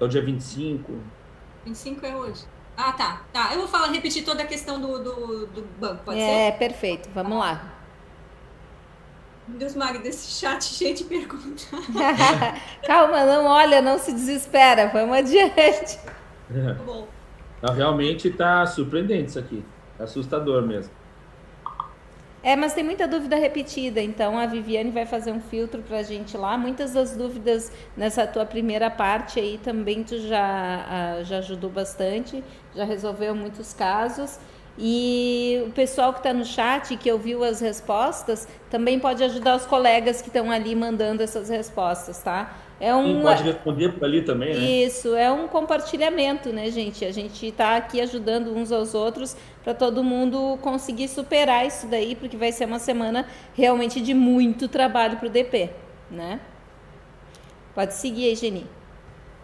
[0.00, 0.90] É o dia 25.
[1.66, 2.44] 25 é hoje.
[2.76, 3.22] Ah, tá.
[3.32, 3.50] Tá.
[3.52, 6.32] Eu vou falar, repetir toda a questão do, do, do banco, pode é, ser?
[6.32, 7.10] É, perfeito.
[7.14, 7.72] Vamos lá.
[9.46, 11.68] Meu Deus, Magda, esse chat cheio de perguntas.
[12.86, 14.88] Calma, não olha, não se desespera.
[14.88, 15.98] Vamos adiante.
[15.98, 17.06] Tá bom.
[17.64, 19.64] Não, realmente está surpreendente isso aqui.
[19.98, 20.92] É assustador mesmo.
[22.42, 26.02] É, mas tem muita dúvida repetida, então a Viviane vai fazer um filtro para a
[26.02, 26.58] gente lá.
[26.58, 30.44] Muitas das dúvidas nessa tua primeira parte aí também tu já,
[30.86, 32.44] ah, já ajudou bastante,
[32.76, 34.38] já resolveu muitos casos.
[34.76, 39.64] E o pessoal que está no chat, que ouviu as respostas, também pode ajudar os
[39.64, 42.54] colegas que estão ali mandando essas respostas, tá?
[42.80, 44.60] É um, Sim, pode responder por ali também, né?
[44.60, 47.04] Isso, é um compartilhamento, né, gente?
[47.04, 52.16] A gente está aqui ajudando uns aos outros para todo mundo conseguir superar isso daí,
[52.16, 55.70] porque vai ser uma semana realmente de muito trabalho para o DP,
[56.10, 56.40] né?
[57.74, 58.66] Pode seguir aí, Geni.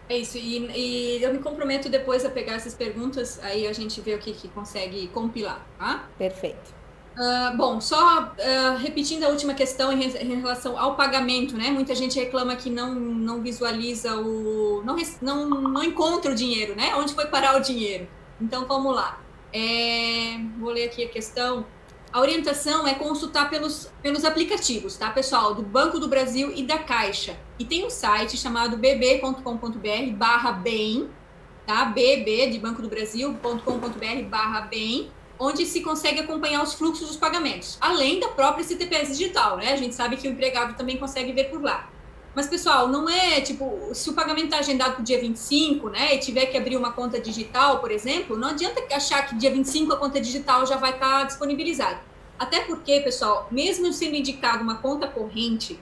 [0.09, 4.01] É isso, e, e, eu me comprometo depois a pegar essas perguntas, aí a gente
[4.01, 6.09] vê o que, que consegue compilar, tá?
[6.17, 6.80] Perfeito.
[7.11, 11.69] Uh, bom, só uh, repetindo a última questão em, em, relação ao pagamento, né?
[11.69, 14.81] Muita gente reclama que não, não visualiza o.
[14.83, 16.95] Não, não, não encontra o dinheiro, né?
[16.95, 18.07] Onde foi parar o dinheiro?
[18.39, 19.21] Então vamos lá.
[19.53, 21.65] É, vou ler aqui a questão.
[22.13, 25.53] A orientação é consultar pelos, pelos aplicativos, tá, pessoal?
[25.53, 27.37] Do Banco do Brasil e da Caixa.
[27.59, 31.09] E tem um site chamado bb.com.br barra bem,
[31.65, 31.85] tá?
[31.85, 37.75] bb de Banco do Brasil.com.br barra bem onde se consegue acompanhar os fluxos dos pagamentos,
[37.81, 39.73] além da própria CTPS digital, né?
[39.73, 41.89] A gente sabe que o empregado também consegue ver por lá.
[42.35, 46.15] Mas, pessoal, não é tipo, se o pagamento está agendado para o dia 25, né,
[46.15, 49.91] e tiver que abrir uma conta digital, por exemplo, não adianta achar que dia 25
[49.91, 51.99] a conta digital já vai estar tá disponibilizada.
[52.37, 55.73] Até porque, pessoal, mesmo sendo indicado uma conta corrente,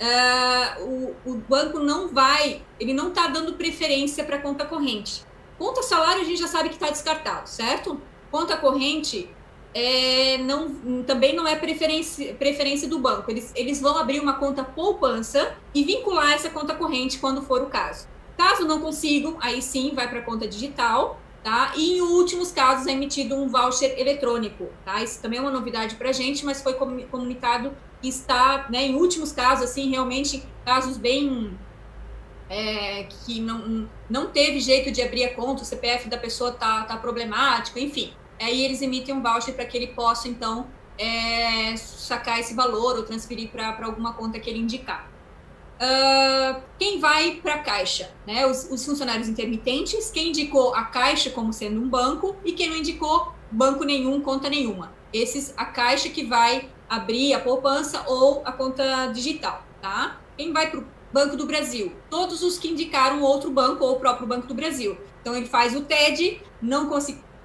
[0.00, 5.22] uh, o, o banco não vai, ele não está dando preferência para conta corrente.
[5.56, 8.00] Conta salário a gente já sabe que está descartado, certo?
[8.30, 9.28] Conta corrente
[9.74, 13.30] é, não, também não é preferência, preferência do banco.
[13.30, 17.66] Eles, eles vão abrir uma conta poupança e vincular essa conta corrente quando for o
[17.66, 18.08] caso.
[18.36, 21.72] Caso não consigam, aí sim vai para a conta digital, tá?
[21.76, 25.02] E em últimos casos é emitido um voucher eletrônico, tá?
[25.02, 28.94] Isso também é uma novidade para a gente, mas foi comunicado que está, né, em
[28.94, 31.58] últimos casos, assim, realmente casos bem
[32.48, 36.84] é, que não, não teve jeito de abrir a conta, o CPF da pessoa tá,
[36.84, 38.12] tá problemático, enfim.
[38.40, 43.02] Aí eles emitem um voucher para que ele possa, então, é, sacar esse valor ou
[43.02, 45.10] transferir para alguma conta que ele indicar.
[45.78, 48.10] Uh, quem vai para a Caixa?
[48.26, 48.44] Né?
[48.46, 52.76] Os, os, funcionários intermitentes, quem indicou a Caixa como sendo um banco e quem não
[52.76, 54.92] indicou banco nenhum, conta nenhuma.
[55.12, 60.20] Esses, a Caixa que vai abrir a poupança ou a conta digital, tá?
[60.36, 61.92] Quem vai para o Banco do Brasil?
[62.10, 64.96] Todos os que indicaram outro banco ou o próprio Banco do Brasil.
[65.20, 66.88] Então, ele faz o TED, não,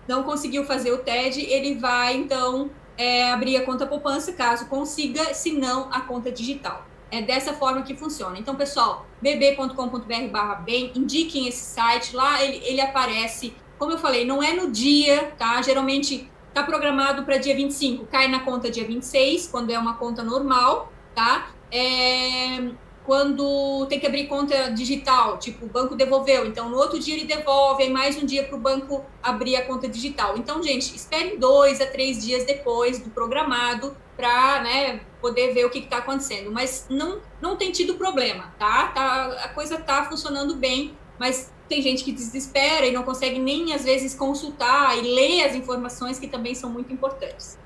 [0.07, 5.33] não conseguiu fazer o TED, ele vai, então, é, abrir a conta poupança, caso consiga,
[5.33, 6.85] se não, a conta digital.
[7.11, 8.37] É dessa forma que funciona.
[8.39, 14.25] Então, pessoal, bb.com.br barra bem, indiquem esse site, lá ele, ele aparece, como eu falei,
[14.25, 15.61] não é no dia, tá?
[15.61, 20.23] Geralmente está programado para dia 25, cai na conta dia 26, quando é uma conta
[20.23, 21.51] normal, tá?
[21.71, 22.69] É,
[23.05, 27.25] quando tem que abrir conta digital, tipo, o banco devolveu, então no outro dia ele
[27.25, 30.37] devolve, aí mais um dia para o banco abrir a conta digital.
[30.37, 35.69] Então, gente, espere dois a três dias depois do programado para né, poder ver o
[35.69, 36.51] que está acontecendo.
[36.51, 38.87] Mas não, não tem tido problema, tá?
[38.87, 43.73] tá a coisa está funcionando bem, mas tem gente que desespera e não consegue nem,
[43.73, 47.57] às vezes, consultar e ler as informações que também são muito importantes.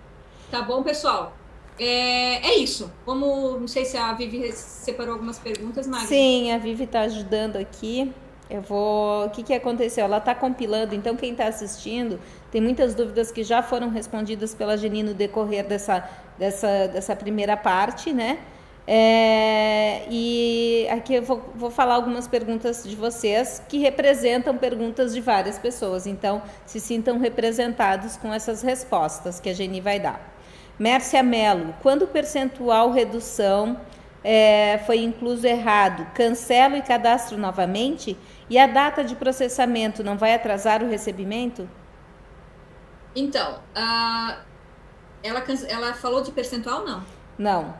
[0.49, 1.35] Tá bom, pessoal?
[1.79, 2.91] É, é isso.
[3.05, 6.07] Vamos, não sei se a Vivi separou algumas perguntas, Magda.
[6.07, 8.13] Sim, a Vivi está ajudando aqui.
[8.49, 9.25] Eu vou.
[9.25, 10.05] O que, que aconteceu?
[10.05, 12.19] Ela está compilando, então quem está assistindo
[12.49, 17.57] tem muitas dúvidas que já foram respondidas pela Geni no decorrer dessa, dessa, dessa primeira
[17.57, 18.39] parte, né?
[18.89, 25.19] É, e aqui eu vou, vou, falar algumas perguntas de vocês que representam perguntas de
[25.19, 30.36] várias pessoas, então se sintam representados com essas respostas que a Geni vai dar.
[30.79, 33.79] Mércia Mello, quando o percentual redução
[34.23, 38.17] é, foi incluso errado, cancelo e cadastro novamente?
[38.49, 41.67] E a data de processamento não vai atrasar o recebimento?
[43.15, 44.37] Então, uh,
[45.23, 47.03] ela, ela falou de percentual, não?
[47.37, 47.73] Não.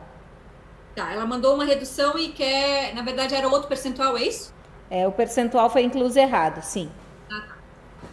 [0.94, 4.52] Tá, ela mandou uma redução e quer, na verdade, era outro percentual, é isso?
[4.90, 6.90] É, o percentual foi incluso errado, sim.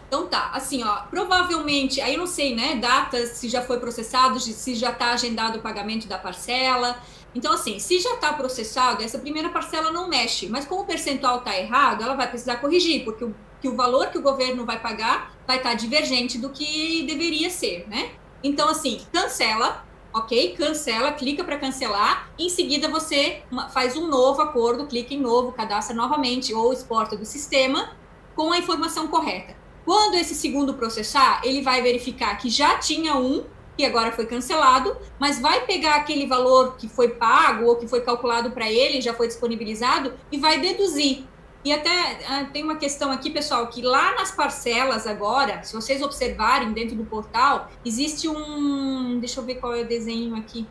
[0.08, 4.40] Então tá, assim, ó, provavelmente, aí eu não sei, né, datas, se já foi processado,
[4.40, 6.98] se já está agendado o pagamento da parcela.
[7.34, 11.40] Então, assim, se já está processado, essa primeira parcela não mexe, mas como o percentual
[11.40, 14.80] está errado, ela vai precisar corrigir, porque o, que o valor que o governo vai
[14.80, 18.12] pagar vai estar tá divergente do que deveria ser, né?
[18.42, 20.56] Então, assim, cancela, ok?
[20.56, 23.44] Cancela, clica para cancelar, em seguida você
[23.74, 27.98] faz um novo acordo, clica em novo, cadastra novamente ou exporta do sistema
[28.34, 29.65] com a informação correta.
[29.86, 33.46] Quando esse segundo processar, ele vai verificar que já tinha um,
[33.78, 38.02] que agora foi cancelado, mas vai pegar aquele valor que foi pago ou que foi
[38.02, 41.26] calculado para ele, já foi disponibilizado, e vai deduzir.
[41.64, 46.02] E até ah, tem uma questão aqui, pessoal, que lá nas parcelas agora, se vocês
[46.02, 49.20] observarem dentro do portal, existe um.
[49.20, 50.68] Deixa eu ver qual é o desenho aqui.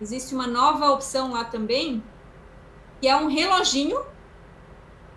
[0.00, 2.02] Existe uma nova opção lá também,
[3.00, 4.00] que é um reloginho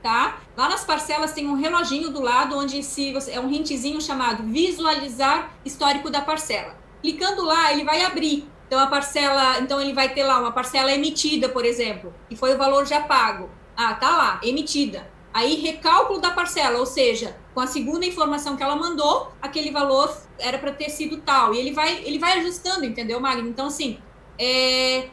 [0.08, 0.38] tá?
[0.55, 4.41] Lá nas parcelas tem um reloginho do lado onde se você, é um hintezinho chamado
[4.43, 6.78] visualizar histórico da parcela.
[7.01, 8.49] Clicando lá, ele vai abrir.
[8.66, 12.55] Então a parcela, então ele vai ter lá uma parcela emitida, por exemplo, que foi
[12.55, 13.49] o valor já pago.
[13.76, 15.12] Ah, tá lá, emitida.
[15.34, 20.18] Aí recálculo da parcela, ou seja, com a segunda informação que ela mandou, aquele valor
[20.39, 21.53] era para ter sido tal.
[21.53, 23.49] E ele vai, ele vai ajustando, entendeu, Magno?
[23.49, 23.99] Então assim,
[24.39, 25.10] é,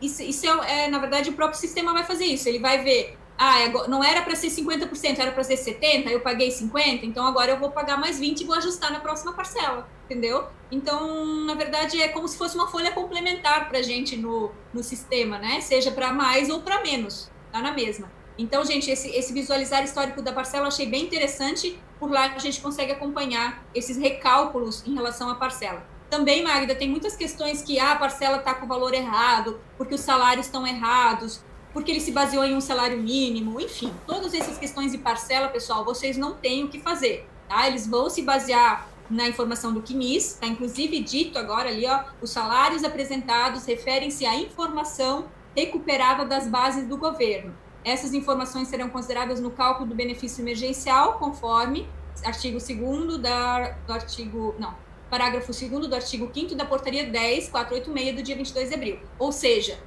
[0.00, 2.48] isso, isso é, é, na verdade o próprio sistema vai fazer isso.
[2.48, 6.20] Ele vai ver ah, é não era para ser 50%, era para ser 70%, eu
[6.20, 9.88] paguei 50%, então agora eu vou pagar mais 20% e vou ajustar na próxima parcela,
[10.04, 10.46] entendeu?
[10.70, 14.82] Então, na verdade, é como se fosse uma folha complementar para a gente no, no
[14.82, 15.60] sistema, né?
[15.60, 18.10] Seja para mais ou para menos, tá na mesma.
[18.36, 22.38] Então, gente, esse, esse visualizar histórico da parcela eu achei bem interessante por lá a
[22.38, 25.84] gente consegue acompanhar esses recálculos em relação à parcela.
[26.08, 29.94] Também, Magda, tem muitas questões que ah, a parcela está com o valor errado, porque
[29.94, 34.58] os salários estão errados, porque ele se baseou em um salário mínimo, enfim, todas essas
[34.58, 37.66] questões de parcela, pessoal, vocês não têm o que fazer, tá?
[37.66, 42.30] Eles vão se basear na informação do CNIS, está inclusive dito agora ali, ó, os
[42.30, 47.54] salários apresentados referem-se à informação recuperada das bases do governo.
[47.84, 51.88] Essas informações serão consideradas no cálculo do benefício emergencial, conforme
[52.24, 54.54] artigo 2 da, do artigo.
[54.58, 54.74] Não,
[55.08, 58.98] parágrafo 2 do artigo 5 da portaria 10486 do dia 22 de abril.
[59.18, 59.78] Ou seja,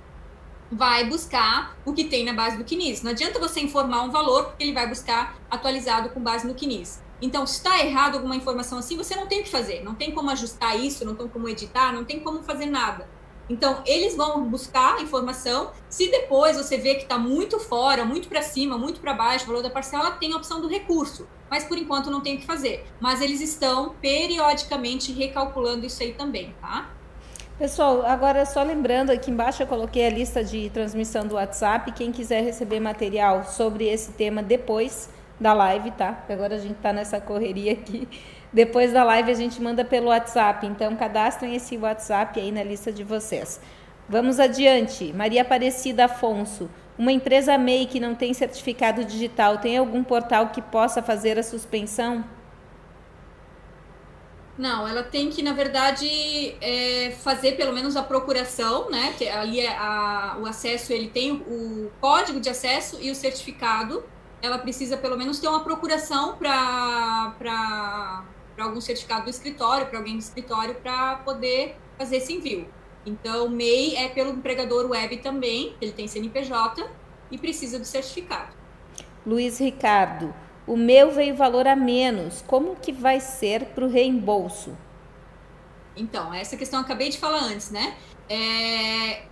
[0.71, 3.01] vai buscar o que tem na base do CNIS.
[3.01, 7.01] Não adianta você informar um valor, porque ele vai buscar atualizado com base no CNIS.
[7.21, 10.11] Então, se está errado alguma informação assim, você não tem o que fazer, não tem
[10.11, 13.07] como ajustar isso, não tem como editar, não tem como fazer nada.
[13.49, 15.71] Então, eles vão buscar a informação.
[15.89, 19.47] Se depois você vê que está muito fora, muito para cima, muito para baixo, o
[19.47, 21.27] valor da parcela, tem a opção do recurso.
[21.49, 22.87] Mas por enquanto não tem o que fazer.
[22.99, 26.89] Mas eles estão periodicamente recalculando isso aí também, tá?
[27.61, 31.91] Pessoal, agora só lembrando, aqui embaixo eu coloquei a lista de transmissão do WhatsApp.
[31.91, 36.23] Quem quiser receber material sobre esse tema depois da live, tá?
[36.27, 38.07] Agora a gente está nessa correria aqui.
[38.51, 42.91] Depois da live a gente manda pelo WhatsApp, então cadastrem esse WhatsApp aí na lista
[42.91, 43.61] de vocês.
[44.09, 45.13] Vamos adiante.
[45.13, 46.67] Maria Aparecida Afonso.
[46.97, 51.43] Uma empresa MEI que não tem certificado digital, tem algum portal que possa fazer a
[51.43, 52.25] suspensão?
[54.61, 59.11] Não, ela tem que, na verdade, é, fazer pelo menos a procuração, né?
[59.17, 64.03] Que ali é a, o acesso, ele tem o código de acesso e o certificado.
[64.39, 68.23] Ela precisa pelo menos ter uma procuração para
[68.59, 72.69] algum certificado do escritório, para alguém do escritório, para poder fazer esse envio.
[73.03, 76.87] Então, MEI é pelo empregador web também, ele tem CNPJ
[77.31, 78.53] e precisa do certificado.
[79.25, 80.31] Luiz Ricardo,
[80.67, 84.77] o meu veio valor a menos, como que vai ser para o reembolso?
[85.95, 87.95] Então, essa questão eu acabei de falar antes, né?
[88.29, 89.23] É,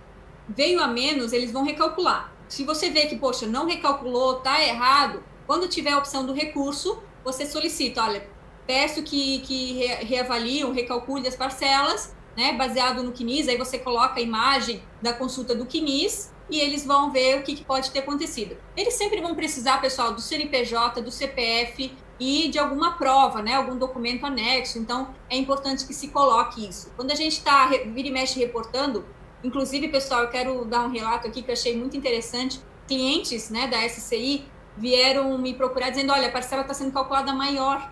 [0.48, 2.32] veio a menos, eles vão recalcular.
[2.48, 7.02] Se você vê que, poxa, não recalculou, tá errado, quando tiver a opção do recurso,
[7.24, 8.26] você solicita, olha,
[8.66, 14.22] peço que, que reavaliem, recalcule as parcelas, né, baseado no CNIS, aí você coloca a
[14.22, 18.56] imagem da consulta do CNIS e eles vão ver o que, que pode ter acontecido.
[18.76, 23.76] Eles sempre vão precisar, pessoal, do CNPJ, do CPF e de alguma prova, né, algum
[23.78, 26.92] documento anexo, então é importante que se coloque isso.
[26.94, 29.04] Quando a gente está vira e mexe reportando,
[29.42, 33.66] inclusive, pessoal, eu quero dar um relato aqui que eu achei muito interessante, clientes né,
[33.68, 34.44] da SCI
[34.76, 37.90] vieram me procurar dizendo, olha, a parcela está sendo calculada maior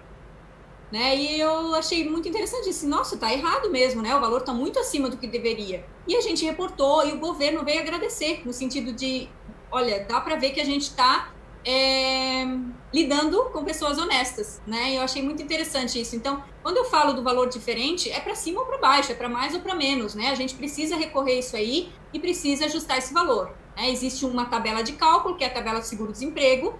[0.90, 1.16] né?
[1.16, 4.14] E eu achei muito interessante, disse, nossa, tá errado mesmo, né?
[4.14, 5.84] O valor está muito acima do que deveria.
[6.06, 9.28] E a gente reportou e o governo veio agradecer, no sentido de,
[9.70, 11.32] olha, dá para ver que a gente está
[11.64, 12.46] é,
[12.92, 14.96] lidando com pessoas honestas, né?
[14.96, 16.16] Eu achei muito interessante isso.
[16.16, 19.28] Então, quando eu falo do valor diferente, é para cima ou para baixo, é para
[19.28, 20.30] mais ou para menos, né?
[20.30, 23.54] A gente precisa recorrer isso aí e precisa ajustar esse valor.
[23.76, 23.90] Né?
[23.90, 26.74] Existe uma tabela de cálculo, que é a tabela do seguro-desemprego,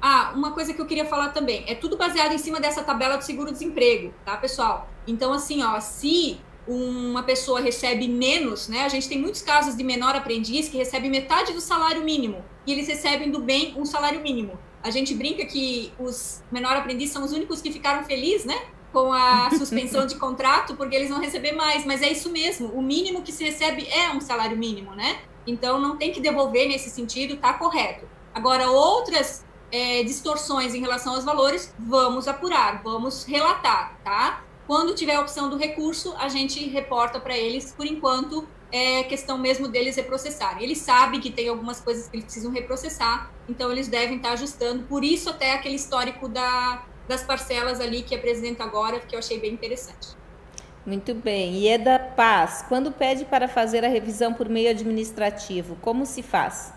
[0.00, 3.16] ah, uma coisa que eu queria falar também, é tudo baseado em cima dessa tabela
[3.16, 4.88] do seguro-desemprego, tá, pessoal?
[5.06, 8.84] Então, assim, ó, se uma pessoa recebe menos, né?
[8.84, 12.72] A gente tem muitos casos de menor aprendiz que recebe metade do salário mínimo e
[12.72, 14.58] eles recebem do bem um salário mínimo.
[14.82, 18.56] A gente brinca que os menor aprendiz são os únicos que ficaram felizes, né?
[18.92, 21.84] Com a suspensão de contrato, porque eles vão receber mais.
[21.84, 25.18] Mas é isso mesmo, o mínimo que se recebe é um salário mínimo, né?
[25.46, 28.06] Então não tem que devolver nesse sentido, tá correto.
[28.32, 34.42] Agora, outras é, distorções em relação aos valores, vamos apurar, vamos relatar, tá?
[34.66, 39.36] Quando tiver a opção do recurso, a gente reporta para eles, por enquanto, é questão
[39.36, 40.62] mesmo deles reprocessarem.
[40.62, 44.84] Eles sabem que tem algumas coisas que eles precisam reprocessar, então eles devem estar ajustando,
[44.84, 49.40] por isso até aquele histórico da, das parcelas ali que apresenta agora, que eu achei
[49.40, 50.20] bem interessante.
[50.86, 51.56] Muito bem.
[51.56, 56.22] E é da Paz, quando pede para fazer a revisão por meio administrativo, como se
[56.22, 56.72] faz?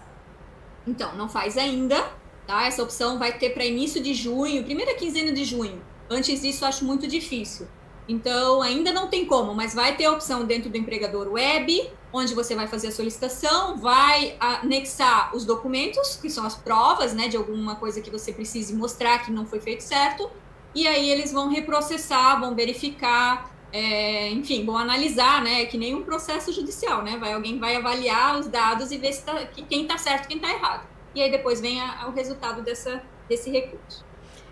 [0.86, 2.04] Então, não faz ainda,
[2.46, 2.66] Tá?
[2.66, 5.82] Essa opção vai ter para início de junho, primeira quinzena de junho.
[6.10, 7.68] Antes disso, acho muito difícil.
[8.08, 12.36] Então, ainda não tem como, mas vai ter a opção dentro do empregador web, onde
[12.36, 17.38] você vai fazer a solicitação, vai anexar os documentos, que são as provas, né, de
[17.38, 20.30] alguma coisa que você precise mostrar que não foi feito certo,
[20.76, 26.04] e aí eles vão reprocessar, vão verificar, é, enfim, vão analisar, né, que nem um
[26.04, 29.98] processo judicial, né, vai, alguém vai avaliar os dados e ver se tá, quem está
[29.98, 34.06] certo quem está errado e aí depois vem a, o resultado dessa, desse recurso.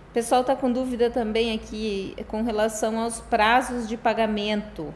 [0.10, 4.94] O pessoal está com dúvida também aqui com relação aos prazos de pagamento.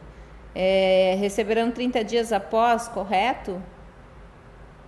[0.54, 3.62] É, receberão 30 dias após, correto?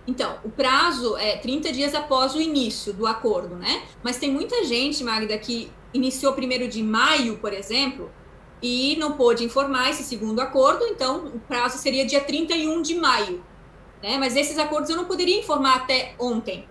[0.07, 3.83] Então, o prazo é 30 dias após o início do acordo, né?
[4.03, 8.11] Mas tem muita gente, Magda, que iniciou primeiro de maio, por exemplo,
[8.61, 13.43] e não pôde informar esse segundo acordo, então o prazo seria dia 31 de maio.
[14.01, 14.17] Né?
[14.17, 16.67] Mas esses acordos eu não poderia informar até ontem.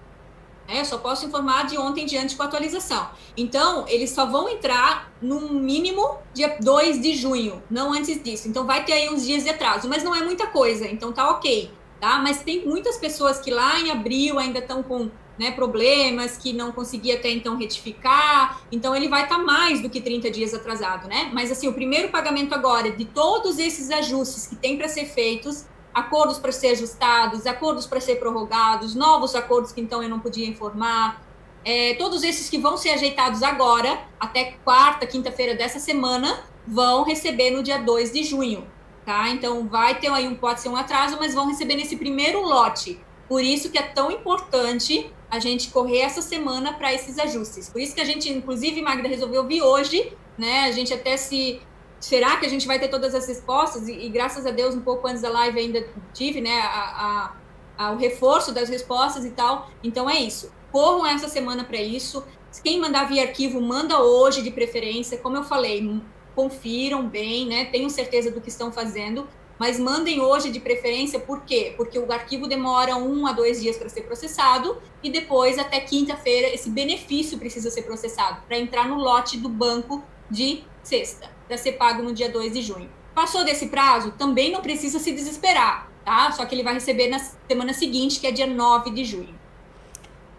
[0.66, 0.81] Né?
[0.81, 3.09] Eu só posso informar de ontem em diante com a atualização.
[3.37, 8.49] Então, eles só vão entrar no mínimo dia 2 de junho, não antes disso.
[8.49, 11.31] Então, vai ter aí uns dias de atraso, mas não é muita coisa, então tá
[11.31, 11.70] ok.
[12.01, 12.18] Tá?
[12.18, 16.72] Mas tem muitas pessoas que lá em abril ainda estão com né, problemas que não
[16.72, 21.07] conseguia até então retificar, então ele vai estar tá mais do que 30 dias atrasado,
[21.07, 21.31] né?
[21.33, 25.64] Mas assim, o primeiro pagamento agora de todos esses ajustes que tem para ser feitos,
[25.99, 30.46] acordos para ser ajustados, acordos para ser prorrogados, novos acordos que então eu não podia
[30.46, 31.22] informar,
[31.64, 37.51] é, todos esses que vão ser ajeitados agora, até quarta, quinta-feira dessa semana, vão receber
[37.51, 38.66] no dia 2 de junho,
[39.05, 39.28] tá?
[39.30, 43.01] Então vai ter aí um, pode ser um atraso, mas vão receber nesse primeiro lote.
[43.28, 47.68] Por isso que é tão importante a gente correr essa semana para esses ajustes.
[47.68, 50.61] Por isso que a gente, inclusive, Magda, resolveu vir hoje, né?
[50.61, 51.61] A gente até se.
[52.01, 53.88] Será que a gente vai ter todas as respostas?
[53.88, 56.61] E, e graças a Deus, um pouco antes da live ainda tive, né?
[56.61, 57.32] A,
[57.76, 59.68] a, a, o reforço das respostas e tal.
[59.82, 60.53] Então é isso.
[60.70, 62.24] Corram essa semana para isso.
[62.62, 65.18] Quem mandar via arquivo, manda hoje de preferência.
[65.18, 66.01] Como eu falei,
[66.34, 67.64] confiram bem, né?
[67.66, 69.26] Tenham certeza do que estão fazendo
[69.59, 71.74] mas mandem hoje de preferência, por quê?
[71.76, 76.49] Porque o arquivo demora um a dois dias para ser processado e depois, até quinta-feira,
[76.49, 81.72] esse benefício precisa ser processado para entrar no lote do banco de sexta, para ser
[81.72, 82.88] pago no dia 2 de junho.
[83.14, 86.30] Passou desse prazo, também não precisa se desesperar, tá?
[86.30, 89.34] Só que ele vai receber na semana seguinte, que é dia 9 de junho.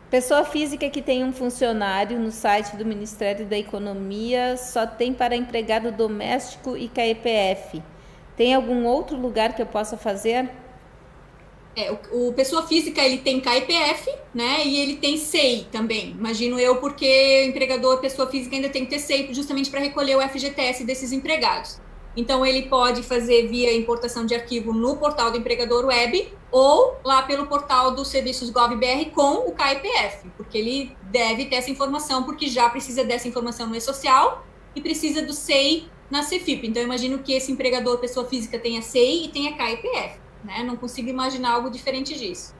[0.09, 5.35] Pessoa física que tem um funcionário no site do Ministério da Economia só tem para
[5.35, 7.83] empregado doméstico e KEPF.
[8.35, 10.49] Tem algum outro lugar que eu possa fazer?
[11.79, 14.65] É, o, o, pessoa física ele tem KIPF, né?
[14.65, 16.11] E ele tem SEI também.
[16.11, 20.21] Imagino eu, porque empregador pessoa física ainda tem que ter SEI justamente para recolher o
[20.21, 21.79] FGTS desses empregados.
[22.17, 27.21] Então ele pode fazer via importação de arquivo no portal do empregador web ou lá
[27.21, 32.47] pelo portal dos serviços GovBR com o KIPF, porque ele deve ter essa informação, porque
[32.47, 36.67] já precisa dessa informação no e-social e precisa do SEI na CFIP.
[36.67, 40.28] Então, imagino que esse empregador, pessoa física, tenha CI e tenha KIPF.
[40.43, 40.63] Né?
[40.63, 42.53] Não consigo imaginar algo diferente disso.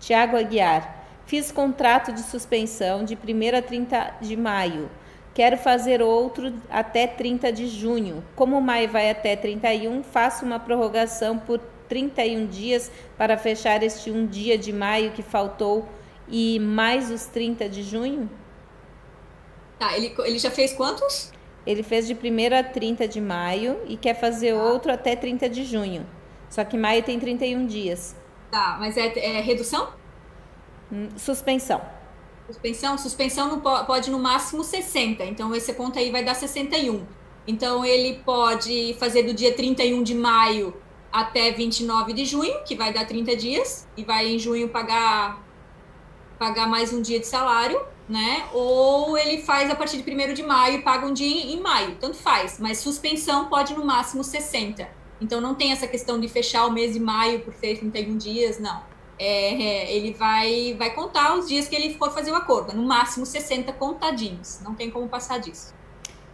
[0.00, 4.90] Tiago Aguiar, fiz contrato de suspensão de 1 a 30 de maio.
[5.34, 8.22] Quero fazer outro até 30 de junho.
[8.36, 11.58] Como maio vai até 31, faço uma prorrogação por
[11.88, 15.88] 31 dias para fechar este um dia de maio que faltou
[16.28, 18.30] e mais os 30 de junho?
[19.78, 21.32] Tá, ele, ele já fez quantos?
[21.66, 24.62] Ele fez de 1 a 30 de maio e quer fazer tá.
[24.62, 26.06] outro até 30 de junho.
[26.52, 28.14] Só que maio tem 31 dias.
[28.50, 29.88] Tá, mas é, é redução?
[30.92, 31.80] Hum, suspensão.
[32.46, 32.98] Suspensão?
[32.98, 35.24] Suspensão não pode, pode no máximo 60.
[35.24, 37.06] Então, esse conta aí vai dar 61.
[37.46, 40.76] Então, ele pode fazer do dia 31 de maio
[41.10, 45.42] até 29 de junho, que vai dar 30 dias, e vai em junho pagar,
[46.38, 48.46] pagar mais um dia de salário né?
[48.52, 51.96] Ou ele faz a partir de 1 de maio e paga um dia em maio,
[52.00, 55.01] tanto faz, mas suspensão pode no máximo 60.
[55.22, 58.58] Então não tem essa questão de fechar o mês de maio por ser 31 dias,
[58.58, 58.82] não.
[59.18, 62.82] É, é, ele vai, vai contar os dias que ele for fazer o acordo, no
[62.82, 65.72] máximo 60 contadinhos, não tem como passar disso.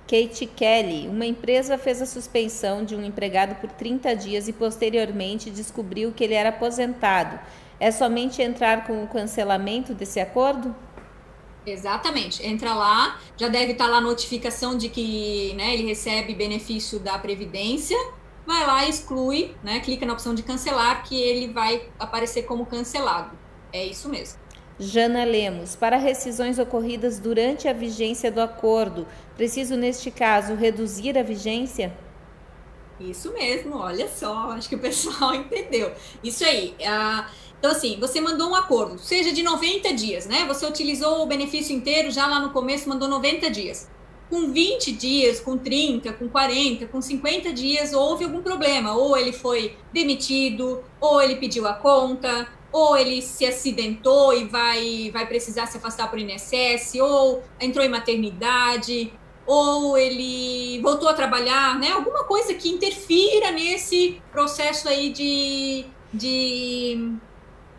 [0.09, 5.51] Kate Kelly, uma empresa fez a suspensão de um empregado por 30 dias e posteriormente
[5.51, 7.39] descobriu que ele era aposentado.
[7.79, 10.75] É somente entrar com o cancelamento desse acordo?
[11.67, 12.45] Exatamente.
[12.47, 17.19] Entra lá, já deve estar lá a notificação de que né, ele recebe benefício da
[17.19, 17.99] Previdência.
[18.49, 23.37] Vai lá, exclui, né, clica na opção de cancelar, que ele vai aparecer como cancelado.
[23.71, 24.39] É isso mesmo.
[24.81, 29.07] Jana Lemos, para rescisões ocorridas durante a vigência do acordo,
[29.37, 31.95] preciso, neste caso, reduzir a vigência?
[32.99, 35.93] Isso mesmo, olha só, acho que o pessoal entendeu.
[36.25, 36.75] Isso aí.
[36.81, 40.47] Uh, então, assim, você mandou um acordo, seja de 90 dias, né?
[40.47, 43.91] Você utilizou o benefício inteiro já lá no começo, mandou 90 dias.
[44.29, 48.95] Com 20 dias, com 30, com 40, com 50 dias, houve algum problema.
[48.95, 55.11] Ou ele foi demitido, ou ele pediu a conta, ou ele se acidentou e vai,
[55.13, 59.13] vai precisar se afastar por INSS, ou entrou em maternidade,
[59.47, 61.93] ou ele voltou a trabalhar, né?
[61.93, 67.17] Alguma coisa que interfira nesse processo aí de, de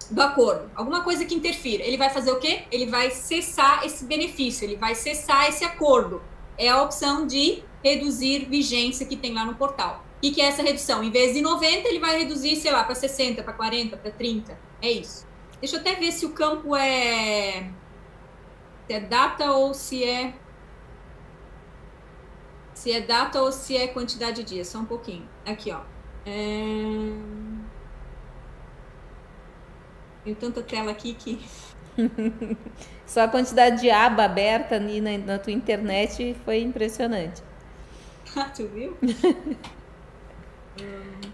[0.10, 2.64] do acordo, alguma coisa que interfira, ele vai fazer o quê?
[2.72, 6.22] Ele vai cessar esse benefício, ele vai cessar esse acordo.
[6.60, 10.06] É a opção de reduzir vigência que tem lá no portal.
[10.18, 11.02] O que é essa redução?
[11.02, 14.60] Em vez de 90, ele vai reduzir, sei lá, para 60, para 40, para 30.
[14.82, 15.26] É isso.
[15.62, 17.72] Deixa eu até ver se o campo é,
[18.90, 20.34] se é data ou se é
[22.74, 25.30] Se é data ou se é quantidade de dias, só um pouquinho.
[25.46, 25.82] Aqui, ó.
[26.26, 27.14] É...
[30.24, 31.40] Tem tanta tela aqui que.
[33.10, 37.42] Só a quantidade de aba aberta ali na, na tua internet foi impressionante.
[38.38, 38.96] Ah, tu viu?
[40.80, 41.32] hum.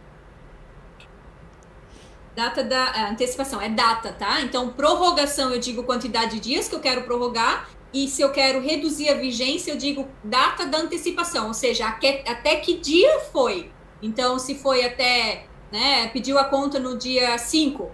[2.34, 4.40] Data da é, antecipação, é data, tá?
[4.40, 8.62] Então, prorrogação, eu digo quantidade de dias que eu quero prorrogar, e se eu quero
[8.62, 13.70] reduzir a vigência, eu digo data da antecipação, ou seja, até que dia foi.
[14.02, 17.92] Então, se foi até, né, pediu a conta no dia 5,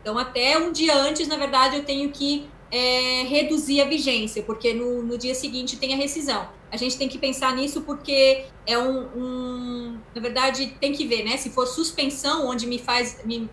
[0.00, 4.72] então até um dia antes, na verdade, eu tenho que é, reduzir a vigência, porque
[4.72, 6.48] no, no dia seguinte tem a rescisão.
[6.70, 11.24] A gente tem que pensar nisso porque é um, um, na verdade tem que ver,
[11.24, 11.36] né?
[11.36, 13.50] Se for suspensão, onde me faz me,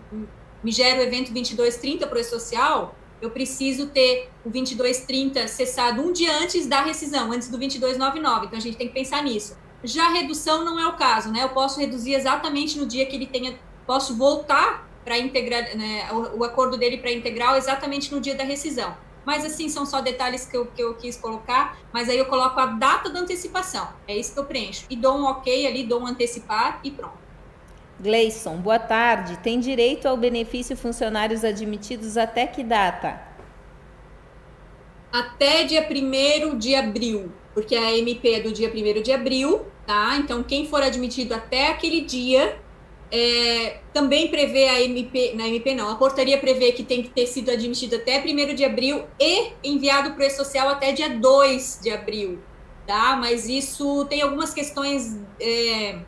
[0.62, 6.12] me gera o evento 2230 para o social, eu preciso ter o 2230 cessado um
[6.12, 8.46] dia antes da rescisão, antes do 2299.
[8.46, 9.56] Então a gente tem que pensar nisso.
[9.82, 11.42] Já a redução não é o caso, né?
[11.42, 16.40] Eu posso reduzir exatamente no dia que ele tenha, posso voltar para integrar, né, o,
[16.40, 18.94] o acordo dele para integral exatamente no dia da rescisão.
[19.28, 22.58] Mas assim, são só detalhes que eu, que eu quis colocar, mas aí eu coloco
[22.58, 23.86] a data da antecipação.
[24.06, 24.86] É isso que eu preencho.
[24.88, 27.18] E dou um ok ali, dou um antecipar e pronto.
[28.00, 29.36] Gleison, boa tarde.
[29.36, 33.20] Tem direito ao benefício funcionários admitidos até que data?
[35.12, 40.16] Até dia 1 de abril, porque a MP é do dia 1 de abril, tá?
[40.16, 42.58] Então, quem for admitido até aquele dia
[43.10, 47.26] é, também prevê a MP, na MP não, a portaria prevê que tem que ter
[47.26, 51.90] sido admitido até 1 de abril e enviado para o E-Social até dia 2 de
[51.90, 52.38] abril,
[52.86, 53.16] tá?
[53.16, 55.98] Mas isso tem algumas questões é,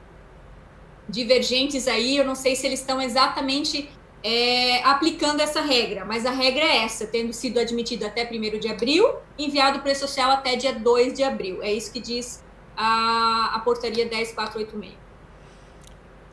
[1.09, 3.89] divergentes aí, eu não sei se eles estão exatamente
[4.23, 8.69] é, aplicando essa regra, mas a regra é essa, tendo sido admitido até 1 de
[8.69, 11.63] abril, enviado para o E-Social até dia 2 de abril.
[11.63, 12.45] É isso que diz
[12.77, 15.00] a, a portaria 10486.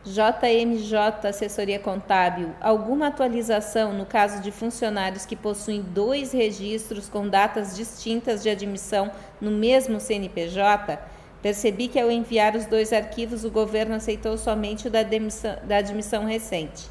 [0.06, 7.76] JMJ Assessoria Contábil, alguma atualização no caso de funcionários que possuem dois registros com datas
[7.76, 9.11] distintas de admissão
[9.41, 10.98] no mesmo CNPJ?
[11.41, 15.78] Percebi que ao enviar os dois arquivos, o governo aceitou somente o da, demissão, da
[15.78, 16.90] admissão recente.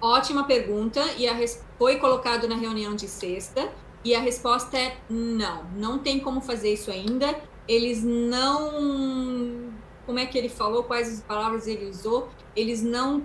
[0.00, 1.34] Ótima pergunta, e a,
[1.78, 3.68] foi colocado na reunião de sexta,
[4.04, 7.34] e a resposta é não, não tem como fazer isso ainda.
[7.66, 9.72] Eles não
[10.06, 13.22] como é que ele falou, quais as palavras ele usou, eles não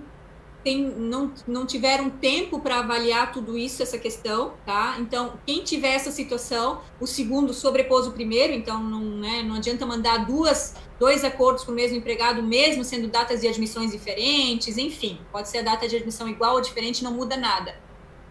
[0.62, 4.96] tem, não, não tiveram tempo para avaliar tudo isso, essa questão, tá?
[5.00, 9.84] Então, quem tiver essa situação, o segundo sobrepôs o primeiro, então não, né, não adianta
[9.84, 15.18] mandar duas, dois acordos com o mesmo empregado, mesmo sendo datas de admissões diferentes, enfim,
[15.32, 17.74] pode ser a data de admissão igual ou diferente, não muda nada.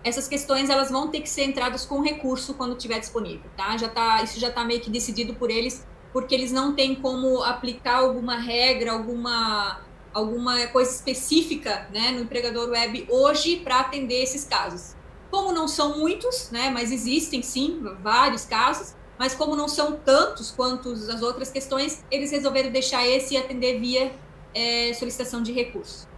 [0.03, 3.77] Essas questões elas vão ter que ser entradas com recurso quando tiver disponível, tá?
[3.77, 7.41] Já tá, isso já está meio que decidido por eles porque eles não têm como
[7.43, 9.81] aplicar alguma regra, alguma,
[10.13, 14.95] alguma coisa específica né, no empregador web hoje para atender esses casos.
[15.29, 20.51] Como não são muitos, né, mas existem sim vários casos, mas como não são tantos
[20.51, 24.11] quanto as outras questões, eles resolveram deixar esse e atender via
[24.53, 26.10] é, solicitação de recurso.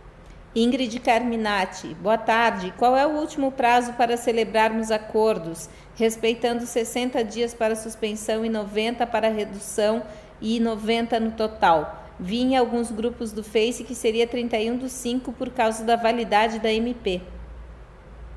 [0.55, 2.73] Ingrid Carminati, boa tarde.
[2.77, 5.69] Qual é o último prazo para celebrarmos acordos?
[5.95, 10.03] respeitando 60 dias para suspensão e 90 para redução
[10.41, 12.01] e 90 no total.
[12.19, 16.59] Vi em alguns grupos do Face que seria 31 do 5 por causa da validade
[16.59, 17.21] da MP.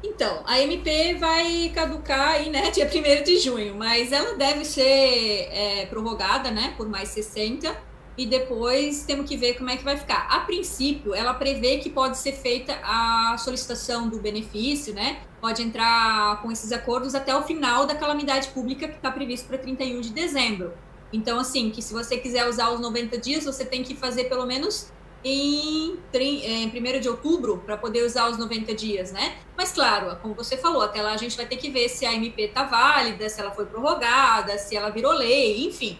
[0.02, 5.48] Então, a MP vai caducar aí, né, dia 1 de junho, mas ela deve ser
[5.50, 7.76] é, prorrogada, né, por mais 60
[8.18, 10.26] e depois temos que ver como é que vai ficar.
[10.30, 15.20] A princípio, ela prevê que pode ser feita a solicitação do benefício, né?
[15.40, 19.58] Pode entrar com esses acordos até o final da calamidade pública que está previsto para
[19.58, 20.72] 31 de dezembro.
[21.12, 24.46] Então, assim, que se você quiser usar os 90 dias, você tem que fazer pelo
[24.46, 24.90] menos
[25.22, 29.36] em, em 1 de outubro para poder usar os 90 dias, né?
[29.56, 32.14] Mas, claro, como você falou, até lá a gente vai ter que ver se a
[32.14, 35.98] MP está válida, se ela foi prorrogada, se ela virou lei, enfim.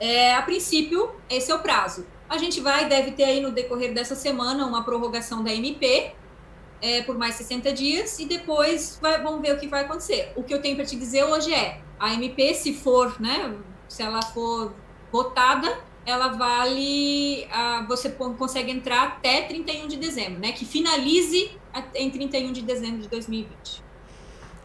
[0.00, 2.06] É, a princípio, esse é o prazo.
[2.28, 6.12] A gente vai, deve ter aí no decorrer dessa semana uma prorrogação da MP
[6.80, 10.32] é, por mais 60 dias e depois vai, vamos ver o que vai acontecer.
[10.36, 13.56] O que eu tenho para te dizer hoje é, a MP, se for, né,
[13.88, 14.72] se ela for
[15.10, 21.50] votada, ela vale, a, você consegue entrar até 31 de dezembro, né, que finalize
[21.94, 23.87] em 31 de dezembro de 2020.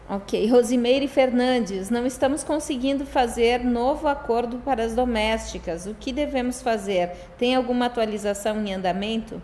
[0.08, 0.46] Ok.
[0.50, 5.86] Rosimeire Fernandes, não estamos conseguindo fazer novo acordo para as domésticas.
[5.86, 7.10] O que devemos fazer?
[7.38, 9.42] Tem alguma atualização em andamento?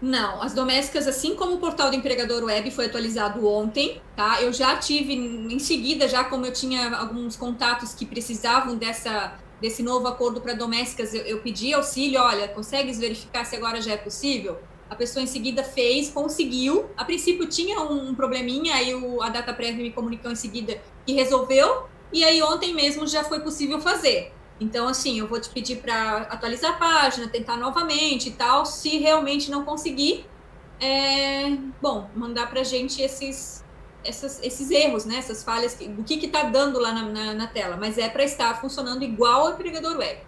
[0.00, 4.42] Não, as domésticas, assim como o portal do empregador web foi atualizado ontem, tá?
[4.42, 9.80] Eu já tive em seguida, já como eu tinha alguns contatos que precisavam dessa desse
[9.80, 13.96] novo acordo para domésticas, eu, eu pedi auxílio, olha, consegues verificar se agora já é
[13.96, 14.58] possível?
[14.92, 16.90] A pessoa em seguida fez, conseguiu.
[16.94, 21.14] A princípio tinha um probleminha, aí o, a data prévia me comunicou em seguida que
[21.14, 21.86] resolveu.
[22.12, 24.34] E aí ontem mesmo já foi possível fazer.
[24.60, 28.66] Então, assim, eu vou te pedir para atualizar a página, tentar novamente e tal.
[28.66, 30.26] Se realmente não conseguir,
[30.78, 33.64] é, bom, mandar para a gente esses,
[34.04, 35.16] essas, esses erros, né?
[35.16, 37.78] Essas falhas, o que está dando lá na, na, na, tela.
[37.78, 40.20] Mas é para estar funcionando igual ao empregador web.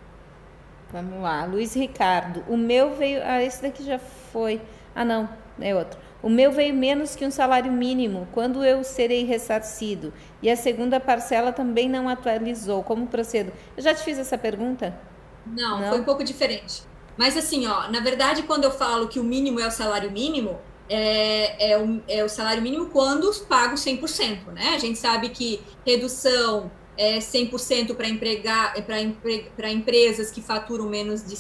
[0.95, 2.45] Vamos lá, Luiz Ricardo.
[2.47, 3.21] O meu veio.
[3.25, 4.63] Ah, esse daqui já foi.
[4.95, 5.29] Ah, não,
[5.61, 5.99] é outro.
[6.23, 8.29] O meu veio menos que um salário mínimo.
[8.31, 10.15] Quando eu serei ressarcido?
[10.41, 12.85] E a segunda parcela também não atualizou.
[12.85, 13.53] Como procedo?
[13.77, 14.97] Eu já te fiz essa pergunta?
[15.45, 15.89] Não, não?
[15.89, 16.85] foi um pouco diferente.
[17.17, 20.61] Mas assim, ó, na verdade, quando eu falo que o mínimo é o salário mínimo,
[20.89, 24.75] é, é, o, é o salário mínimo quando pago 100%, né?
[24.77, 31.25] A gente sabe que redução é 100% para empregar para empre, empresas que faturam menos
[31.25, 31.37] de,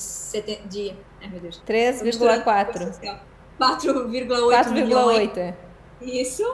[0.68, 1.30] de ai,
[1.66, 3.20] 3,4
[3.60, 5.36] 4,8 milhões.
[5.36, 5.54] É.
[6.00, 6.44] Isso.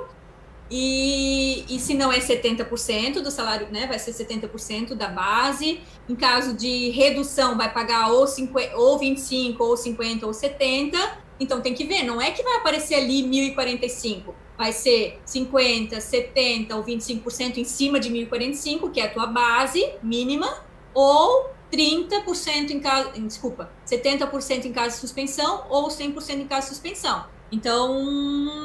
[0.71, 5.81] E, e se não é 70% do salário, né, vai ser 70% da base.
[6.09, 11.19] Em caso de redução, vai pagar ou, 50, ou 25, ou 50, ou 70.
[11.41, 16.77] Então tem que ver, não é que vai aparecer ali 1.045, vai ser 50, 70
[16.77, 20.55] ou 25% em cima de 1.045, que é a tua base mínima,
[20.93, 26.74] ou 30% em caso, desculpa, 70% em caso de suspensão ou 100% em caso de
[26.74, 27.24] suspensão.
[27.51, 28.05] Então,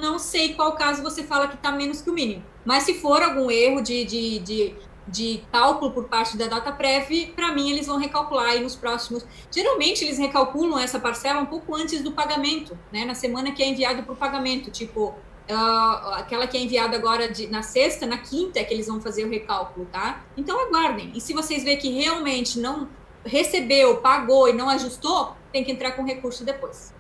[0.02, 2.44] não sei qual caso você fala que está menos que o mínimo.
[2.66, 4.76] Mas se for algum erro de, de, de,
[5.08, 9.26] de cálculo por parte da data prévia, para mim eles vão recalcular aí nos próximos.
[9.50, 13.06] Geralmente eles recalculam essa parcela um pouco antes do pagamento, né?
[13.06, 14.70] Na semana que é enviado para o pagamento.
[14.70, 15.16] Tipo,
[15.50, 19.00] Uh, aquela que é enviada agora de, na sexta, na quinta é que eles vão
[19.00, 20.24] fazer o recálculo, tá?
[20.36, 21.12] Então aguardem.
[21.14, 22.90] E se vocês verem que realmente não
[23.24, 26.94] recebeu, pagou e não ajustou, tem que entrar com recurso depois.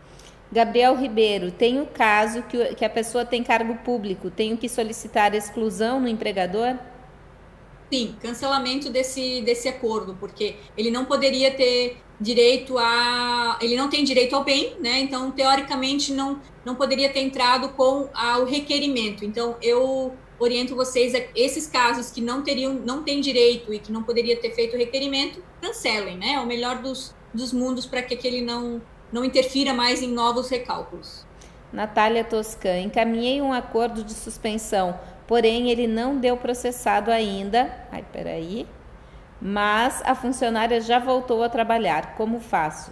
[0.51, 5.34] Gabriel Ribeiro, tem o caso que, que a pessoa tem cargo público, tenho que solicitar
[5.34, 6.76] exclusão no empregador?
[7.95, 13.57] Sim, cancelamento desse, desse acordo, porque ele não poderia ter direito a.
[13.61, 14.99] Ele não tem direito ao bem, né?
[14.99, 19.23] Então, teoricamente, não, não poderia ter entrado com a, o requerimento.
[19.23, 23.93] Então, eu oriento vocês a esses casos que não teriam, não têm direito e que
[23.93, 26.34] não poderia ter feito o requerimento, cancelem, né?
[26.34, 30.49] É o melhor dos, dos mundos para que aquele não, não interfira mais em novos
[30.49, 31.26] recálculos.
[31.72, 37.72] Natália Toscan, encaminhei um acordo de suspensão, porém ele não deu processado ainda.
[37.91, 38.68] Ai, peraí
[39.41, 42.15] mas a funcionária já voltou a trabalhar.
[42.15, 42.91] Como faço?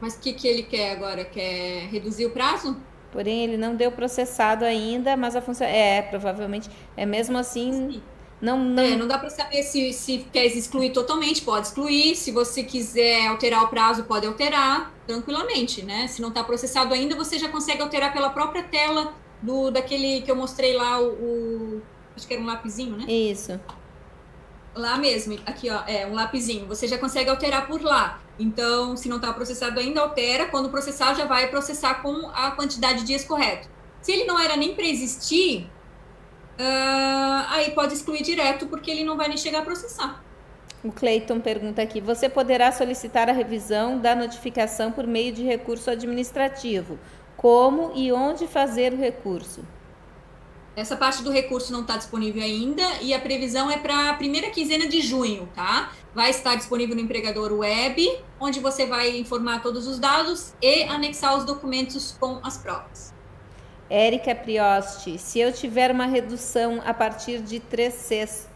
[0.00, 1.24] Mas o que, que ele quer agora?
[1.24, 2.76] Quer reduzir o prazo?
[3.12, 5.66] Porém, ele não deu processado ainda, mas a função.
[5.66, 6.70] É, provavelmente.
[6.96, 7.72] É mesmo assim.
[7.72, 8.02] Sim.
[8.40, 8.82] Não, não...
[8.82, 12.14] É, não dá para saber se, se quer excluir totalmente, pode excluir.
[12.14, 16.06] Se você quiser alterar o prazo, pode alterar tranquilamente, né?
[16.06, 20.30] Se não está processado ainda, você já consegue alterar pela própria tela do daquele que
[20.30, 21.82] eu mostrei lá, o, o
[22.16, 23.04] acho que era um lapisinho, né?
[23.06, 23.58] Isso
[24.74, 28.20] lá mesmo, aqui ó, é um lapisinho, você já consegue alterar por lá.
[28.38, 30.46] Então, se não está processado ainda, altera.
[30.46, 33.68] Quando processar, já vai processar com a quantidade de dias correto.
[34.00, 35.68] Se ele não era nem para existir,
[36.58, 40.22] uh, aí pode excluir direto, porque ele não vai nem chegar a processar.
[40.82, 45.90] O Cleiton pergunta aqui: você poderá solicitar a revisão da notificação por meio de recurso
[45.90, 46.98] administrativo?
[47.40, 49.64] Como e onde fazer o recurso?
[50.76, 54.50] Essa parte do recurso não está disponível ainda e a previsão é para a primeira
[54.50, 55.90] quinzena de junho, tá?
[56.14, 61.34] Vai estar disponível no empregador web, onde você vai informar todos os dados e anexar
[61.34, 63.14] os documentos com as provas.
[63.88, 68.48] Érica Priosti, se eu tiver uma redução a partir de 3, 6,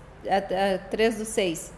[0.91, 1.73] 3 do 6,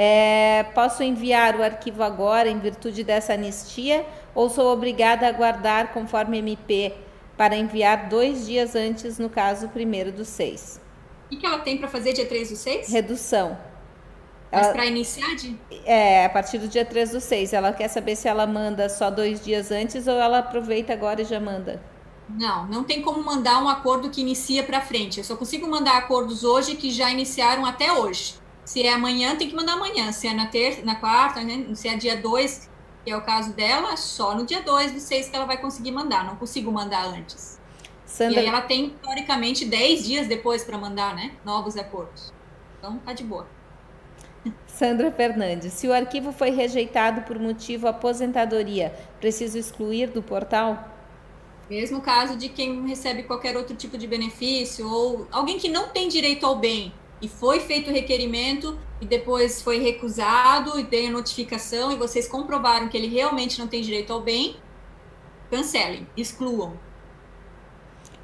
[0.00, 5.92] é, posso enviar o arquivo agora em virtude dessa anistia ou sou obrigada a guardar
[5.92, 6.94] conforme MP
[7.36, 10.80] para enviar dois dias antes, no caso, primeiro do seis.
[11.32, 12.92] O que ela tem para fazer dia 3 do 6?
[12.92, 13.58] Redução.
[14.52, 15.58] Mas para iniciar de...
[15.84, 17.52] É, a partir do dia 3 do 6.
[17.52, 21.24] Ela quer saber se ela manda só dois dias antes ou ela aproveita agora e
[21.24, 21.82] já manda.
[22.28, 25.18] Não, não tem como mandar um acordo que inicia para frente.
[25.18, 28.37] Eu só consigo mandar acordos hoje que já iniciaram até hoje.
[28.68, 30.12] Se é amanhã, tem que mandar amanhã.
[30.12, 31.74] Se é na terça, na quarta, né?
[31.74, 32.68] se é dia 2,
[33.02, 35.90] que é o caso dela, só no dia 2 do 6 que ela vai conseguir
[35.90, 37.58] mandar, não consigo mandar antes.
[38.04, 38.34] Sandra...
[38.34, 42.30] E aí ela tem, teoricamente, 10 dias depois para mandar, né, novos acordos.
[42.78, 43.48] Então, tá de boa.
[44.66, 50.94] Sandra Fernandes, se o arquivo foi rejeitado por motivo aposentadoria, preciso excluir do portal?
[51.70, 56.06] Mesmo caso de quem recebe qualquer outro tipo de benefício ou alguém que não tem
[56.06, 61.10] direito ao bem, e foi feito o requerimento e depois foi recusado e tem a
[61.10, 64.56] notificação e vocês comprovaram que ele realmente não tem direito ao bem,
[65.50, 66.78] cancelem, excluam.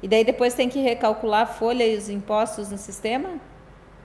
[0.01, 3.39] E daí depois tem que recalcular a folha e os impostos no sistema?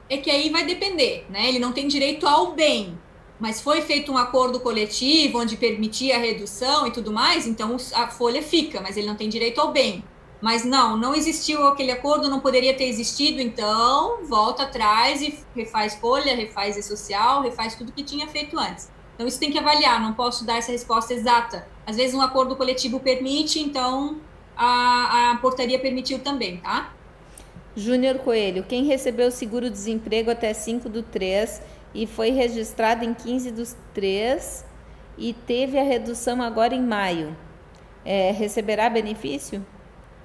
[0.09, 1.49] É que aí vai depender, né?
[1.49, 2.99] Ele não tem direito ao bem,
[3.39, 8.09] mas foi feito um acordo coletivo onde permitia a redução e tudo mais, então a
[8.09, 10.03] folha fica, mas ele não tem direito ao bem.
[10.41, 15.95] Mas não, não existiu aquele acordo, não poderia ter existido, então volta atrás e refaz
[15.97, 18.91] folha, refaz e social, refaz tudo que tinha feito antes.
[19.15, 21.69] Então isso tem que avaliar, não posso dar essa resposta exata.
[21.87, 24.19] Às vezes um acordo coletivo permite, então
[24.57, 26.95] a, a portaria permitiu também, tá?
[27.77, 31.63] Júnior Coelho, quem recebeu seguro-desemprego até 5 do 3
[31.95, 34.65] e foi registrado em 15 dos 3
[35.19, 37.37] e teve a redução agora em maio,
[38.05, 39.65] é, receberá benefício?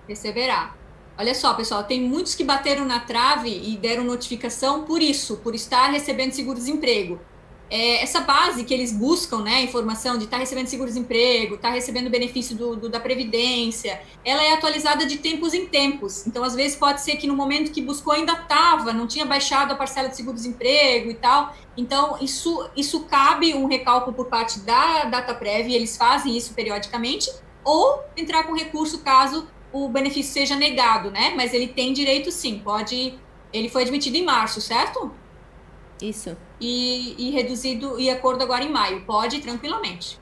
[0.08, 0.76] Receberá.
[1.18, 5.56] Olha só, pessoal, tem muitos que bateram na trave e deram notificação por isso, por
[5.56, 7.20] estar recebendo seguro-desemprego.
[7.68, 11.74] É, essa base que eles buscam, né, informação de estar tá recebendo seguro-desemprego, estar tá
[11.74, 16.28] recebendo benefício do, do, da Previdência, ela é atualizada de tempos em tempos.
[16.28, 19.72] Então, às vezes, pode ser que no momento que buscou ainda estava, não tinha baixado
[19.72, 21.56] a parcela de seguro-desemprego e tal.
[21.78, 27.32] Então, isso, isso cabe um recálculo por parte da DataPrev, e eles fazem isso periodicamente,
[27.64, 31.34] ou entrar com recurso caso o benefício seja negado, né?
[31.36, 33.20] Mas ele tem direito sim, pode.
[33.52, 35.12] Ele foi admitido em março, certo?
[36.02, 36.38] Isso.
[36.62, 39.06] E, e reduzido e acordo agora em maio.
[39.06, 40.18] Pode tranquilamente.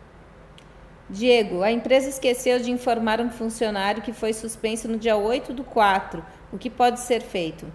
[1.08, 5.64] Diego, a empresa esqueceu de informar um funcionário que foi suspenso no dia 8 do
[5.64, 6.26] 4.
[6.52, 7.72] O que pode ser feito?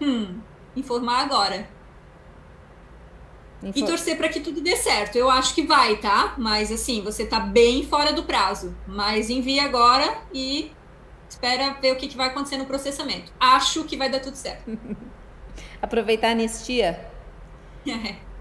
[0.00, 0.40] Hum,
[0.74, 1.68] informar agora.
[3.74, 5.16] E torcer para que tudo dê certo.
[5.16, 6.34] Eu acho que vai, tá?
[6.36, 8.74] Mas assim, você tá bem fora do prazo.
[8.86, 10.72] Mas envia agora e
[11.28, 13.32] espera ver o que, que vai acontecer no processamento.
[13.38, 14.76] Acho que vai dar tudo certo.
[15.80, 17.06] Aproveitar a anistia.
[17.86, 18.16] É.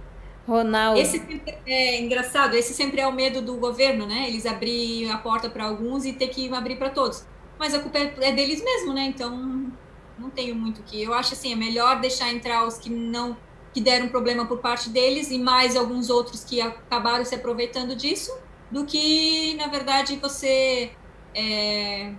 [0.48, 0.99] Ronaldo.
[0.99, 1.22] Esse
[1.68, 4.27] é engraçado, esse sempre é o medo do governo, né?
[4.27, 7.26] Eles abrirem a porta para alguns e ter que abrir para todos.
[7.60, 9.03] Mas a culpa é, é deles mesmo, né?
[9.03, 9.72] Então
[10.18, 11.02] não tenho muito que.
[11.02, 13.38] Eu acho assim, é melhor deixar entrar os que não
[13.73, 18.35] que deram problema por parte deles e mais alguns outros que acabaram se aproveitando disso,
[18.69, 20.91] do que, na verdade, você
[21.34, 22.14] é,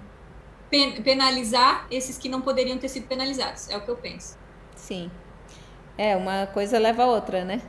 [1.04, 3.68] penalizar esses que não poderiam ter sido penalizados.
[3.68, 4.38] É o que eu penso.
[4.74, 5.10] Sim.
[5.96, 7.60] É, uma coisa leva a outra, né?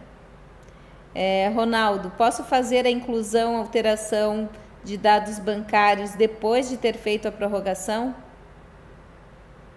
[1.14, 4.50] É, Ronaldo, posso fazer a inclusão, alteração
[4.84, 8.16] de dados bancários depois de ter feito a prorrogação?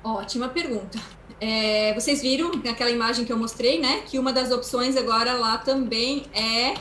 [0.02, 0.98] Ótima pergunta.
[1.40, 4.02] É, vocês viram naquela imagem que eu mostrei, né?
[4.06, 6.74] Que uma das opções agora lá também é.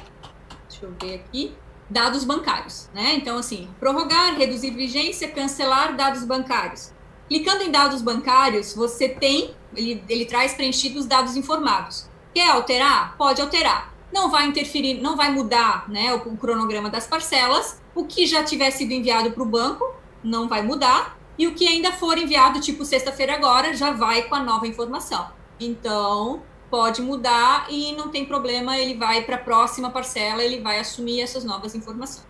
[0.69, 1.53] Deixa eu ver aqui.
[1.89, 3.13] Dados bancários, né?
[3.15, 6.91] Então, assim, prorrogar, reduzir vigência, cancelar dados bancários.
[7.27, 12.09] Clicando em dados bancários, você tem, ele, ele traz preenchidos os dados informados.
[12.33, 13.15] Quer alterar?
[13.17, 13.93] Pode alterar.
[14.11, 17.81] Não vai interferir, não vai mudar né, o, o cronograma das parcelas.
[17.93, 19.85] O que já tiver sido enviado para o banco
[20.23, 24.35] não vai mudar e o que ainda for enviado, tipo sexta-feira agora, já vai com
[24.35, 25.29] a nova informação.
[25.59, 30.79] Então, pode mudar e não tem problema, ele vai para a próxima parcela, ele vai
[30.79, 32.25] assumir essas novas informações.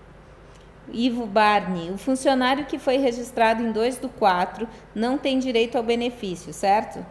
[0.92, 5.84] Ivo Barney, o funcionário que foi registrado em 2 do 4 não tem direito ao
[5.84, 7.04] benefício, certo?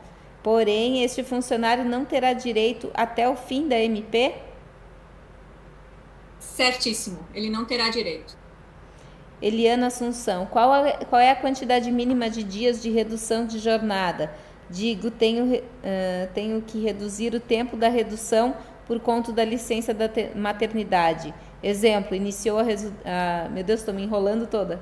[0.43, 4.35] Porém, este funcionário não terá direito até o fim da MP?
[6.39, 8.37] Certíssimo, ele não terá direito.
[9.40, 14.32] Eliana Assunção, qual, a, qual é a quantidade mínima de dias de redução de jornada?
[14.70, 15.62] Digo, tenho, uh,
[16.32, 18.56] tenho que reduzir o tempo da redução
[18.86, 21.35] por conta da licença da maternidade.
[21.62, 24.81] Exemplo, iniciou a, a meu Deus, estou me enrolando toda.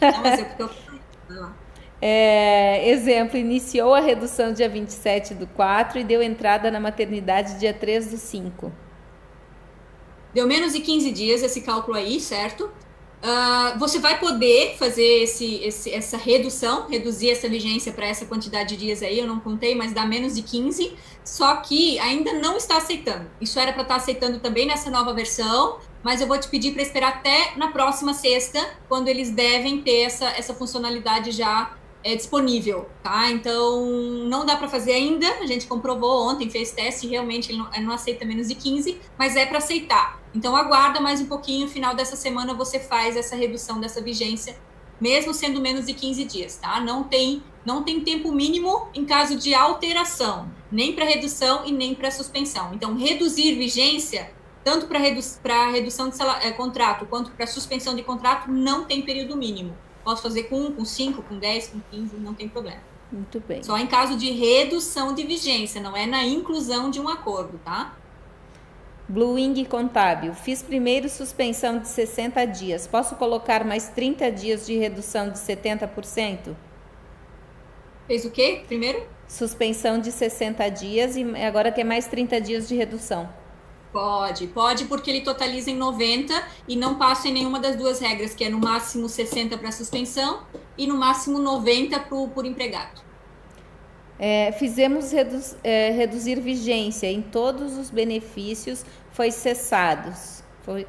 [0.00, 0.70] Não, mas é porque eu...
[2.06, 7.72] É, exemplo, iniciou a redução dia 27 do 4 e deu entrada na maternidade dia
[7.72, 8.70] 3 do 5.
[10.34, 12.70] Deu menos de 15 dias esse cálculo aí, certo?
[13.24, 18.76] Uh, você vai poder fazer esse, esse, essa redução, reduzir essa vigência para essa quantidade
[18.76, 20.92] de dias aí, eu não contei, mas dá menos de 15,
[21.24, 23.30] só que ainda não está aceitando.
[23.40, 26.72] Isso era para estar tá aceitando também nessa nova versão, mas eu vou te pedir
[26.72, 28.60] para esperar até na próxima sexta,
[28.90, 31.74] quando eles devem ter essa, essa funcionalidade já
[32.04, 33.30] é, disponível, tá?
[33.30, 33.82] Então,
[34.28, 37.86] não dá para fazer ainda, a gente comprovou ontem, fez teste, realmente ele não, ele
[37.86, 40.20] não aceita menos de 15, mas é para aceitar.
[40.34, 44.54] Então, aguarda mais um pouquinho, final dessa semana você faz essa redução dessa vigência,
[45.00, 46.78] mesmo sendo menos de 15 dias, tá?
[46.78, 51.94] Não tem, não tem tempo mínimo em caso de alteração, nem para redução e nem
[51.94, 52.74] para suspensão.
[52.74, 54.30] Então, reduzir vigência,
[54.62, 55.20] tanto para redu
[55.72, 59.74] redução de é, contrato quanto para suspensão de contrato, não tem período mínimo.
[60.04, 62.80] Posso fazer com 1, com 5, com 10, com 15, não tem problema.
[63.10, 63.62] Muito bem.
[63.62, 67.96] Só em caso de redução de vigência, não é na inclusão de um acordo, tá?
[69.08, 70.34] Blue Wing Contábil.
[70.34, 72.86] Fiz primeiro suspensão de 60 dias.
[72.86, 76.54] Posso colocar mais 30 dias de redução de 70%?
[78.06, 79.06] Fez o quê primeiro?
[79.28, 83.28] Suspensão de 60 dias e agora quer mais 30 dias de redução.
[83.94, 86.34] Pode, pode, porque ele totaliza em 90
[86.66, 90.40] e não passa em nenhuma das duas regras, que é no máximo 60 para suspensão
[90.76, 93.00] e no máximo 90 pro, por empregado.
[94.18, 100.42] É, fizemos redu é, reduzir vigência em todos os benefícios, foi cessados.
[100.62, 100.88] Foi,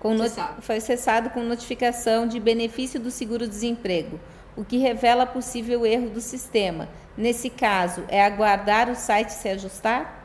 [0.00, 0.60] com cessado.
[0.60, 4.18] foi cessado com notificação de benefício do seguro-desemprego,
[4.56, 6.88] o que revela possível erro do sistema.
[7.16, 10.21] Nesse caso, é aguardar o site se ajustar?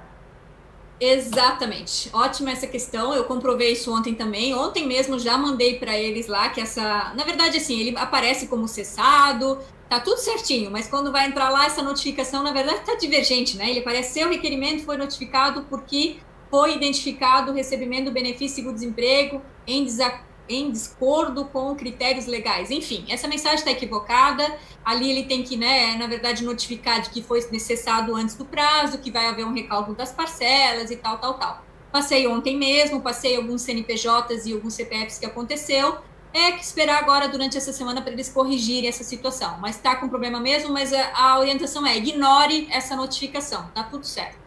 [1.00, 2.10] Exatamente.
[2.12, 3.14] Ótima essa questão.
[3.14, 4.56] Eu comprovei isso ontem também.
[4.56, 8.68] Ontem mesmo já mandei para eles lá que essa, na verdade assim, ele aparece como
[8.68, 13.58] cessado, tá tudo certinho, mas quando vai entrar lá essa notificação, na verdade tá divergente,
[13.58, 13.70] né?
[13.70, 16.18] Ele aparece seu requerimento foi notificado porque
[16.50, 22.72] foi identificado o recebimento do benefício do desemprego em desacordo em discordo com critérios legais.
[22.72, 24.58] Enfim, essa mensagem está equivocada.
[24.84, 29.00] Ali ele tem que, né, na verdade, notificar de que foi necessário antes do prazo,
[29.00, 31.64] que vai haver um recálculo das parcelas e tal, tal, tal.
[31.92, 35.98] Passei ontem mesmo, passei alguns CNPJs e alguns CPFs que aconteceu.
[36.34, 39.58] É que esperar agora durante essa semana para eles corrigirem essa situação.
[39.60, 44.06] Mas está com problema mesmo, mas a, a orientação é ignore essa notificação, tá tudo
[44.06, 44.47] certo.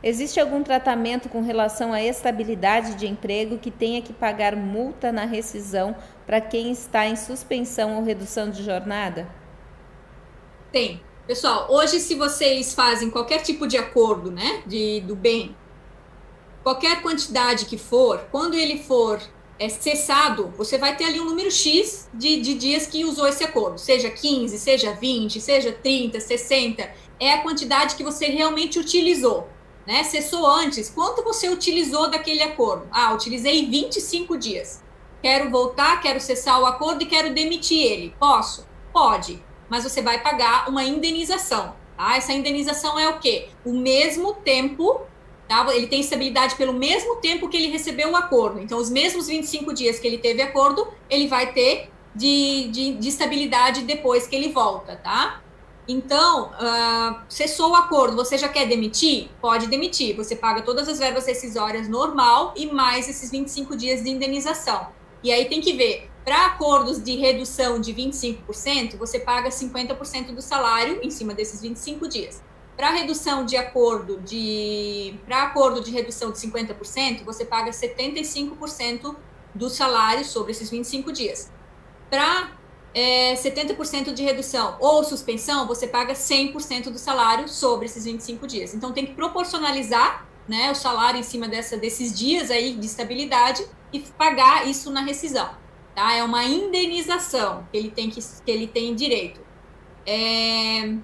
[0.00, 5.24] Existe algum tratamento com relação à estabilidade de emprego que tenha que pagar multa na
[5.24, 9.28] rescisão para quem está em suspensão ou redução de jornada?
[10.70, 11.02] Tem.
[11.26, 15.54] Pessoal, hoje se vocês fazem qualquer tipo de acordo, né, de, do bem,
[16.62, 19.20] qualquer quantidade que for, quando ele for
[19.58, 23.44] é, cessado, você vai ter ali um número X de, de dias que usou esse
[23.44, 26.88] acordo, seja 15, seja 20, seja 30, 60,
[27.20, 29.57] é a quantidade que você realmente utilizou
[29.88, 30.04] né?
[30.04, 32.86] Cessou antes, quanto você utilizou daquele acordo?
[32.92, 34.84] Ah, utilizei 25 dias.
[35.22, 38.14] Quero voltar, quero cessar o acordo e quero demitir ele.
[38.20, 38.68] Posso?
[38.92, 41.74] Pode, mas você vai pagar uma indenização.
[41.96, 42.18] Tá?
[42.18, 43.48] Essa indenização é o quê?
[43.64, 45.00] O mesmo tempo,
[45.48, 45.66] tá?
[45.74, 48.60] ele tem estabilidade pelo mesmo tempo que ele recebeu o acordo.
[48.60, 53.08] Então, os mesmos 25 dias que ele teve acordo, ele vai ter de, de, de
[53.08, 55.40] estabilidade depois que ele volta, tá?
[55.88, 59.30] Então, uh, cessou o acordo, você já quer demitir?
[59.40, 60.14] Pode demitir.
[60.16, 64.88] Você paga todas as verbas rescisórias normal e mais esses 25 dias de indenização.
[65.22, 70.42] E aí tem que ver, para acordos de redução de 25%, você paga 50% do
[70.42, 72.42] salário em cima desses 25 dias.
[72.76, 79.16] Para redução de acordo de para acordo de redução de 50%, você paga 75%
[79.54, 81.50] do salário sobre esses 25 dias.
[82.10, 82.52] Para
[82.94, 88.74] é, 70% de redução ou suspensão, você paga 100% do salário sobre esses 25 dias.
[88.74, 93.64] Então, tem que proporcionalizar né, o salário em cima dessa, desses dias aí de estabilidade
[93.92, 95.50] e pagar isso na rescisão.
[95.94, 96.14] Tá?
[96.14, 99.40] É uma indenização que ele tem, que, que ele tem direito.
[100.06, 100.94] É...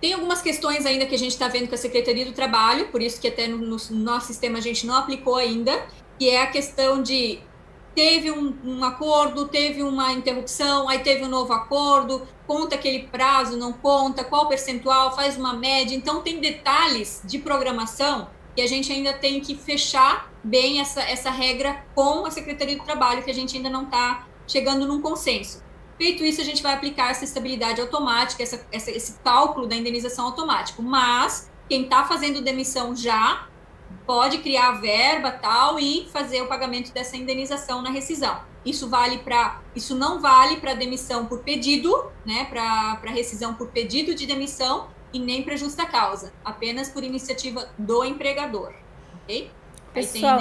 [0.00, 3.02] Tem algumas questões ainda que a gente está vendo com a Secretaria do Trabalho, por
[3.02, 5.86] isso que até no, no nosso sistema a gente não aplicou ainda,
[6.18, 7.38] que é a questão de
[7.94, 13.56] teve um, um, acordo, teve uma interrupção, aí teve um novo acordo, conta aquele prazo,
[13.56, 15.94] não conta, qual percentual, faz uma média.
[15.94, 21.30] Então, tem detalhes de programação que a gente ainda tem que fechar bem essa, essa
[21.30, 25.62] regra com a Secretaria do Trabalho, que a gente ainda não está chegando num consenso.
[25.96, 30.26] Feito isso, a gente vai aplicar essa estabilidade automática, essa, essa, esse cálculo da indenização
[30.26, 30.82] automático.
[30.82, 33.46] Mas, quem está fazendo demissão já
[34.06, 38.40] pode criar verba tal e fazer o pagamento dessa indenização na rescisão.
[38.64, 44.14] Isso vale para isso não vale para demissão por pedido, né, para rescisão por pedido
[44.14, 48.72] de demissão e nem para justa causa, apenas por iniciativa do empregador,
[49.22, 49.50] ok?
[49.92, 50.40] Pessoal,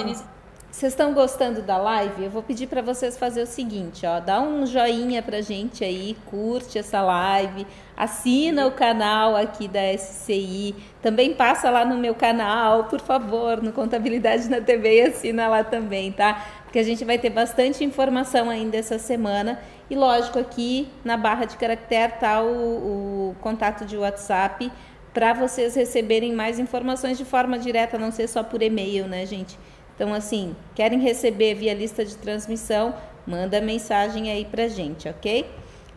[0.71, 2.25] vocês estão gostando da live?
[2.25, 6.15] Eu vou pedir para vocês fazer o seguinte, ó, dá um joinha pra gente aí,
[6.27, 7.65] curte essa live,
[7.97, 13.73] assina o canal aqui da SCI, também passa lá no meu canal, por favor, no
[13.73, 16.45] Contabilidade na TV e assina lá também, tá?
[16.63, 19.59] Porque a gente vai ter bastante informação ainda essa semana
[19.89, 24.71] e lógico aqui na barra de caractere tá o, o contato de WhatsApp
[25.13, 29.57] para vocês receberem mais informações de forma direta, não ser só por e-mail, né, gente?
[29.99, 32.95] Então, assim, querem receber via lista de transmissão,
[33.27, 35.45] manda mensagem aí pra gente, ok?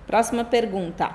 [0.09, 1.15] Próxima pergunta.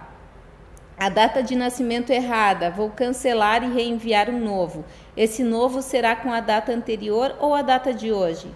[0.98, 4.86] A data de nascimento errada, vou cancelar e reenviar um novo.
[5.18, 8.50] Esse novo será com a data anterior ou a data de hoje?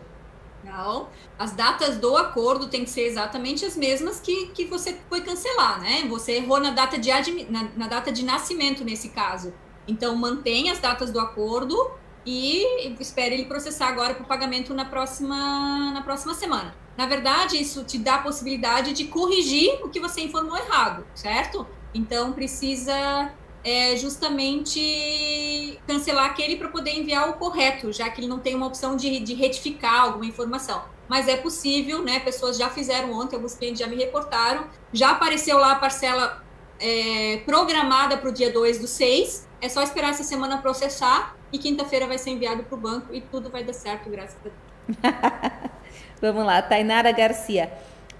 [0.63, 1.09] Não.
[1.37, 5.81] As datas do acordo têm que ser exatamente as mesmas que, que você foi cancelar,
[5.81, 6.05] né?
[6.07, 7.11] Você errou na data de,
[7.49, 9.53] na, na data de nascimento, nesse caso.
[9.85, 14.85] Então, mantenha as datas do acordo e espere ele processar agora para o pagamento na
[14.85, 16.75] próxima, na próxima semana.
[16.97, 21.65] Na verdade, isso te dá a possibilidade de corrigir o que você informou errado, certo?
[21.93, 23.31] Então, precisa
[23.63, 28.67] é, justamente cancelar aquele para poder enviar o correto, já que ele não tem uma
[28.67, 30.83] opção de, de retificar alguma informação.
[31.07, 32.19] Mas é possível, né?
[32.19, 36.43] Pessoas já fizeram ontem, alguns clientes já me reportaram, já apareceu lá a parcela
[36.79, 39.47] é, programada para o dia 2 do 6.
[39.59, 43.21] É só esperar essa semana processar e quinta-feira vai ser enviado para o banco e
[43.21, 45.71] tudo vai dar certo, graças a Deus.
[46.21, 47.71] Vamos lá, Tainara Garcia.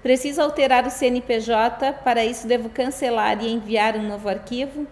[0.02, 4.86] Preciso alterar o CNPJ, para isso devo cancelar e enviar um novo arquivo?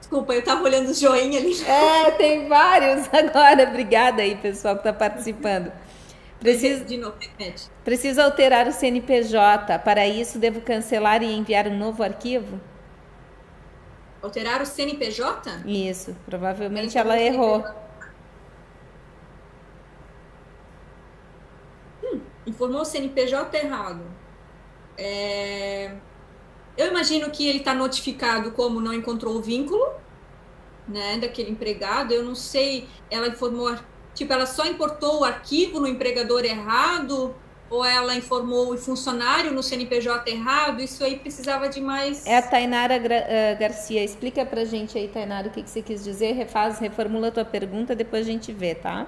[0.00, 1.54] Desculpa, eu estava olhando o joinha ali.
[1.64, 3.68] É, tem vários agora.
[3.68, 5.72] Obrigada aí, pessoal que está participando.
[6.40, 7.70] Preciso, de novo, repete.
[7.82, 9.78] Preciso alterar o CNPJ.
[9.78, 12.60] Para isso, devo cancelar e enviar um novo arquivo?
[14.24, 15.64] Alterar o CNPJ?
[15.66, 17.62] Isso, provavelmente ela errou.
[22.02, 24.00] Hum, informou o CNPJ errado.
[24.96, 25.94] É...
[26.74, 29.92] Eu imagino que ele está notificado como não encontrou o vínculo,
[30.88, 32.14] né, daquele empregado.
[32.14, 33.76] Eu não sei, ela informou,
[34.14, 37.34] tipo, ela só importou o arquivo no empregador errado
[37.70, 40.80] ou ela informou o funcionário no CNPJ errado?
[40.80, 42.26] Isso aí precisava de mais.
[42.26, 44.04] É a Tainara uh, Garcia.
[44.04, 46.32] Explica pra gente aí, Tainara, o que, que você quis dizer.
[46.32, 49.06] Refaz, reformula a tua pergunta, depois a gente vê, tá?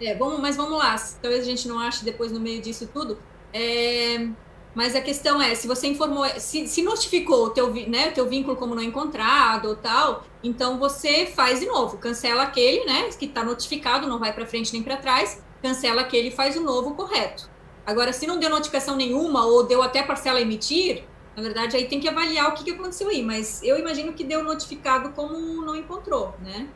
[0.00, 0.96] É, vamos, mas vamos lá.
[1.20, 3.18] Talvez a gente não ache depois no meio disso tudo.
[3.52, 4.28] É,
[4.74, 8.56] mas a questão é, se você informou, se, se notificou o teu, né, teu vínculo
[8.56, 13.44] como não encontrado ou tal, então você faz de novo, cancela aquele, né, que está
[13.44, 17.50] notificado, não vai para frente nem para trás, cancela aquele e faz o novo correto.
[17.90, 21.02] Agora, se não deu notificação nenhuma ou deu até parcela emitir,
[21.36, 24.22] na verdade aí tem que avaliar o que, que aconteceu aí, mas eu imagino que
[24.22, 26.68] deu notificado como não encontrou, né?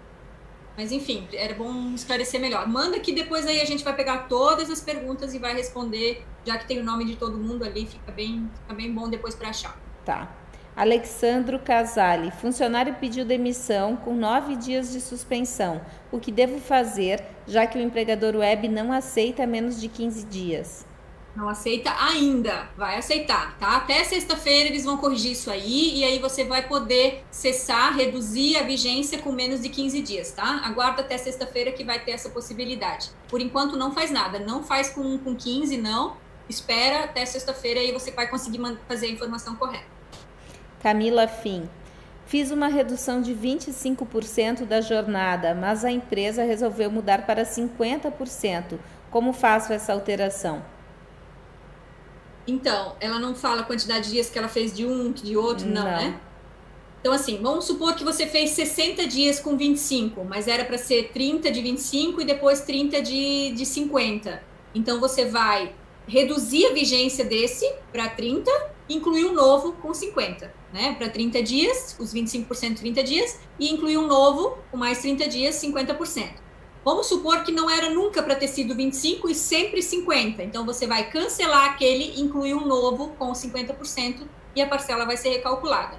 [0.77, 2.66] Mas enfim, era bom esclarecer melhor.
[2.66, 6.59] Manda que depois aí a gente vai pegar todas as perguntas e vai responder, já
[6.59, 9.51] que tem o nome de todo mundo ali, fica bem, fica bem bom depois para
[9.51, 9.78] achar.
[10.05, 10.35] Tá.
[10.74, 15.81] Alexandro Casale, funcionário pediu demissão com nove dias de suspensão.
[16.11, 20.85] O que devo fazer, já que o empregador web não aceita menos de 15 dias?
[21.36, 23.77] Não aceita ainda, vai aceitar, tá?
[23.77, 28.62] Até sexta-feira eles vão corrigir isso aí e aí você vai poder cessar, reduzir a
[28.62, 30.62] vigência com menos de 15 dias, tá?
[30.65, 33.11] Aguarda até sexta-feira que vai ter essa possibilidade.
[33.28, 36.16] Por enquanto não faz nada, não faz com, com 15, não.
[36.48, 39.86] Espera até sexta-feira e você vai conseguir fazer a informação correta.
[40.81, 41.69] Camila Fim.
[42.27, 48.78] Fiz uma redução de 25% da jornada, mas a empresa resolveu mudar para 50%.
[49.11, 50.62] Como faço essa alteração?
[52.47, 55.66] Então, ela não fala a quantidade de dias que ela fez de um, de outro,
[55.66, 55.91] não, não.
[55.91, 56.21] né?
[57.01, 61.11] Então, assim, vamos supor que você fez 60 dias com 25, mas era para ser
[61.12, 64.43] 30 de 25 e depois 30 de, de 50.
[64.75, 65.75] Então, você vai
[66.07, 68.51] reduzir a vigência desse para 30
[68.89, 70.95] e incluir um novo com 50, né?
[70.99, 75.55] Para 30 dias, os 25% 30 dias, e incluir um novo com mais 30 dias,
[75.57, 76.44] 50%.
[76.85, 80.43] Vamos supor que não era nunca para ter sido 25 e sempre 50.
[80.43, 85.31] Então você vai cancelar aquele, incluir um novo com 50% e a parcela vai ser
[85.31, 85.98] recalculada.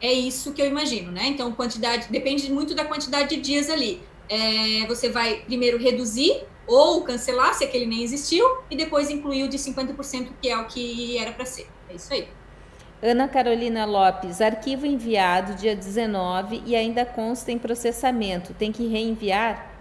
[0.00, 1.26] É isso que eu imagino, né?
[1.26, 4.00] Então quantidade depende muito da quantidade de dias ali.
[4.28, 9.48] É, você vai primeiro reduzir ou cancelar se aquele nem existiu e depois incluir o
[9.48, 11.66] de 50% que é o que era para ser.
[11.90, 12.28] É isso aí.
[13.02, 18.54] Ana Carolina Lopes, arquivo enviado dia 19 e ainda consta em processamento.
[18.54, 19.73] Tem que reenviar?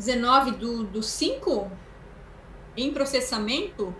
[0.00, 1.70] 19 do, do 5
[2.76, 3.94] em processamento.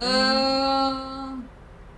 [0.00, 1.38] Hum.
[1.40, 1.42] Uh,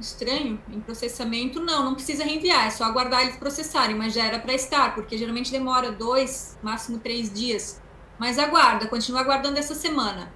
[0.00, 4.38] estranho, em processamento não, não precisa reenviar, é só aguardar eles processarem, mas já era
[4.38, 7.80] para estar, porque geralmente demora dois, máximo três dias.
[8.18, 10.32] Mas aguarda, continua aguardando essa semana.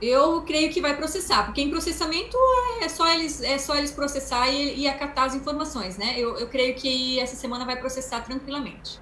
[0.00, 2.36] Eu creio que vai processar, porque em processamento
[2.80, 6.14] é só eles, é só eles processar e, e acatar as informações, né?
[6.16, 9.00] Eu, eu creio que essa semana vai processar tranquilamente.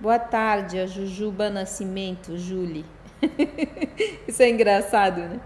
[0.00, 2.84] Boa tarde, a Jujuba Nascimento, Julie.
[4.26, 5.40] Isso é engraçado, né?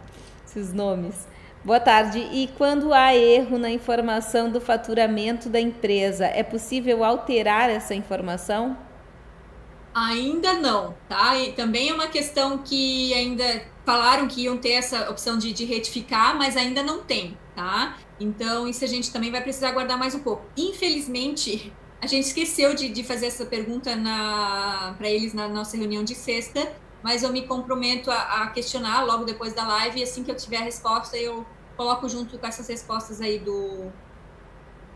[0.47, 1.29] Esses nomes.
[1.63, 2.19] Boa tarde.
[2.33, 8.77] E quando há erro na informação do faturamento da empresa, é possível alterar essa informação?
[9.95, 11.37] Ainda não, tá?
[11.37, 15.65] E também é uma questão que ainda falaram que iam ter essa opção de, de
[15.65, 17.99] retificar, mas ainda não tem, tá?
[18.19, 20.47] Então, isso a gente também vai precisar aguardar mais um pouco.
[20.57, 23.91] Infelizmente, a gente esqueceu de, de fazer essa pergunta
[24.97, 26.73] para eles na nossa reunião de sexta,
[27.03, 30.37] mas eu me comprometo a, a, questionar logo depois da live e assim que eu
[30.37, 31.45] tiver a resposta, eu
[31.77, 33.91] coloco junto com essas respostas aí do,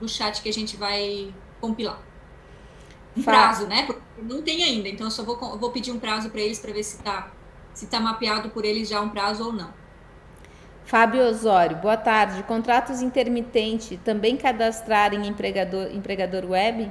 [0.00, 2.00] do chat que a gente vai compilar.
[3.16, 3.84] Um prazo, né?
[3.84, 6.72] Porque não tem ainda, então eu só vou, vou pedir um prazo para eles para
[6.72, 7.30] ver se está
[7.74, 9.72] se tá mapeado por eles já um prazo ou não.
[10.84, 12.42] Fábio Osório, boa tarde.
[12.42, 16.90] Contratos intermitentes também cadastrar em empregador, empregador web?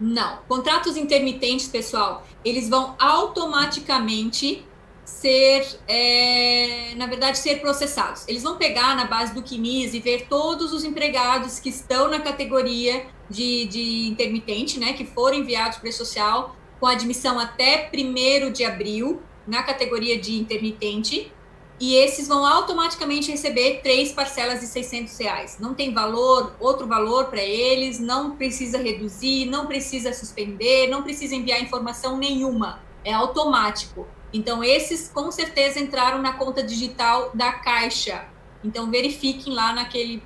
[0.00, 0.38] Não.
[0.48, 4.64] Contratos intermitentes, pessoal, eles vão automaticamente
[5.04, 8.28] ser, é, na verdade, ser processados.
[8.28, 12.20] Eles vão pegar na base do QMIS e ver todos os empregados que estão na
[12.20, 18.52] categoria de, de intermitente, né, que foram enviados para o social com admissão até 1
[18.52, 21.32] de abril, na categoria de intermitente,
[21.80, 25.58] e esses vão automaticamente receber três parcelas de 600 reais.
[25.60, 31.36] Não tem valor, outro valor para eles, não precisa reduzir, não precisa suspender, não precisa
[31.36, 34.06] enviar informação nenhuma, é automático.
[34.32, 38.24] Então, esses com certeza entraram na conta digital da Caixa.
[38.62, 40.22] Então, verifiquem lá naquele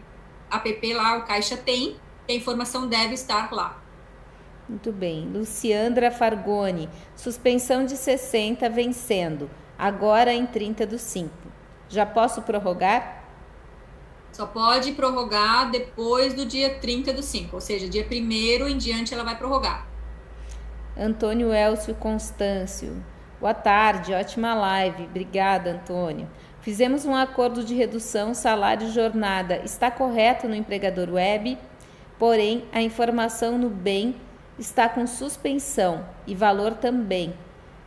[0.51, 1.97] app lá, o Caixa tem,
[2.29, 3.81] a informação deve estar lá.
[4.69, 5.29] Muito bem.
[5.29, 9.51] Luciandra Fargoni, suspensão de 60 vencendo
[9.83, 11.31] agora em 30 do 5.
[11.93, 13.23] Já posso prorrogar?
[14.32, 19.12] Só pode prorrogar depois do dia 30 do 5, ou seja, dia 1 em diante
[19.12, 19.86] ela vai prorrogar.
[20.97, 23.05] Antônio Elcio Constâncio.
[23.39, 25.05] Boa tarde, ótima live.
[25.05, 26.31] Obrigada, Antônio.
[26.62, 29.56] Fizemos um acordo de redução salário jornada.
[29.62, 31.59] Está correto no empregador web,
[32.19, 34.16] porém a informação no bem
[34.59, 37.35] está com suspensão e valor também.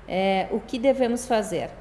[0.07, 1.71] É, o que devemos fazer?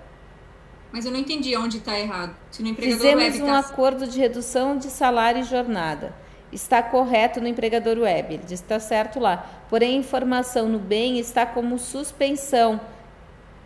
[0.94, 2.36] Mas eu não entendi onde está errado.
[2.52, 3.58] Se no empregador Fizemos web um tá...
[3.58, 6.14] acordo de redução de salário e jornada.
[6.52, 8.34] Está correto no empregador web.
[8.34, 9.44] Ele diz que está certo lá.
[9.68, 12.80] Porém, a informação no bem está como suspensão.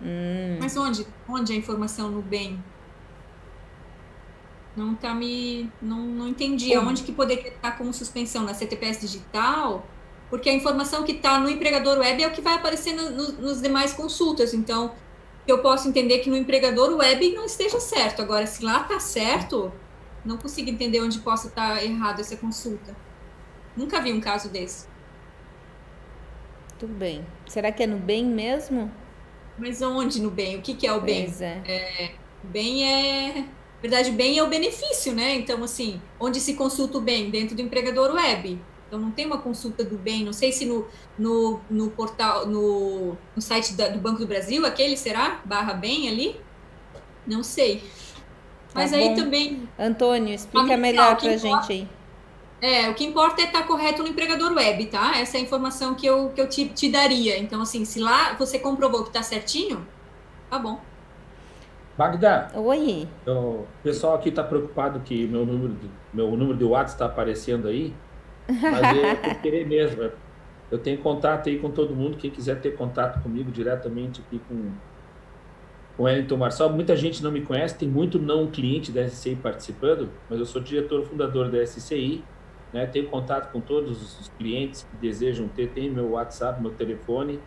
[0.03, 0.57] Hum.
[0.59, 1.07] Mas onde?
[1.29, 2.65] Onde a informação no bem?
[4.75, 5.71] Não tá me.
[5.83, 6.75] Não, não entendi.
[6.75, 6.89] Como?
[6.89, 8.43] Onde que poderia estar como suspensão?
[8.43, 9.87] Na CTPS digital?
[10.31, 13.33] Porque a informação que está no empregador web é o que vai aparecer no, no,
[13.33, 14.55] nos demais consultas.
[14.55, 14.95] Então,
[15.53, 18.23] eu posso entender que no empregador web não esteja certo.
[18.23, 19.73] Agora, se lá está certo,
[20.25, 22.97] não consigo entender onde possa estar tá errado essa consulta.
[23.77, 24.87] Nunca vi um caso desse.
[26.79, 27.27] Tudo bem.
[27.47, 28.91] Será que é no bem mesmo?
[29.57, 30.57] Mas onde no bem?
[30.57, 31.63] O que, que é o pois bem?
[31.67, 32.05] É.
[32.05, 32.15] é.
[32.43, 33.33] Bem é.
[33.41, 35.35] Na verdade, bem é o benefício, né?
[35.35, 37.31] Então, assim, onde se consulta o bem?
[37.31, 38.61] Dentro do empregador web.
[38.89, 40.87] Então não tem uma consulta do bem, não sei se no,
[41.19, 45.43] no, no portal, no, no site da, do Banco do Brasil, aquele será?
[45.45, 46.41] Barra bem ali?
[47.27, 47.85] Não sei.
[48.75, 49.69] Mas tá aí também.
[49.79, 51.89] Antônio, explica melhor para a gente aí.
[52.61, 55.19] É, o que importa é estar tá correto no empregador web, tá?
[55.19, 57.39] Essa é a informação que eu, que eu te, te daria.
[57.39, 59.87] Então, assim, se lá você comprovou que está certinho,
[60.51, 60.81] tá bom.
[61.97, 62.51] Magda.
[62.55, 63.07] Oi.
[63.27, 67.69] O pessoal aqui está preocupado que meu número, de, meu número de WhatsApp está aparecendo
[67.69, 67.93] aí.
[68.49, 70.03] Mas eu, eu querer mesmo.
[70.03, 70.13] É,
[70.71, 72.17] eu tenho contato aí com todo mundo.
[72.17, 74.71] Quem quiser ter contato comigo diretamente aqui com,
[75.97, 76.71] com o Wellington Marçal.
[76.71, 80.61] Muita gente não me conhece, tem muito não cliente da SCI participando, mas eu sou
[80.61, 82.25] diretor fundador da SCI.
[82.73, 82.87] Né?
[82.87, 87.41] Tenho contato com todos os clientes que desejam ter, tem meu WhatsApp, meu telefone.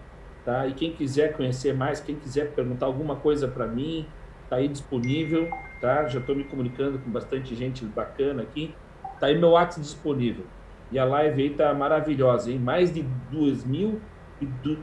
[0.44, 0.66] Tá?
[0.66, 4.08] E quem quiser conhecer mais, quem quiser perguntar alguma coisa para mim,
[4.50, 5.48] tá aí disponível,
[5.80, 6.08] tá?
[6.08, 8.74] Já estou me comunicando com bastante gente bacana aqui.
[9.20, 10.46] Tá aí meu WhatsApp disponível.
[10.92, 12.60] E a live aí tá maravilhosa, hein?
[12.60, 14.02] Mais de 2 mil,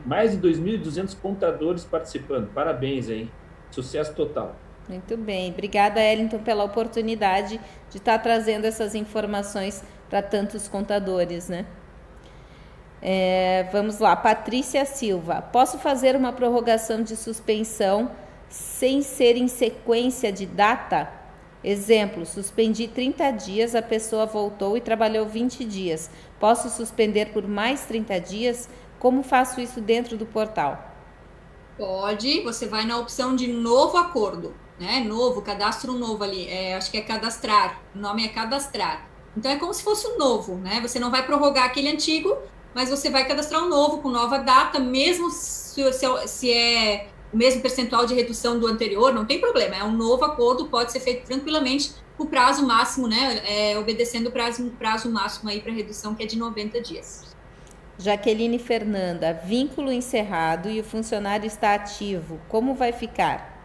[0.05, 2.51] mais de 2.200 contadores participando.
[2.53, 3.29] Parabéns aí.
[3.69, 4.55] Sucesso total.
[4.87, 5.51] Muito bem.
[5.51, 7.61] Obrigada, Ellington, pela oportunidade
[7.91, 11.65] de estar tá trazendo essas informações para tantos contadores, né?
[13.01, 15.41] É, vamos lá, Patrícia Silva.
[15.41, 18.11] Posso fazer uma prorrogação de suspensão
[18.49, 21.18] sem ser em sequência de data?
[21.63, 26.09] Exemplo, suspendi 30 dias, a pessoa voltou e trabalhou 20 dias.
[26.39, 28.69] Posso suspender por mais 30 dias?
[28.97, 30.85] Como faço isso dentro do portal?
[31.77, 34.99] Pode, você vai na opção de novo acordo, né?
[35.01, 36.47] Novo, cadastro novo ali.
[36.47, 37.85] É, acho que é cadastrar.
[37.95, 39.09] O nome é cadastrar.
[39.35, 40.81] Então é como se fosse um novo, né?
[40.81, 42.37] Você não vai prorrogar aquele antigo,
[42.73, 47.37] mas você vai cadastrar um novo com nova data, mesmo se, se, se é o
[47.37, 50.99] mesmo percentual de redução do anterior, não tem problema, é um novo acordo, pode ser
[50.99, 56.15] feito tranquilamente o prazo máximo, né, é, obedecendo o prazo, prazo máximo aí para redução,
[56.15, 57.35] que é de 90 dias.
[57.97, 63.57] Jaqueline Fernanda, vínculo encerrado e o funcionário está ativo, como vai ficar?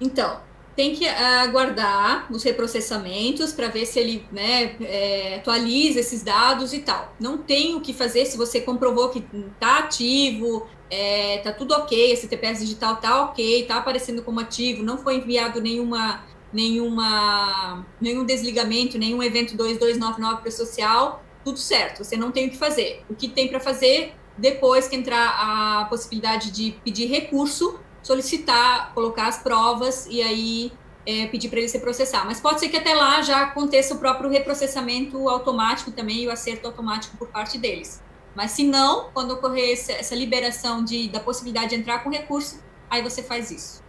[0.00, 0.40] Então,
[0.76, 6.80] tem que aguardar os reprocessamentos para ver se ele né, é, atualiza esses dados e
[6.80, 7.14] tal.
[7.20, 12.12] Não tem o que fazer se você comprovou que está ativo, é, tá tudo ok,
[12.12, 18.24] esse TPS digital tá ok, tá aparecendo como ativo, não foi enviado nenhuma, nenhuma, nenhum
[18.24, 23.02] desligamento, nenhum evento 2299 para social, tudo certo, você não tem o que fazer.
[23.08, 29.28] O que tem para fazer depois que entrar a possibilidade de pedir recurso, solicitar, colocar
[29.28, 30.72] as provas e aí
[31.06, 32.24] é, pedir para ele se processar.
[32.24, 36.30] Mas pode ser que até lá já aconteça o próprio reprocessamento automático também e o
[36.30, 38.02] acerto automático por parte deles.
[38.34, 43.02] Mas se não, quando ocorrer essa, liberação de, da possibilidade de entrar com recurso, aí
[43.02, 43.82] você faz isso.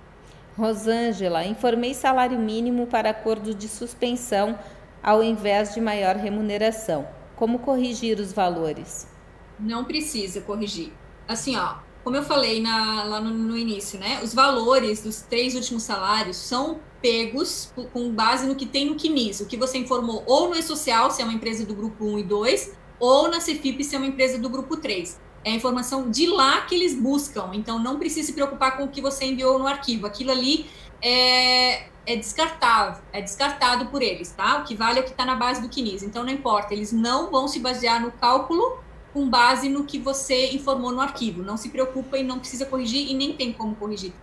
[0.58, 4.58] Rosângela, informei salário mínimo para acordo de suspensão
[5.04, 7.08] ao invés de maior remuneração.
[7.36, 9.08] Como corrigir os valores?
[9.60, 10.94] Não precisa corrigir.
[11.28, 14.22] Assim, ó, como eu falei na, lá no, no, início, né?
[14.24, 19.42] Os valores dos três últimos salários são pegos com base no que tem no CNIS,
[19.42, 22.24] o que você informou ou no E-Social, se é uma empresa do grupo 1 e
[22.24, 25.20] 2, ou na Cefip, se é uma empresa do grupo 3.
[25.44, 28.88] É a informação de lá que eles buscam, então não precisa se preocupar com o
[28.88, 30.08] que você enviou no arquivo.
[30.08, 30.66] Aquilo ali
[31.02, 34.60] é, é descartável, é descartado por eles, tá?
[34.60, 36.02] O que vale é o que está na base do CNIS.
[36.02, 38.80] Então não importa, eles não vão se basear no cálculo
[39.14, 41.44] com base no que você informou no arquivo.
[41.44, 44.14] Não se preocupa e não precisa corrigir e nem tem como corrigir.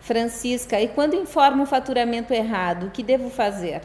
[0.00, 3.82] Francisca, e quando informa o faturamento errado, o que devo fazer?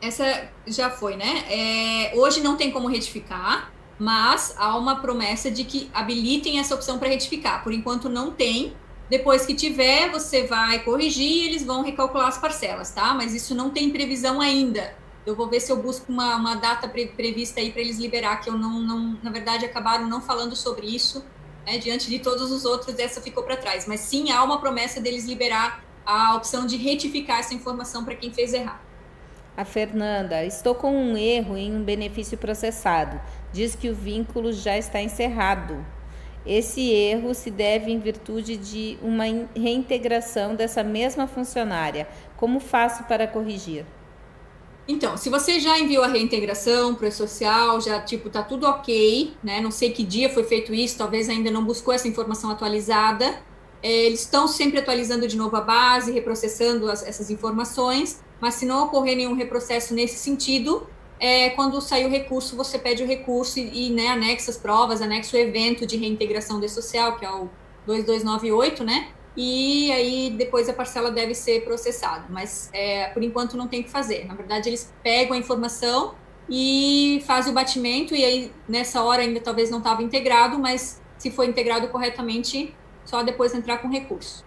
[0.00, 1.44] Essa já foi, né?
[1.48, 6.98] É, hoje não tem como retificar, mas há uma promessa de que habilitem essa opção
[6.98, 7.62] para retificar.
[7.62, 8.74] Por enquanto não tem.
[9.10, 13.14] Depois que tiver, você vai corrigir eles vão recalcular as parcelas, tá?
[13.14, 14.94] Mas isso não tem previsão ainda.
[15.24, 18.36] Eu vou ver se eu busco uma, uma data pre prevista aí para eles liberar,
[18.40, 21.24] que eu não, não, na verdade, acabaram não falando sobre isso.
[21.66, 21.78] Né?
[21.78, 23.86] Diante de todos os outros, essa ficou para trás.
[23.86, 28.32] Mas sim, há uma promessa deles liberar a opção de retificar essa informação para quem
[28.32, 28.87] fez errado.
[29.58, 33.20] A Fernanda, estou com um erro em um benefício processado.
[33.52, 35.84] Diz que o vínculo já está encerrado.
[36.46, 39.24] Esse erro se deve em virtude de uma
[39.56, 42.06] reintegração dessa mesma funcionária.
[42.36, 43.84] Como faço para corrigir?
[44.86, 49.34] Então, se você já enviou a reintegração para o social, já tipo tá tudo ok,
[49.42, 49.60] né?
[49.60, 53.42] Não sei que dia foi feito isso, talvez ainda não buscou essa informação atualizada.
[53.82, 58.66] É, eles estão sempre atualizando de novo a base, reprocessando as, essas informações mas se
[58.66, 60.86] não ocorrer nenhum reprocesso nesse sentido,
[61.20, 65.02] é, quando sair o recurso, você pede o recurso e, e né, anexa as provas,
[65.02, 67.48] anexa o evento de reintegração de social, que é o
[67.86, 69.08] 2298, né?
[69.36, 72.26] E aí depois a parcela deve ser processada.
[72.28, 74.26] Mas é, por enquanto não tem que fazer.
[74.26, 76.14] Na verdade, eles pegam a informação
[76.48, 81.30] e fazem o batimento, e aí nessa hora ainda talvez não estava integrado, mas se
[81.30, 82.74] for integrado corretamente,
[83.04, 84.44] só depois entrar com recurso.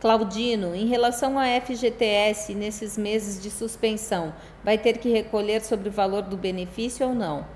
[0.00, 5.92] Claudino, em relação à FGTS nesses meses de suspensão, vai ter que recolher sobre o
[5.92, 7.46] valor do benefício ou não?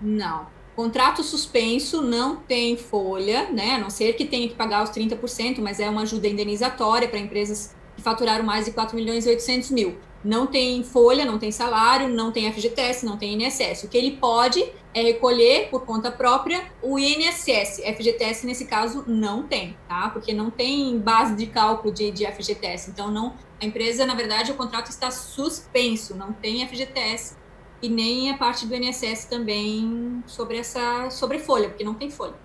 [0.00, 0.46] Não.
[0.74, 3.74] Contrato suspenso não tem folha, né?
[3.74, 7.18] A não ser que tenha que pagar os 30%, mas é uma ajuda indenizatória para
[7.18, 12.08] empresas faturaram mais de 4 milhões e 800 mil não tem folha, não tem salário,
[12.08, 13.84] não tem FGTS, não tem INSS.
[13.84, 14.64] O que ele pode
[14.94, 17.82] é recolher por conta própria o INSS.
[17.84, 20.08] FGTS, nesse caso, não tem, tá?
[20.08, 22.90] Porque não tem base de cálculo de, de FGTS.
[22.90, 27.36] Então, não, a empresa, na verdade, o contrato está suspenso, não tem FGTS
[27.82, 32.43] e nem a parte do INSS também sobre essa sobre folha, porque não tem folha.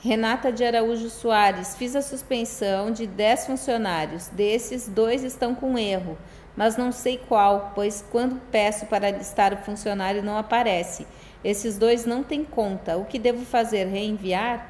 [0.00, 4.28] Renata de Araújo Soares, fiz a suspensão de 10 funcionários.
[4.28, 6.16] Desses, dois estão com erro
[6.58, 11.06] mas não sei qual, pois quando peço para listar o funcionário não aparece.
[11.44, 12.96] Esses dois não têm conta.
[12.96, 13.86] O que devo fazer?
[13.86, 14.68] Reenviar?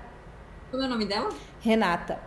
[0.71, 1.31] Como é o nome dela?
[1.63, 2.21] Renata.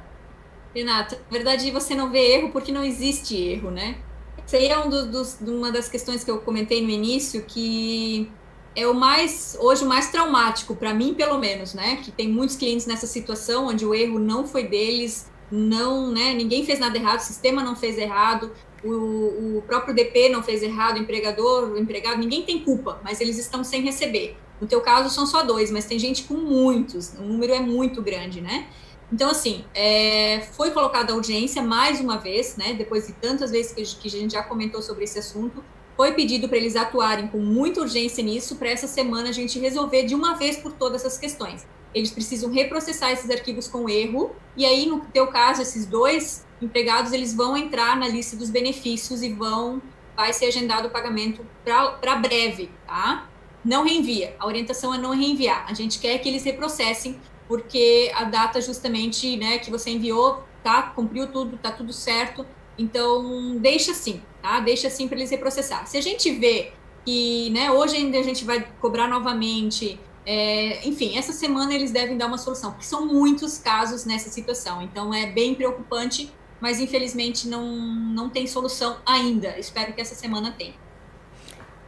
[0.73, 3.99] Renata, na verdade você não vê erro porque não existe erro, né?
[4.48, 8.32] Isso aí é um dos, dos, uma das questões que eu comentei no início, que
[8.76, 11.98] é o mais, hoje, o mais traumático, para mim, pelo menos, né?
[11.98, 16.34] Que tem muitos clientes nessa situação onde o erro não foi deles, não, né?
[16.34, 18.52] Ninguém fez nada errado, o sistema não fez errado,
[18.84, 23.19] o, o próprio DP não fez errado, o empregador, o empregado, ninguém tem culpa, mas
[23.19, 24.38] eles estão sem receber.
[24.60, 28.02] No teu caso são só dois, mas tem gente com muitos, o número é muito
[28.02, 28.68] grande, né?
[29.11, 32.73] Então, assim, é, foi colocada a audiência mais uma vez, né?
[32.73, 35.61] Depois de tantas vezes que, que a gente já comentou sobre esse assunto,
[36.02, 40.02] foi pedido para eles atuarem com muita urgência nisso, para essa semana a gente resolver
[40.02, 41.64] de uma vez por todas essas questões.
[41.94, 47.14] Eles precisam reprocessar esses arquivos com erro, e aí, no teu caso, esses dois empregados
[47.14, 49.80] eles vão entrar na lista dos benefícios e vão
[50.15, 53.30] vai ser agendado o pagamento para breve, tá?
[53.64, 54.36] Não reenvia.
[54.40, 55.68] A orientação é não reenviar.
[55.69, 60.82] A gente quer que eles reprocessem porque a data justamente, né, que você enviou, tá,
[60.82, 62.44] cumpriu tudo, tá tudo certo.
[62.76, 64.60] Então, deixa assim, tá?
[64.60, 65.86] Deixa assim para eles reprocessar.
[65.88, 66.74] Se a gente vê
[67.06, 72.16] que, né, hoje ainda a gente vai cobrar novamente É, enfim, essa semana eles devem
[72.16, 74.80] dar uma solução, porque são muitos casos nessa situação.
[74.84, 79.58] Então é bem preocupante, mas infelizmente não, não tem solução ainda.
[79.58, 80.76] Espero que essa semana tenha.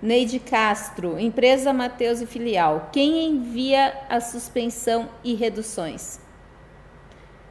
[0.02, 2.90] Neide Castro, empresa Mateus e filial.
[2.92, 6.20] Quem envia a suspensão e reduções?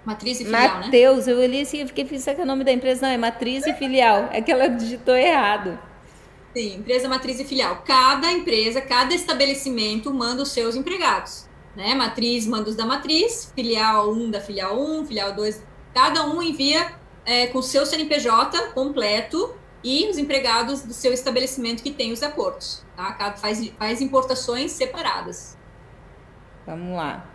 [0.05, 0.87] Matriz e filial, né?
[0.87, 1.33] Mateus, né?
[1.33, 3.07] eu li assim, eu fiquei pensando que é o nome da empresa.
[3.07, 4.29] Não, é matriz e filial.
[4.33, 5.79] É que ela digitou errado.
[6.55, 7.83] Sim, empresa matriz e filial.
[7.87, 11.49] Cada empresa, cada estabelecimento manda os seus empregados.
[11.75, 11.95] Né?
[11.95, 15.63] Matriz manda os da matriz, filial 1 da filial 1, filial 2.
[15.95, 16.93] Cada um envia
[17.25, 22.85] é, com seu CNPJ completo e os empregados do seu estabelecimento que tem os acordos.
[22.97, 23.13] Tá?
[23.13, 25.57] Cada, faz, faz importações separadas.
[26.67, 27.32] Vamos lá.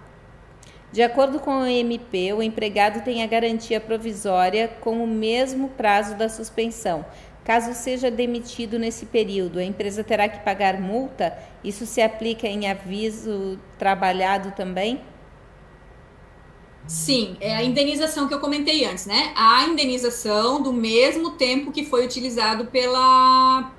[0.92, 6.16] De acordo com o MP, o empregado tem a garantia provisória com o mesmo prazo
[6.16, 7.06] da suspensão,
[7.48, 11.34] Caso seja demitido nesse período, a empresa terá que pagar multa?
[11.64, 15.00] Isso se aplica em aviso trabalhado também?
[16.86, 19.32] Sim, é a indenização que eu comentei antes, né?
[19.34, 23.72] A indenização do mesmo tempo que foi utilizado pela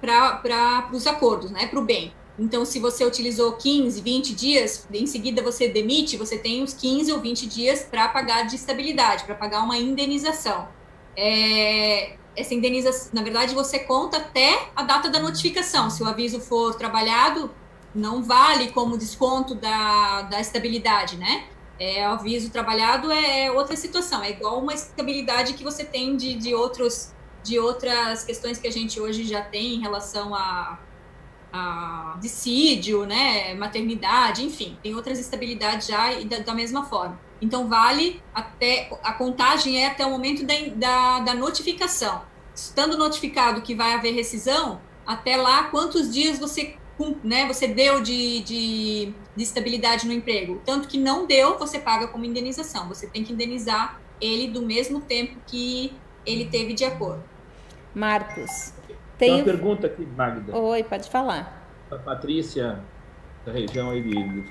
[0.00, 1.66] para os acordos, né?
[1.66, 2.14] Para o bem.
[2.38, 7.12] Então, se você utilizou 15, 20 dias, em seguida você demite, você tem os 15
[7.12, 10.68] ou 20 dias para pagar de estabilidade, para pagar uma indenização.
[11.16, 15.88] É, essa indenização, na verdade, você conta até a data da notificação.
[15.88, 17.50] Se o aviso for trabalhado,
[17.94, 21.46] não vale como desconto da, da estabilidade, né?
[21.78, 26.16] É, o aviso trabalhado é, é outra situação, é igual uma estabilidade que você tem
[26.16, 30.78] de, de, outros, de outras questões que a gente hoje já tem em relação a,
[31.56, 37.18] a dissídio, né, maternidade, enfim, tem outras estabilidades já e da, da mesma forma.
[37.40, 38.90] Então, vale até.
[39.02, 42.22] A contagem é até o momento da, da, da notificação.
[42.54, 46.76] Estando notificado que vai haver rescisão, até lá, quantos dias você
[47.22, 50.62] né, você deu de, de, de, estabilidade no emprego.
[50.64, 52.88] Tanto que não deu, você paga como indenização.
[52.88, 55.92] Você tem que indenizar ele do mesmo tempo que
[56.24, 57.22] ele teve de acordo.
[57.94, 58.72] Marcos.
[59.18, 60.56] Tem uma pergunta aqui, Magda.
[60.56, 61.66] Oi, pode falar.
[61.90, 62.80] A Patrícia,
[63.44, 64.44] da região aí de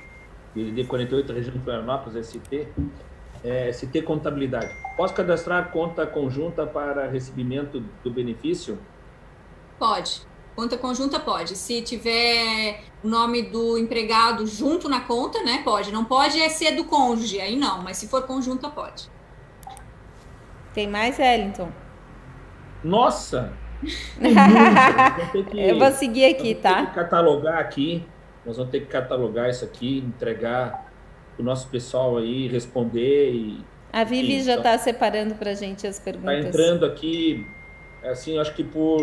[0.55, 2.67] DD 48, região de Florianópolis, ST,
[3.43, 4.73] é, ST Contabilidade.
[4.97, 8.79] Posso cadastrar conta conjunta para recebimento do benefício?
[9.77, 10.25] Pode.
[10.55, 11.57] Conta conjunta pode.
[11.57, 15.61] Se tiver o nome do empregado junto na conta, né?
[15.63, 15.91] Pode.
[15.91, 17.83] Não pode é ser do cônjuge, aí não.
[17.83, 19.09] Mas se for conjunta, pode.
[20.73, 21.69] Tem mais, Wellington?
[22.81, 23.53] Nossa!
[23.85, 26.85] Que, Eu vou seguir aqui, tá?
[26.87, 28.05] catalogar aqui
[28.45, 30.91] nós vamos ter que catalogar isso aqui, entregar
[31.37, 33.65] o nosso pessoal aí, responder e.
[33.91, 36.37] A Vivi já está então, separando para a gente as perguntas.
[36.37, 37.45] Está entrando aqui,
[38.03, 39.01] assim, acho que por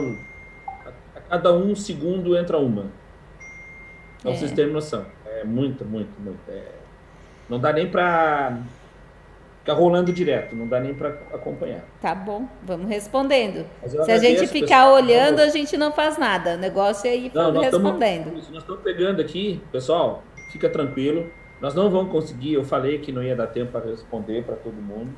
[1.17, 2.87] a, cada um segundo entra uma.
[4.21, 4.37] Para é.
[4.37, 5.05] vocês terem noção.
[5.27, 6.39] É muito, muito, muito.
[6.49, 6.69] É,
[7.49, 8.59] não dá nem para
[9.63, 11.85] fica rolando direto, não dá nem para acompanhar.
[12.01, 13.65] Tá bom, vamos respondendo.
[13.87, 16.55] Se a gente ficar pessoal, olhando, a gente não faz nada.
[16.55, 18.27] O negócio é ir não, nós respondendo.
[18.27, 21.31] Estamos, nós estamos pegando aqui, pessoal, fica tranquilo.
[21.61, 24.75] Nós não vamos conseguir, eu falei que não ia dar tempo para responder para todo
[24.75, 25.13] mundo.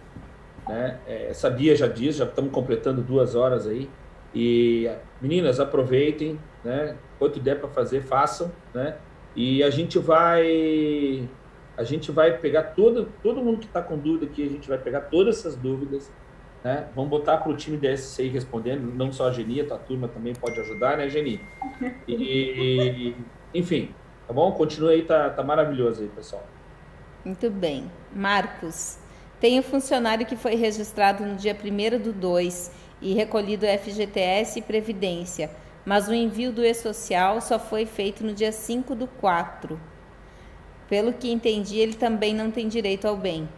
[0.68, 0.98] Né?
[1.06, 3.88] É, sabia, já disse, já estamos completando duas horas aí.
[4.34, 4.90] E
[5.22, 6.96] meninas, aproveitem, né?
[7.18, 8.96] Quanto der para fazer, façam, né?
[9.34, 11.28] E a gente vai
[11.76, 14.78] a gente vai pegar todo, todo mundo que está com dúvida aqui, a gente vai
[14.78, 16.10] pegar todas essas dúvidas,
[16.62, 16.88] né?
[16.94, 20.08] Vamos botar para o time da SCI respondendo, não só a Geni, a tua turma
[20.08, 21.40] também pode ajudar, né, Geni?
[22.06, 23.14] E,
[23.52, 23.92] enfim,
[24.26, 24.52] tá bom?
[24.52, 26.46] Continua aí, tá, tá maravilhoso aí, pessoal.
[27.24, 27.90] Muito bem.
[28.14, 28.98] Marcos,
[29.40, 32.70] tem um funcionário que foi registrado no dia 1 do 2
[33.02, 35.50] e recolhido FGTS e Previdência,
[35.84, 39.78] mas o envio do E-Social só foi feito no dia 5 do 4
[40.88, 43.48] pelo que entendi, ele também não tem direito ao bem.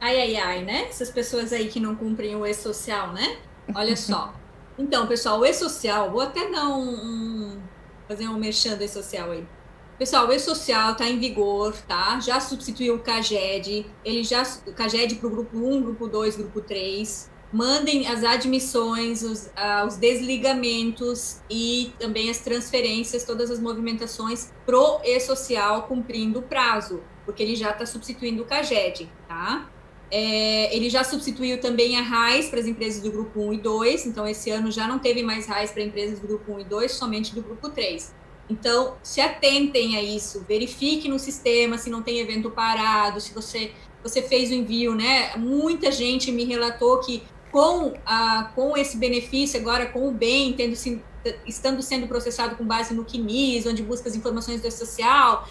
[0.00, 0.86] Ai, ai, ai, né?
[0.88, 3.38] Essas pessoas aí que não cumprem o E-Social, né?
[3.74, 4.34] Olha só.
[4.78, 7.62] Então, pessoal, o E-Social, vou até dar um, um
[8.06, 9.46] fazer um mexendo E-Social aí.
[9.98, 12.20] Pessoal, o E-Social está em vigor, tá?
[12.20, 16.60] Já substituiu o CAGED, ele já, o CAGED para o grupo 1, grupo 2, grupo
[16.60, 24.52] 3 mandem as admissões, os, uh, os, desligamentos e também as transferências, todas as movimentações
[24.66, 29.70] pro e-social cumprindo o prazo, porque ele já está substituindo o CAGED, tá?
[30.10, 34.06] É, ele já substituiu também a RAIS para as empresas do grupo 1 e 2,
[34.06, 36.92] então esse ano já não teve mais RAIS para empresas do grupo 1 e 2,
[36.92, 38.14] somente do grupo 3.
[38.48, 43.72] Então, se atentem a isso, verifique no sistema se não tem evento parado, se você
[44.02, 45.36] você fez o envio, né?
[45.36, 50.76] Muita gente me relatou que com, a, com esse benefício agora, com o bem, tendo,
[51.46, 55.48] estando sendo processado com base no QMIS, onde busca as informações do E-Social,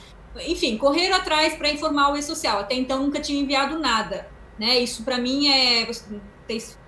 [0.48, 2.60] enfim, correram atrás para informar o E-Social.
[2.60, 4.28] Até então nunca tinha enviado nada.
[4.60, 4.80] Né?
[4.80, 5.90] Isso para mim é,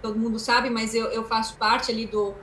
[0.01, 2.33] todo mundo sabe, mas eu, eu faço parte ali do,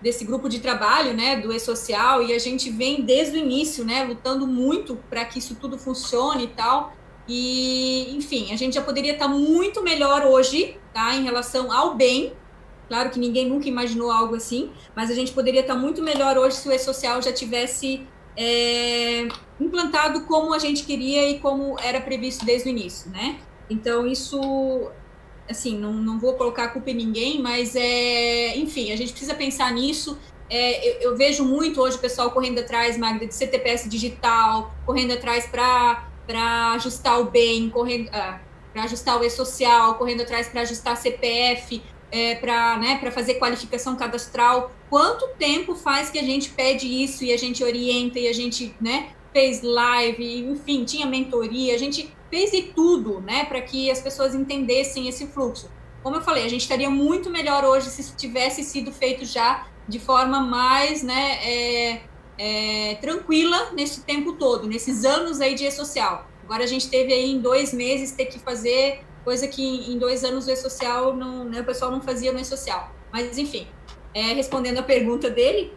[0.00, 4.04] desse grupo de trabalho, né, do E-Social, e a gente vem desde o início, né,
[4.04, 6.92] lutando muito para que isso tudo funcione e tal.
[7.28, 12.32] E, enfim, a gente já poderia estar muito melhor hoje, tá, em relação ao bem.
[12.88, 16.56] Claro que ninguém nunca imaginou algo assim, mas a gente poderia estar muito melhor hoje
[16.56, 19.28] se o E-Social já tivesse é,
[19.60, 23.38] implantado como a gente queria e como era previsto desde o início, né?
[23.68, 24.40] Então, isso
[25.50, 29.34] assim, não, não vou colocar a culpa em ninguém, mas é, enfim, a gente precisa
[29.34, 30.18] pensar nisso.
[30.50, 35.12] É, eu, eu, vejo muito hoje o pessoal correndo atrás, Magda, de CTPS digital, correndo
[35.12, 36.07] atrás para
[36.74, 38.40] ajustar o bem, correndo ah,
[38.72, 44.72] para ajustar o e-social, correndo atrás para ajustar CPF, é, para né, fazer qualificação cadastral.
[44.88, 48.74] Quanto tempo faz que a gente pede isso e a gente orienta e a gente
[48.80, 54.00] né, fez live, enfim, tinha mentoria, a gente fez de tudo, né, para que as
[54.00, 55.70] pessoas entendessem esse fluxo.
[56.02, 59.98] Como eu falei, a gente estaria muito melhor hoje se tivesse sido feito já de
[59.98, 62.02] forma mais, né, é,
[62.38, 66.28] é, tranquila nesse tempo todo, nesses anos aí de e-social.
[66.44, 70.24] Agora a gente teve aí em dois meses ter que fazer coisa que em dois
[70.24, 72.94] anos o e-social não, né, o pessoal não fazia no e-social.
[73.12, 73.66] Mas enfim,
[74.14, 75.72] é, respondendo a pergunta dele,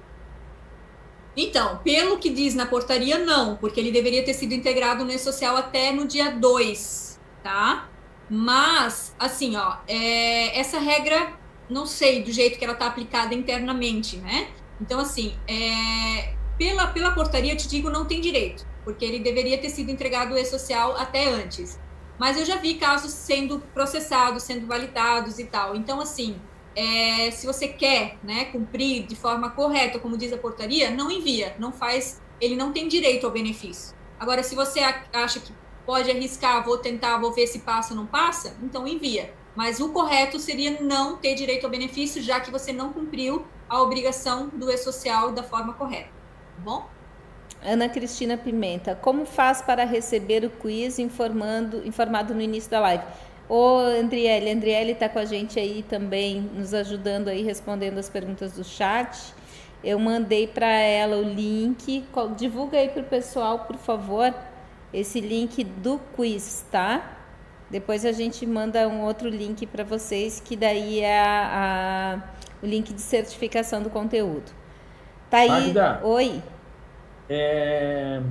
[1.36, 5.56] então, pelo que diz na portaria, não, porque ele deveria ter sido integrado no E-Social
[5.56, 7.90] até no dia 2, tá?
[8.30, 11.34] Mas, assim, ó, é, essa regra,
[11.70, 14.50] não sei do jeito que ela está aplicada internamente, né?
[14.80, 19.58] Então, assim, é, pela, pela portaria, eu te digo, não tem direito, porque ele deveria
[19.58, 21.80] ter sido entregado o E-Social até antes.
[22.20, 25.76] Mas eu já vi casos sendo processados, sendo validados e tal.
[25.76, 26.40] Então, assim,
[26.76, 31.56] é, se você quer né, cumprir de forma correta, como diz a portaria, não envia,
[31.58, 33.96] não faz, ele não tem direito ao benefício.
[34.20, 34.82] Agora, se você
[35.12, 35.52] acha que
[35.84, 39.34] pode arriscar, vou tentar, vou ver se passa ou não passa, então envia.
[39.56, 43.82] Mas o correto seria não ter direito ao benefício, já que você não cumpriu a
[43.82, 46.21] obrigação do E-Social da forma correta.
[46.64, 46.86] Bom?
[47.64, 53.04] Ana Cristina Pimenta, como faz para receber o quiz informando, informado no início da live?
[53.50, 58.54] Ô, Andriele, Andriele está com a gente aí também, nos ajudando aí, respondendo as perguntas
[58.54, 59.34] do chat.
[59.84, 62.06] Eu mandei para ela o link.
[62.38, 64.34] Divulga aí para o pessoal, por favor,
[64.94, 67.18] esse link do quiz, tá?
[67.72, 72.68] Depois a gente manda um outro link para vocês, que daí é a, a, o
[72.68, 74.61] link de certificação do conteúdo.
[75.32, 75.50] Tá aí.
[75.50, 76.44] Magda, Oi.
[77.30, 78.22] É,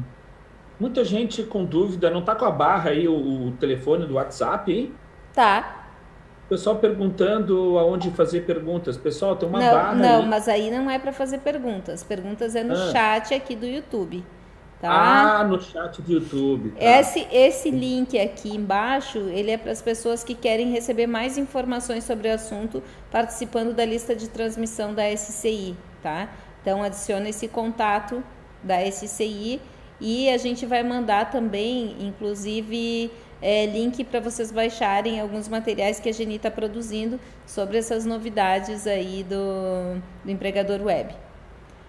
[0.78, 4.70] muita gente com dúvida, não tá com a barra aí o, o telefone do WhatsApp,
[4.70, 4.92] hein?
[5.32, 5.86] Tá.
[6.50, 8.98] Pessoal perguntando aonde fazer perguntas.
[8.98, 10.28] Pessoal, tem uma não, barra Não, aí.
[10.28, 12.04] mas aí não é para fazer perguntas.
[12.04, 12.90] Perguntas é no ah.
[12.92, 14.22] chat aqui do YouTube.
[14.78, 15.38] Tá?
[15.40, 16.72] Ah, no chat do YouTube.
[16.72, 16.84] Tá.
[16.84, 22.04] Esse, esse link aqui embaixo, ele é para as pessoas que querem receber mais informações
[22.04, 26.28] sobre o assunto, participando da lista de transmissão da SCI, tá?
[26.60, 28.22] Então, adiciona esse contato
[28.62, 29.60] da SCI
[30.00, 33.10] e a gente vai mandar também, inclusive
[33.42, 38.86] é, link para vocês baixarem alguns materiais que a Geni está produzindo sobre essas novidades
[38.86, 41.14] aí do, do empregador web.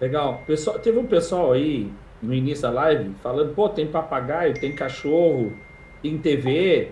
[0.00, 0.42] Legal.
[0.46, 1.90] Pessoal, teve um pessoal aí
[2.22, 5.52] no início da live falando, pô, tem papagaio, tem cachorro,
[6.02, 6.90] tem TV.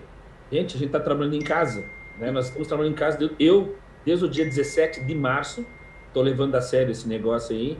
[0.51, 1.83] Gente, a gente está trabalhando em casa.
[2.17, 2.31] Né?
[2.31, 3.31] Nós estamos trabalhando em casa.
[3.39, 3.75] Eu,
[4.05, 5.65] desde o dia 17 de março,
[6.11, 7.77] estou levando a sério esse negócio aí.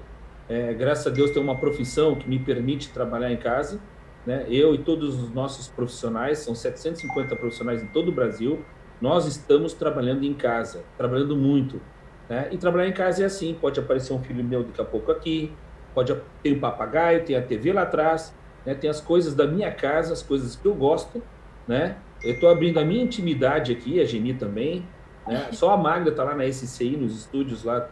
[0.49, 3.79] É, graças a Deus, tenho uma profissão que me permite trabalhar em casa.
[4.25, 4.45] Né?
[4.49, 8.63] Eu e todos os nossos profissionais, são 750 profissionais em todo o Brasil,
[8.99, 11.81] nós estamos trabalhando em casa, trabalhando muito.
[12.29, 12.49] Né?
[12.51, 15.51] E trabalhar em casa é assim: pode aparecer um filho meu daqui a pouco aqui,
[15.93, 18.33] pode ter um papagaio, tem a TV lá atrás,
[18.65, 18.75] né?
[18.75, 21.21] tem as coisas da minha casa, as coisas que eu gosto.
[21.67, 21.97] Né?
[22.23, 24.85] Eu estou abrindo a minha intimidade aqui, a Geni também.
[25.27, 25.49] Né?
[25.51, 27.89] Só a Magda está lá na SCI, nos estúdios lá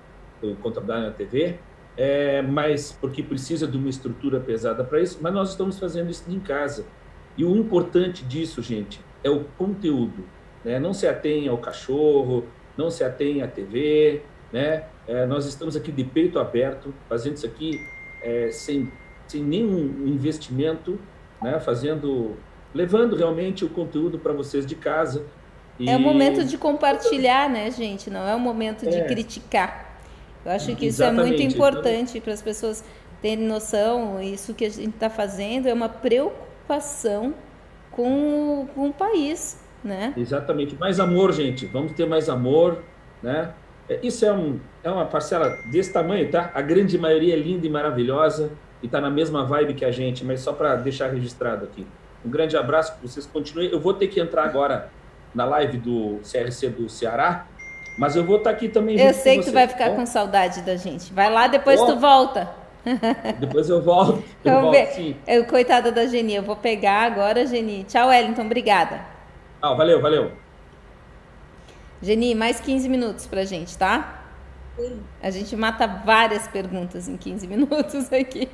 [0.62, 1.60] Contabilidade na TV
[2.00, 6.24] é, mas porque precisa de uma estrutura pesada para isso, mas nós estamos fazendo isso
[6.30, 6.86] em casa.
[7.38, 10.24] E o importante disso, gente, é o conteúdo.
[10.64, 10.80] Né?
[10.80, 12.46] Não se atém ao cachorro,
[12.78, 14.22] não se atém à TV,
[14.52, 14.86] né?
[15.06, 17.78] É, nós estamos aqui de peito aberto, fazendo isso aqui
[18.24, 18.90] é, sem,
[19.28, 20.98] sem nenhum investimento,
[21.42, 21.60] né?
[21.60, 22.38] Fazendo,
[22.74, 25.26] levando realmente o conteúdo para vocês de casa.
[25.78, 25.90] E...
[25.90, 28.10] É o momento de compartilhar, né, gente?
[28.10, 29.06] Não é o momento de é.
[29.06, 29.89] criticar.
[30.46, 31.22] Eu acho que isso Exatamente.
[31.22, 32.84] é muito importante para as pessoas
[33.22, 34.22] terem noção.
[34.22, 37.34] Isso que a gente está fazendo é uma preocupação
[37.92, 40.14] com, com o país, né?
[40.16, 40.76] Exatamente.
[40.76, 41.66] Mais amor, gente.
[41.66, 42.84] Vamos ter mais amor.
[43.22, 43.54] né?
[43.90, 46.52] É, isso é, um, é uma parcela desse tamanho, tá?
[46.54, 48.52] A grande maioria é linda e maravilhosa
[48.82, 51.86] e está na mesma vibe que a gente, mas só para deixar registrado aqui.
[52.26, 53.70] Um grande abraço, vocês continuem.
[53.72, 54.90] Eu vou ter que entrar agora
[55.34, 57.48] na live do CRC do Ceará,
[58.00, 58.98] mas eu vou estar tá aqui também.
[58.98, 61.12] Eu sei que tu vai ficar com saudade da gente.
[61.12, 61.86] Vai lá, depois oh.
[61.86, 62.50] tu volta.
[63.40, 64.24] Depois eu volto.
[64.44, 64.88] Eu Vamos volto, ver.
[64.94, 65.16] Sim.
[65.28, 67.84] Eu, coitada da Geni, eu vou pegar agora, Geni.
[67.84, 69.02] Tchau, Wellington, obrigada.
[69.62, 70.32] Ah, valeu, valeu.
[72.02, 74.24] Geni, mais 15 minutos pra gente, tá?
[74.78, 75.02] Sim.
[75.22, 78.48] A gente mata várias perguntas em 15 minutos aqui.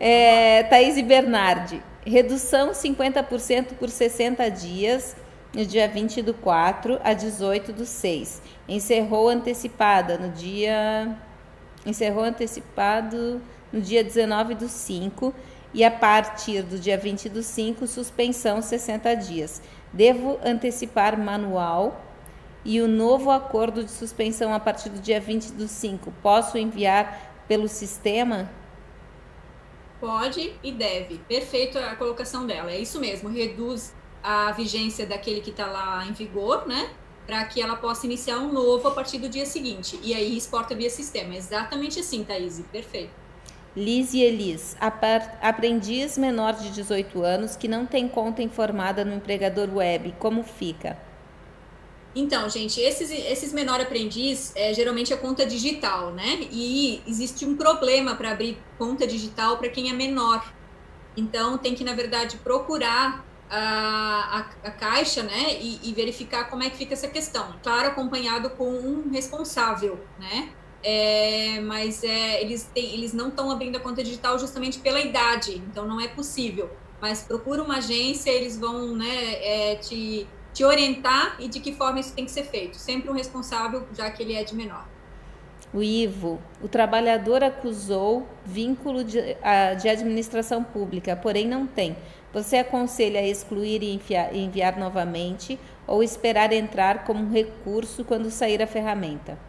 [0.00, 5.14] É, Thaís e Bernardi, redução 50% por 60 dias
[5.52, 8.42] no dia 20 do 4 a 18 do 6.
[8.68, 11.16] Encerrou antecipada no dia.
[11.84, 13.40] Encerrou antecipado
[13.72, 15.34] no dia 19 do 5
[15.72, 19.62] e a partir do dia 20 do 5, suspensão 60 dias.
[19.92, 22.04] Devo antecipar manual
[22.64, 26.12] e o novo acordo de suspensão a partir do dia 20 do 5.
[26.22, 28.50] Posso enviar pelo sistema?
[30.00, 31.18] Pode e deve.
[31.28, 32.70] Perfeito a colocação dela.
[32.70, 33.28] É isso mesmo.
[33.28, 36.90] Reduz a vigência daquele que está lá em vigor, né?
[37.26, 39.98] Para que ela possa iniciar um novo a partir do dia seguinte.
[40.02, 41.34] E aí exporta via sistema.
[41.34, 42.62] Exatamente assim, Thaís.
[42.72, 43.20] Perfeito.
[43.76, 44.76] Liz e Elis,
[45.40, 50.98] aprendiz menor de 18 anos que não tem conta informada no empregador web, como fica?
[52.12, 56.40] Então, gente, esses, esses menor aprendiz é, geralmente é conta digital, né?
[56.50, 60.52] E existe um problema para abrir conta digital para quem é menor.
[61.16, 65.58] Então, tem que, na verdade, procurar a, a, a caixa, né?
[65.60, 67.54] E, e, verificar como é que fica essa questão.
[67.62, 70.50] Claro, acompanhado com um responsável, né?
[70.82, 75.86] É, mas é, eles, eles não estão abrindo a conta digital justamente pela idade, então
[75.86, 76.70] não é possível.
[77.00, 82.00] Mas procura uma agência, eles vão né, é, te te orientar e de que forma
[82.00, 82.76] isso tem que ser feito.
[82.76, 84.86] Sempre um responsável, já que ele é de menor.
[85.72, 89.20] O Ivo, o trabalhador acusou vínculo de,
[89.80, 91.96] de administração pública, porém não tem.
[92.32, 98.66] Você aconselha excluir e enviar, enviar novamente ou esperar entrar como recurso quando sair a
[98.66, 99.40] ferramenta?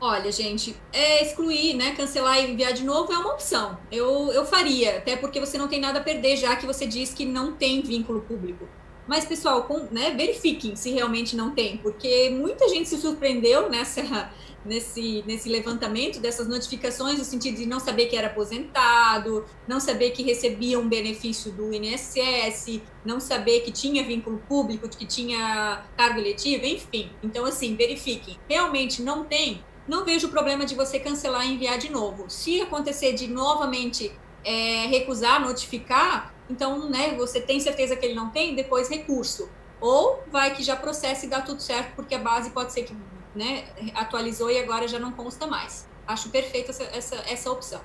[0.00, 1.92] Olha, gente, é excluir, né?
[1.96, 3.78] Cancelar e enviar de novo é uma opção.
[3.90, 7.14] Eu, eu faria, até porque você não tem nada a perder, já que você diz
[7.14, 8.68] que não tem vínculo público.
[9.06, 14.30] Mas, pessoal, com, né, verifiquem se realmente não tem, porque muita gente se surpreendeu nessa,
[14.64, 20.10] nesse, nesse levantamento dessas notificações, no sentido de não saber que era aposentado, não saber
[20.10, 26.18] que recebia um benefício do INSS, não saber que tinha vínculo público, que tinha cargo
[26.18, 27.10] eletivo, enfim.
[27.22, 28.36] Então, assim, verifiquem.
[28.48, 32.28] Realmente não tem, não vejo problema de você cancelar e enviar de novo.
[32.28, 34.12] Se acontecer de novamente
[34.44, 39.48] é, recusar, notificar, então, né, você tem certeza que ele não tem, depois recurso.
[39.80, 42.96] Ou vai que já processa e dá tudo certo, porque a base pode ser que
[43.34, 43.64] né,
[43.94, 45.86] atualizou e agora já não consta mais.
[46.06, 47.80] Acho perfeita essa, essa, essa opção.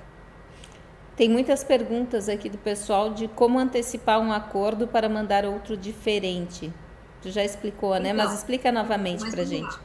[1.16, 6.72] Tem muitas perguntas aqui do pessoal de como antecipar um acordo para mandar outro diferente.
[7.20, 8.10] Tu já explicou, né?
[8.10, 9.64] Então, mas explica novamente para gente.
[9.64, 9.80] Lá.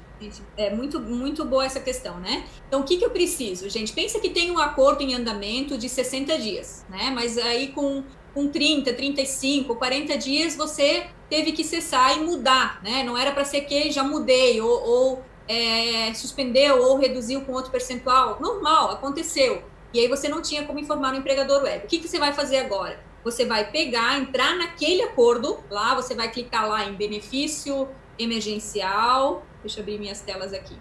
[0.56, 2.46] É muito, muito boa essa questão, né?
[2.68, 3.70] Então, o que, que eu preciso?
[3.70, 7.12] Gente, pensa que tem um acordo em andamento de 60 dias, né?
[7.14, 8.04] Mas aí com
[8.38, 13.02] com 30, 35, 40 dias você teve que cessar e mudar, né?
[13.04, 17.72] Não era para ser que já mudei ou, ou é, suspendeu ou reduziu com outro
[17.72, 18.38] percentual.
[18.40, 19.64] Normal, aconteceu.
[19.92, 21.86] E aí você não tinha como informar o empregador web.
[21.86, 23.00] O que, que você vai fazer agora?
[23.24, 27.90] Você vai pegar, entrar naquele acordo, lá você vai clicar lá em benefício
[28.20, 29.44] emergencial.
[29.64, 30.78] Deixa eu abrir minhas telas aqui.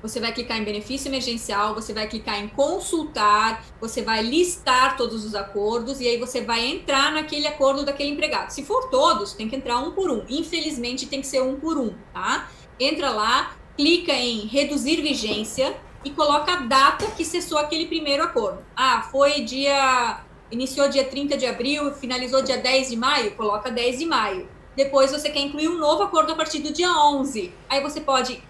[0.00, 5.24] Você vai clicar em benefício emergencial, você vai clicar em consultar, você vai listar todos
[5.24, 8.50] os acordos e aí você vai entrar naquele acordo daquele empregado.
[8.50, 10.24] Se for todos, tem que entrar um por um.
[10.28, 12.48] Infelizmente, tem que ser um por um, tá?
[12.78, 18.64] Entra lá, clica em reduzir vigência e coloca a data que cessou aquele primeiro acordo.
[18.76, 20.20] Ah, foi dia.
[20.50, 23.32] Iniciou dia 30 de abril, finalizou dia 10 de maio?
[23.32, 24.48] Coloca 10 de maio.
[24.74, 27.52] Depois você quer incluir um novo acordo a partir do dia 11.
[27.68, 28.40] Aí você pode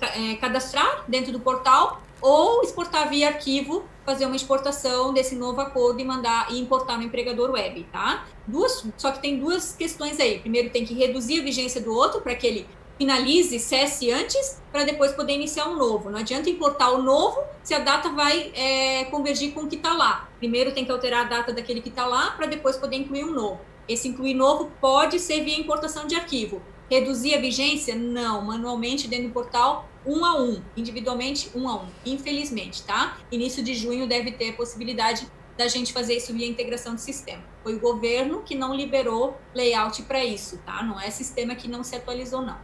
[0.00, 6.00] é, cadastrar dentro do portal ou exportar via arquivo, fazer uma exportação desse novo acordo
[6.00, 8.26] e mandar e importar no empregador web, tá?
[8.46, 10.38] Duas, só que tem duas questões aí.
[10.38, 12.66] Primeiro tem que reduzir a vigência do outro para que ele
[12.98, 16.10] finalize, cesse antes, para depois poder iniciar um novo.
[16.10, 19.94] Não adianta importar o novo se a data vai é, convergir com o que está
[19.94, 20.28] lá.
[20.38, 23.32] Primeiro tem que alterar a data daquele que está lá para depois poder incluir um
[23.32, 23.60] novo.
[23.88, 26.60] Esse incluir novo pode ser via importação de arquivo.
[26.90, 27.94] Reduzir a vigência?
[27.94, 33.18] Não, manualmente dentro do portal, um a um, individualmente um a um, infelizmente, tá?
[33.30, 35.26] Início de junho deve ter a possibilidade
[35.56, 37.42] da gente fazer isso via integração de sistema.
[37.62, 40.82] Foi o governo que não liberou layout para isso, tá?
[40.82, 42.56] Não é sistema que não se atualizou, não.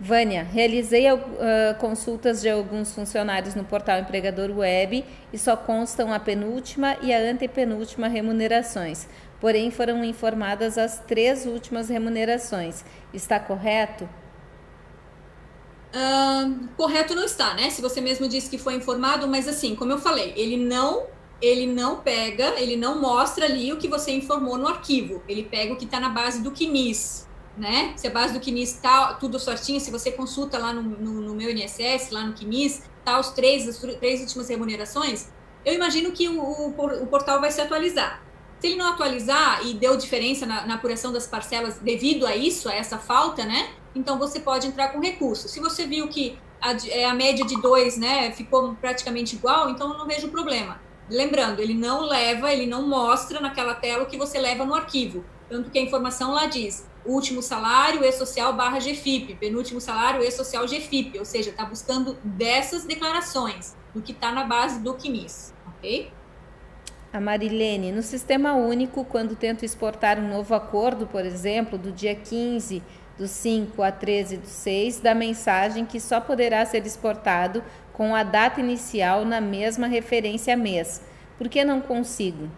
[0.00, 1.18] Vânia, realizei uh,
[1.80, 7.18] consultas de alguns funcionários no portal Empregador Web e só constam a penúltima e a
[7.18, 9.08] antepenúltima remunerações.
[9.40, 12.84] Porém, foram informadas as três últimas remunerações.
[13.12, 14.08] Está correto?
[15.94, 17.70] Uh, correto não está, né?
[17.70, 21.06] Se você mesmo disse que foi informado, mas assim, como eu falei, ele não
[21.40, 25.22] ele não pega, ele não mostra ali o que você informou no arquivo.
[25.28, 27.92] Ele pega o que está na base do QNIS, né?
[27.96, 31.34] Se a base do QNIS está tudo certinho, se você consulta lá no, no, no,
[31.34, 35.28] meu INSS, lá no QNIS, tá os três, as três últimas remunerações,
[35.64, 38.22] eu imagino que o, o, o, portal vai se atualizar.
[38.60, 42.68] Se ele não atualizar e deu diferença na, na, apuração das parcelas devido a isso,
[42.68, 43.70] a essa falta, né?
[43.94, 45.48] Então você pode entrar com recurso.
[45.48, 49.92] Se você viu que a, é, a média de dois, né, ficou praticamente igual, então
[49.92, 50.80] eu não vejo problema.
[51.08, 55.24] Lembrando, ele não leva, ele não mostra naquela tela o que você leva no arquivo.
[55.48, 61.18] Tanto que a informação lá diz último salário e-social barra GFIP, penúltimo salário e-social GFIP,
[61.18, 66.12] ou seja, está buscando dessas declarações, do que está na base do QMIS, ok?
[67.10, 72.14] A Marilene, no Sistema Único, quando tento exportar um novo acordo, por exemplo, do dia
[72.14, 72.82] 15
[73.16, 78.22] do 5 a 13 do 6, da mensagem que só poderá ser exportado com a
[78.22, 81.02] data inicial na mesma referência mês.
[81.36, 82.48] Por que não consigo?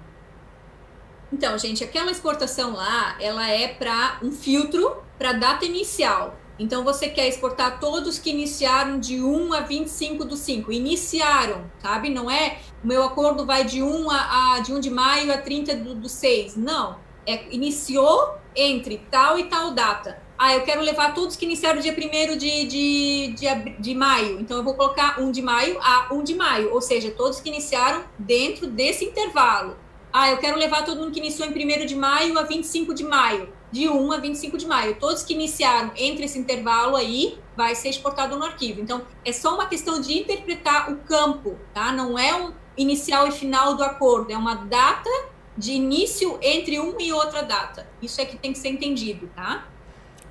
[1.33, 6.37] Então, gente, aquela exportação lá, ela é para um filtro para data inicial.
[6.59, 10.71] Então, você quer exportar todos que iniciaram de 1 a 25 do 5.
[10.71, 12.11] Iniciaram, sabe?
[12.11, 15.39] Não é o meu acordo vai de 1, a, a de, 1 de maio a
[15.39, 16.57] 30 do, do 6.
[16.57, 16.99] Não.
[17.27, 20.21] É, iniciou entre tal e tal data.
[20.39, 24.41] Ah, eu quero levar todos que iniciaram dia 1 de, de, de, de maio.
[24.41, 26.73] Então, eu vou colocar 1 de maio a 1 de maio.
[26.73, 29.77] Ou seja, todos que iniciaram dentro desse intervalo.
[30.11, 33.05] Ah, eu quero levar todo mundo que iniciou em 1 de maio a 25 de
[33.05, 33.53] maio.
[33.71, 34.97] De 1 a 25 de maio.
[34.99, 38.81] Todos que iniciaram entre esse intervalo aí, vai ser exportado no arquivo.
[38.81, 41.93] Então, é só uma questão de interpretar o campo, tá?
[41.93, 45.11] Não é um inicial e final do acordo, é uma data
[45.57, 47.87] de início entre uma e outra data.
[48.01, 49.67] Isso é que tem que ser entendido, tá?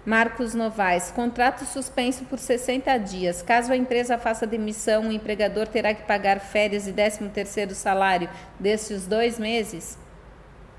[0.05, 3.43] Marcos Novaes, contrato suspenso por 60 dias.
[3.43, 9.05] Caso a empresa faça demissão, o empregador terá que pagar férias e 13º salário desses
[9.05, 9.97] dois meses?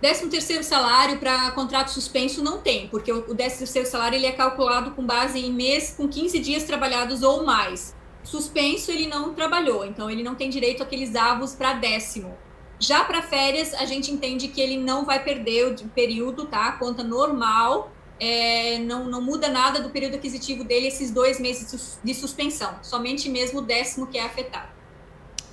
[0.02, 5.04] 13º salário para contrato suspenso não tem, porque o 13º salário ele é calculado com
[5.04, 7.94] base em mês com 15 dias trabalhados ou mais.
[8.22, 12.36] Suspenso ele não trabalhou, então ele não tem direito àqueles avos para décimo.
[12.78, 16.72] Já para férias, a gente entende que ele não vai perder o período, tá?
[16.72, 17.90] Conta normal
[18.20, 23.30] é, não, não muda nada do período aquisitivo dele esses dois meses de suspensão, somente
[23.30, 24.68] mesmo o décimo que é afetado.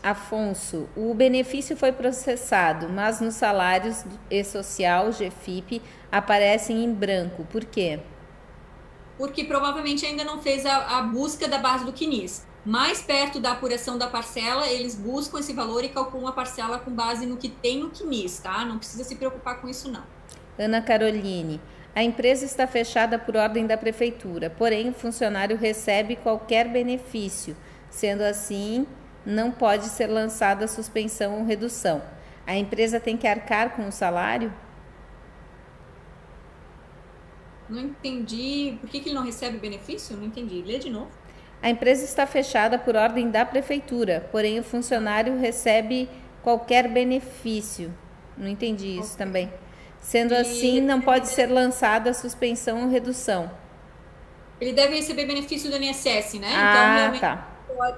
[0.03, 5.81] Afonso, o benefício foi processado, mas nos salários e-social, GFIP,
[6.11, 7.45] aparecem em branco.
[7.45, 7.99] Por quê?
[9.17, 12.45] Porque provavelmente ainda não fez a, a busca da base do CNIS.
[12.67, 16.91] Mais perto da apuração da parcela, eles buscam esse valor e calculam a parcela com
[16.91, 18.65] base no que tem no CNIS, tá?
[18.65, 20.03] Não precisa se preocupar com isso, não.
[20.59, 21.61] Ana Caroline,
[21.95, 27.55] a empresa está fechada por ordem da prefeitura, porém o funcionário recebe qualquer benefício.
[27.89, 28.85] Sendo assim,
[29.25, 32.03] não pode ser lançada suspensão ou redução.
[32.45, 34.53] A empresa tem que arcar com o salário?
[37.69, 38.77] Não entendi.
[38.81, 40.17] Por que, que ele não recebe benefício?
[40.17, 40.61] Não entendi.
[40.63, 41.16] Lê de novo.
[41.61, 46.09] A empresa está fechada por ordem da prefeitura, porém o funcionário recebe
[46.43, 47.93] qualquer benefício.
[48.37, 49.25] Não entendi isso okay.
[49.25, 49.53] também.
[49.99, 53.51] Sendo e assim, não pode ser lançada a suspensão ou redução.
[54.61, 56.47] Ele deve receber benefício do INSS, né?
[56.47, 57.57] Então, ah, então, realmente, tá.
[57.75, 57.97] Pode,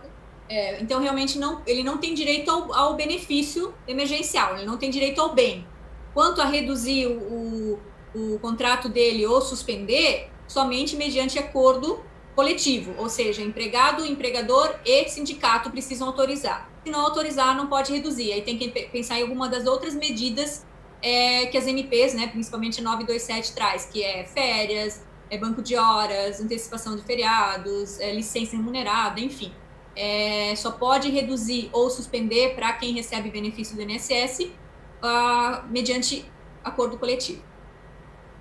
[0.49, 4.89] é, então, realmente, não, ele não tem direito ao, ao, benefício emergencial, ele não tem
[4.89, 5.65] direito ao bem.
[6.13, 7.79] Quanto a reduzir o,
[8.15, 12.03] o, o contrato dele ou suspender, somente mediante acordo
[12.39, 16.71] coletivo, ou seja, empregado, empregador e sindicato precisam autorizar.
[16.85, 18.31] Se não autorizar, não pode reduzir.
[18.31, 20.65] Aí tem que pensar em alguma das outras medidas
[21.01, 26.39] é, que as MPs, né, principalmente 927, traz, que é férias, é banco de horas,
[26.39, 29.51] antecipação de feriados, é, licença remunerada, enfim.
[29.93, 34.51] É, só pode reduzir ou suspender para quem recebe benefício do INSS uh,
[35.03, 36.23] ah, mediante
[36.63, 37.43] acordo coletivo.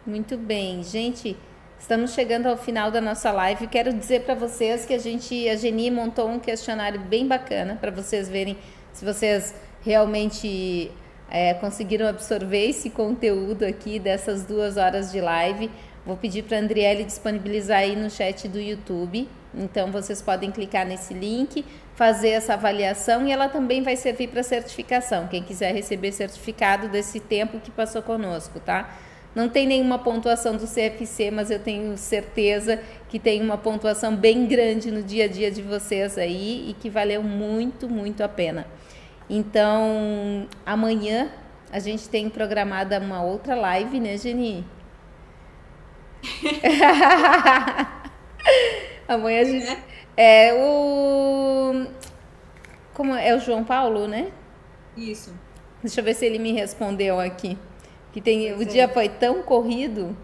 [0.07, 1.37] Muito bem, gente.
[1.79, 3.69] Estamos chegando ao final da nossa live.
[3.69, 7.91] Quero dizer para vocês que a gente, a Geni montou um questionário bem bacana para
[7.91, 8.59] vocês verem
[8.93, 10.91] se vocês realmente
[11.31, 15.71] é, conseguiram absorver esse conteúdo aqui dessas duas horas de live.
[16.05, 19.29] Vou pedir para a Andriele disponibilizar aí no chat do YouTube.
[19.55, 21.65] Então vocês podem clicar nesse link,
[21.95, 25.29] fazer essa avaliação e ela também vai servir para certificação.
[25.29, 28.91] Quem quiser receber certificado desse tempo que passou conosco, tá?
[29.39, 34.47] Não tem nenhuma pontuação do CFC, mas eu tenho certeza que tem uma pontuação bem
[34.47, 38.67] grande no dia a dia de vocês aí e que valeu muito, muito a pena.
[39.31, 41.31] Então, amanhã
[41.71, 44.67] a gente tem programada uma outra live, né, Geni?
[49.07, 49.79] amanhã a gente.
[50.17, 51.87] É o.
[52.93, 54.33] Como é o João Paulo, né?
[54.97, 55.33] Isso.
[55.81, 57.57] Deixa eu ver se ele me respondeu aqui.
[58.21, 60.17] Tem, o dia foi tão corrido.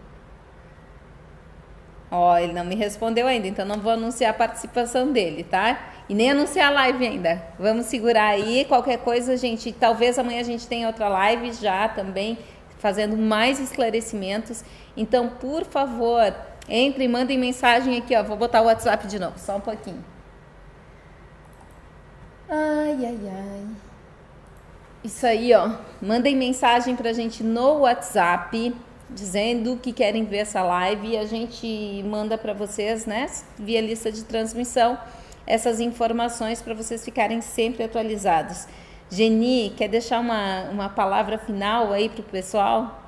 [2.11, 5.91] Ó, ele não me respondeu ainda, então não vou anunciar a participação dele, tá?
[6.09, 7.43] E nem anunciar a live ainda.
[7.59, 8.65] Vamos segurar aí.
[8.67, 12.39] Qualquer coisa, gente, talvez amanhã a gente tenha outra live já também,
[12.79, 14.63] fazendo mais esclarecimentos.
[14.97, 16.33] Então, por favor,
[16.69, 18.23] entre e mandem mensagem aqui, ó.
[18.23, 20.05] Vou botar o WhatsApp de novo, só um pouquinho.
[22.49, 23.67] Ai, ai, ai.
[25.05, 25.77] Isso aí, ó.
[26.01, 28.75] Mandem mensagem pra gente no WhatsApp
[29.11, 34.11] dizendo que querem ver essa live e a gente manda para vocês, né, via lista
[34.11, 34.99] de transmissão,
[35.47, 38.67] essas informações para vocês ficarem sempre atualizados.
[39.11, 43.03] Geni, quer deixar uma, uma palavra final aí para o pessoal?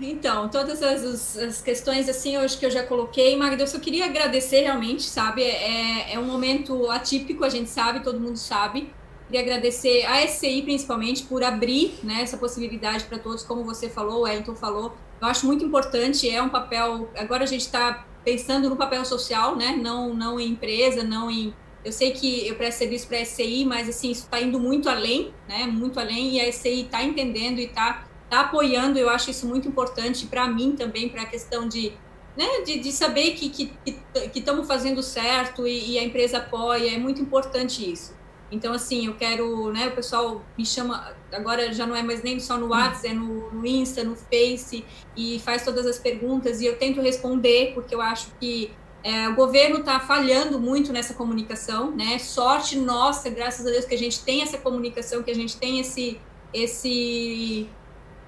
[0.00, 4.06] Então, todas as, as, questões assim, acho que eu já coloquei, Magda, eu só queria
[4.06, 5.42] agradecer realmente, sabe?
[5.42, 8.90] É, é um momento atípico, a gente sabe, todo mundo sabe.
[9.28, 14.20] Queria agradecer a SCI principalmente por abrir né, essa possibilidade para todos, como você falou,
[14.20, 14.96] o Wellington falou.
[15.20, 17.10] Eu acho muito importante, é um papel.
[17.14, 19.76] Agora a gente está pensando no papel social, né?
[19.76, 21.52] Não, não em empresa, não em.
[21.84, 24.88] Eu sei que eu presto serviço para a SCI, mas assim, isso está indo muito
[24.88, 25.66] além, né?
[25.66, 28.98] Muito além, e a SCI está entendendo e está tá apoiando.
[28.98, 31.92] Eu acho isso muito importante para mim também, para a questão de
[32.34, 33.46] né, de, de saber que
[33.84, 38.16] estamos que, que, fazendo certo e, e, a empresa apoia, é muito importante isso.
[38.50, 42.40] Então, assim, eu quero, né, o pessoal me chama, agora já não é mais nem
[42.40, 44.84] só no WhatsApp, é no, no Insta, no Face,
[45.16, 48.70] e faz todas as perguntas, e eu tento responder, porque eu acho que
[49.02, 52.18] é, o governo está falhando muito nessa comunicação, né?
[52.18, 55.78] Sorte nossa, graças a Deus, que a gente tem essa comunicação, que a gente tem
[55.78, 56.20] esse,
[56.52, 57.68] esse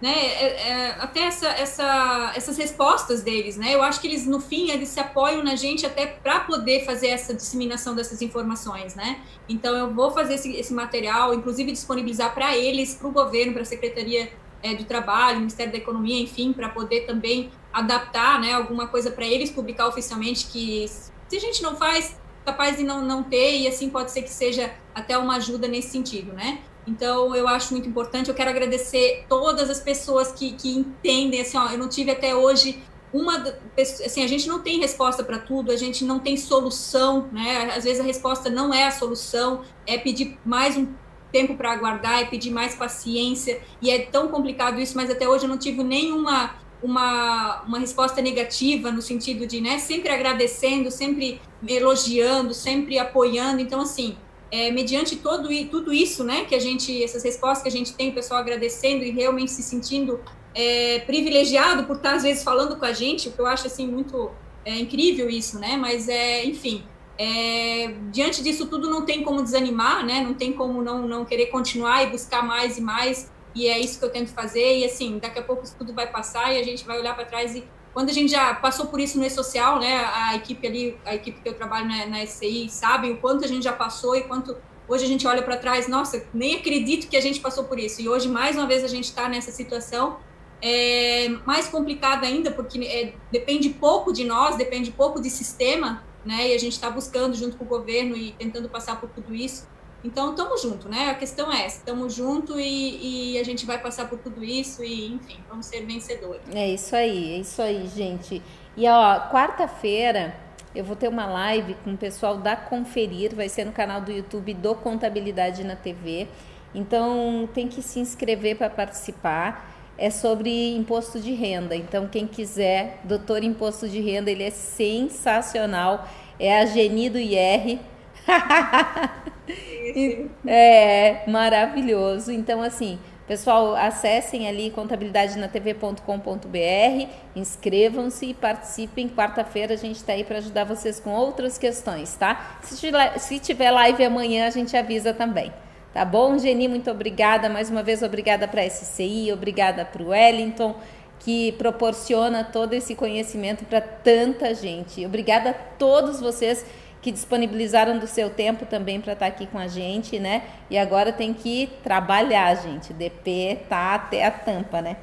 [0.01, 3.75] né, é, é, até essa, essa, essas respostas deles, né?
[3.75, 7.09] Eu acho que eles no fim eles se apoiam na gente até para poder fazer
[7.09, 9.21] essa disseminação dessas informações, né?
[9.47, 13.63] Então eu vou fazer esse, esse material, inclusive disponibilizar para eles, para o governo, para
[13.63, 14.33] a secretaria
[14.63, 19.25] é, do Trabalho, Ministério da Economia, enfim, para poder também adaptar, né, alguma coisa para
[19.25, 23.69] eles publicar oficialmente que se a gente não faz capaz de não, não ter e
[23.69, 26.63] assim pode ser que seja até uma ajuda nesse sentido, né?
[26.91, 28.29] Então, eu acho muito importante.
[28.29, 31.41] Eu quero agradecer todas as pessoas que, que entendem.
[31.41, 33.45] Assim, ó, eu não tive até hoje uma.
[33.79, 37.73] Assim, a gente não tem resposta para tudo, a gente não tem solução, né?
[37.77, 40.89] Às vezes a resposta não é a solução, é pedir mais um
[41.31, 43.63] tempo para aguardar, é pedir mais paciência.
[43.81, 46.59] E é tão complicado isso, mas até hoje eu não tive nenhuma.
[46.83, 51.39] Uma, uma resposta negativa no sentido de, né, sempre agradecendo, sempre
[51.69, 53.61] elogiando, sempre apoiando.
[53.61, 54.17] Então, assim,
[54.51, 58.11] é, mediante todo, tudo isso, né, que a gente, essas respostas que a gente tem,
[58.11, 60.21] o pessoal agradecendo e realmente se sentindo
[60.55, 63.87] é, privilegiado por estar, às vezes, falando com a gente, o que eu acho, assim,
[63.87, 64.31] muito
[64.65, 66.85] é, incrível isso, né, mas, é, enfim,
[67.17, 71.47] é, diante disso tudo não tem como desanimar, né, não tem como não, não querer
[71.47, 75.19] continuar e buscar mais e mais, e é isso que eu tento fazer, e, assim,
[75.19, 77.65] daqui a pouco isso tudo vai passar e a gente vai olhar para trás e
[77.93, 81.41] quando a gente já passou por isso no E-Social, né, a equipe ali, a equipe
[81.41, 84.57] que eu trabalho na, na SCI, sabe o quanto a gente já passou e quanto
[84.87, 88.01] hoje a gente olha para trás, nossa, nem acredito que a gente passou por isso.
[88.01, 90.19] E hoje, mais uma vez, a gente está nessa situação
[90.63, 96.49] é, mais complicada ainda, porque é, depende pouco de nós, depende pouco de sistema, né,
[96.49, 99.67] e a gente está buscando junto com o governo e tentando passar por tudo isso.
[100.03, 101.11] Então, estamos junto, né?
[101.11, 104.83] A questão é essa, estamos junto e, e, a gente vai passar por tudo isso
[104.83, 106.43] e, enfim, vamos ser vencedores.
[106.55, 108.43] É isso aí, é isso aí, gente.
[108.77, 110.35] E, ó, quarta-feira
[110.75, 114.13] eu vou ter uma live com o pessoal da Conferir, vai ser no canal do
[114.13, 116.29] YouTube do Contabilidade na TV.
[116.73, 119.69] Então, tem que se inscrever para participar.
[119.99, 121.77] É sobre imposto de renda.
[121.77, 126.09] Então, quem quiser, doutor imposto de renda, ele é sensacional.
[126.39, 127.81] É a Geni do IR.
[130.47, 132.31] é maravilhoso.
[132.31, 139.09] Então, assim, pessoal, acessem ali contabilidadenatv.com.br, inscrevam-se e participem.
[139.09, 142.59] Quarta-feira a gente está aí para ajudar vocês com outras questões, tá?
[142.63, 145.53] Se tiver, live amanhã, a gente avisa também.
[145.93, 146.69] Tá bom, Geni?
[146.69, 147.49] Muito obrigada.
[147.49, 150.77] Mais uma vez, obrigada para a SCI, obrigada para o Wellington,
[151.19, 155.05] que proporciona todo esse conhecimento para tanta gente.
[155.05, 156.65] Obrigada a todos vocês
[157.01, 160.43] que disponibilizaram do seu tempo também para estar tá aqui com a gente, né?
[160.69, 162.93] E agora tem que trabalhar, gente.
[162.93, 164.97] DP tá até a tampa, né?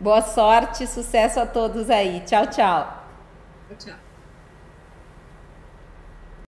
[0.00, 2.20] Boa sorte, sucesso a todos aí.
[2.20, 3.04] Tchau, tchau.
[3.78, 4.07] Tchau.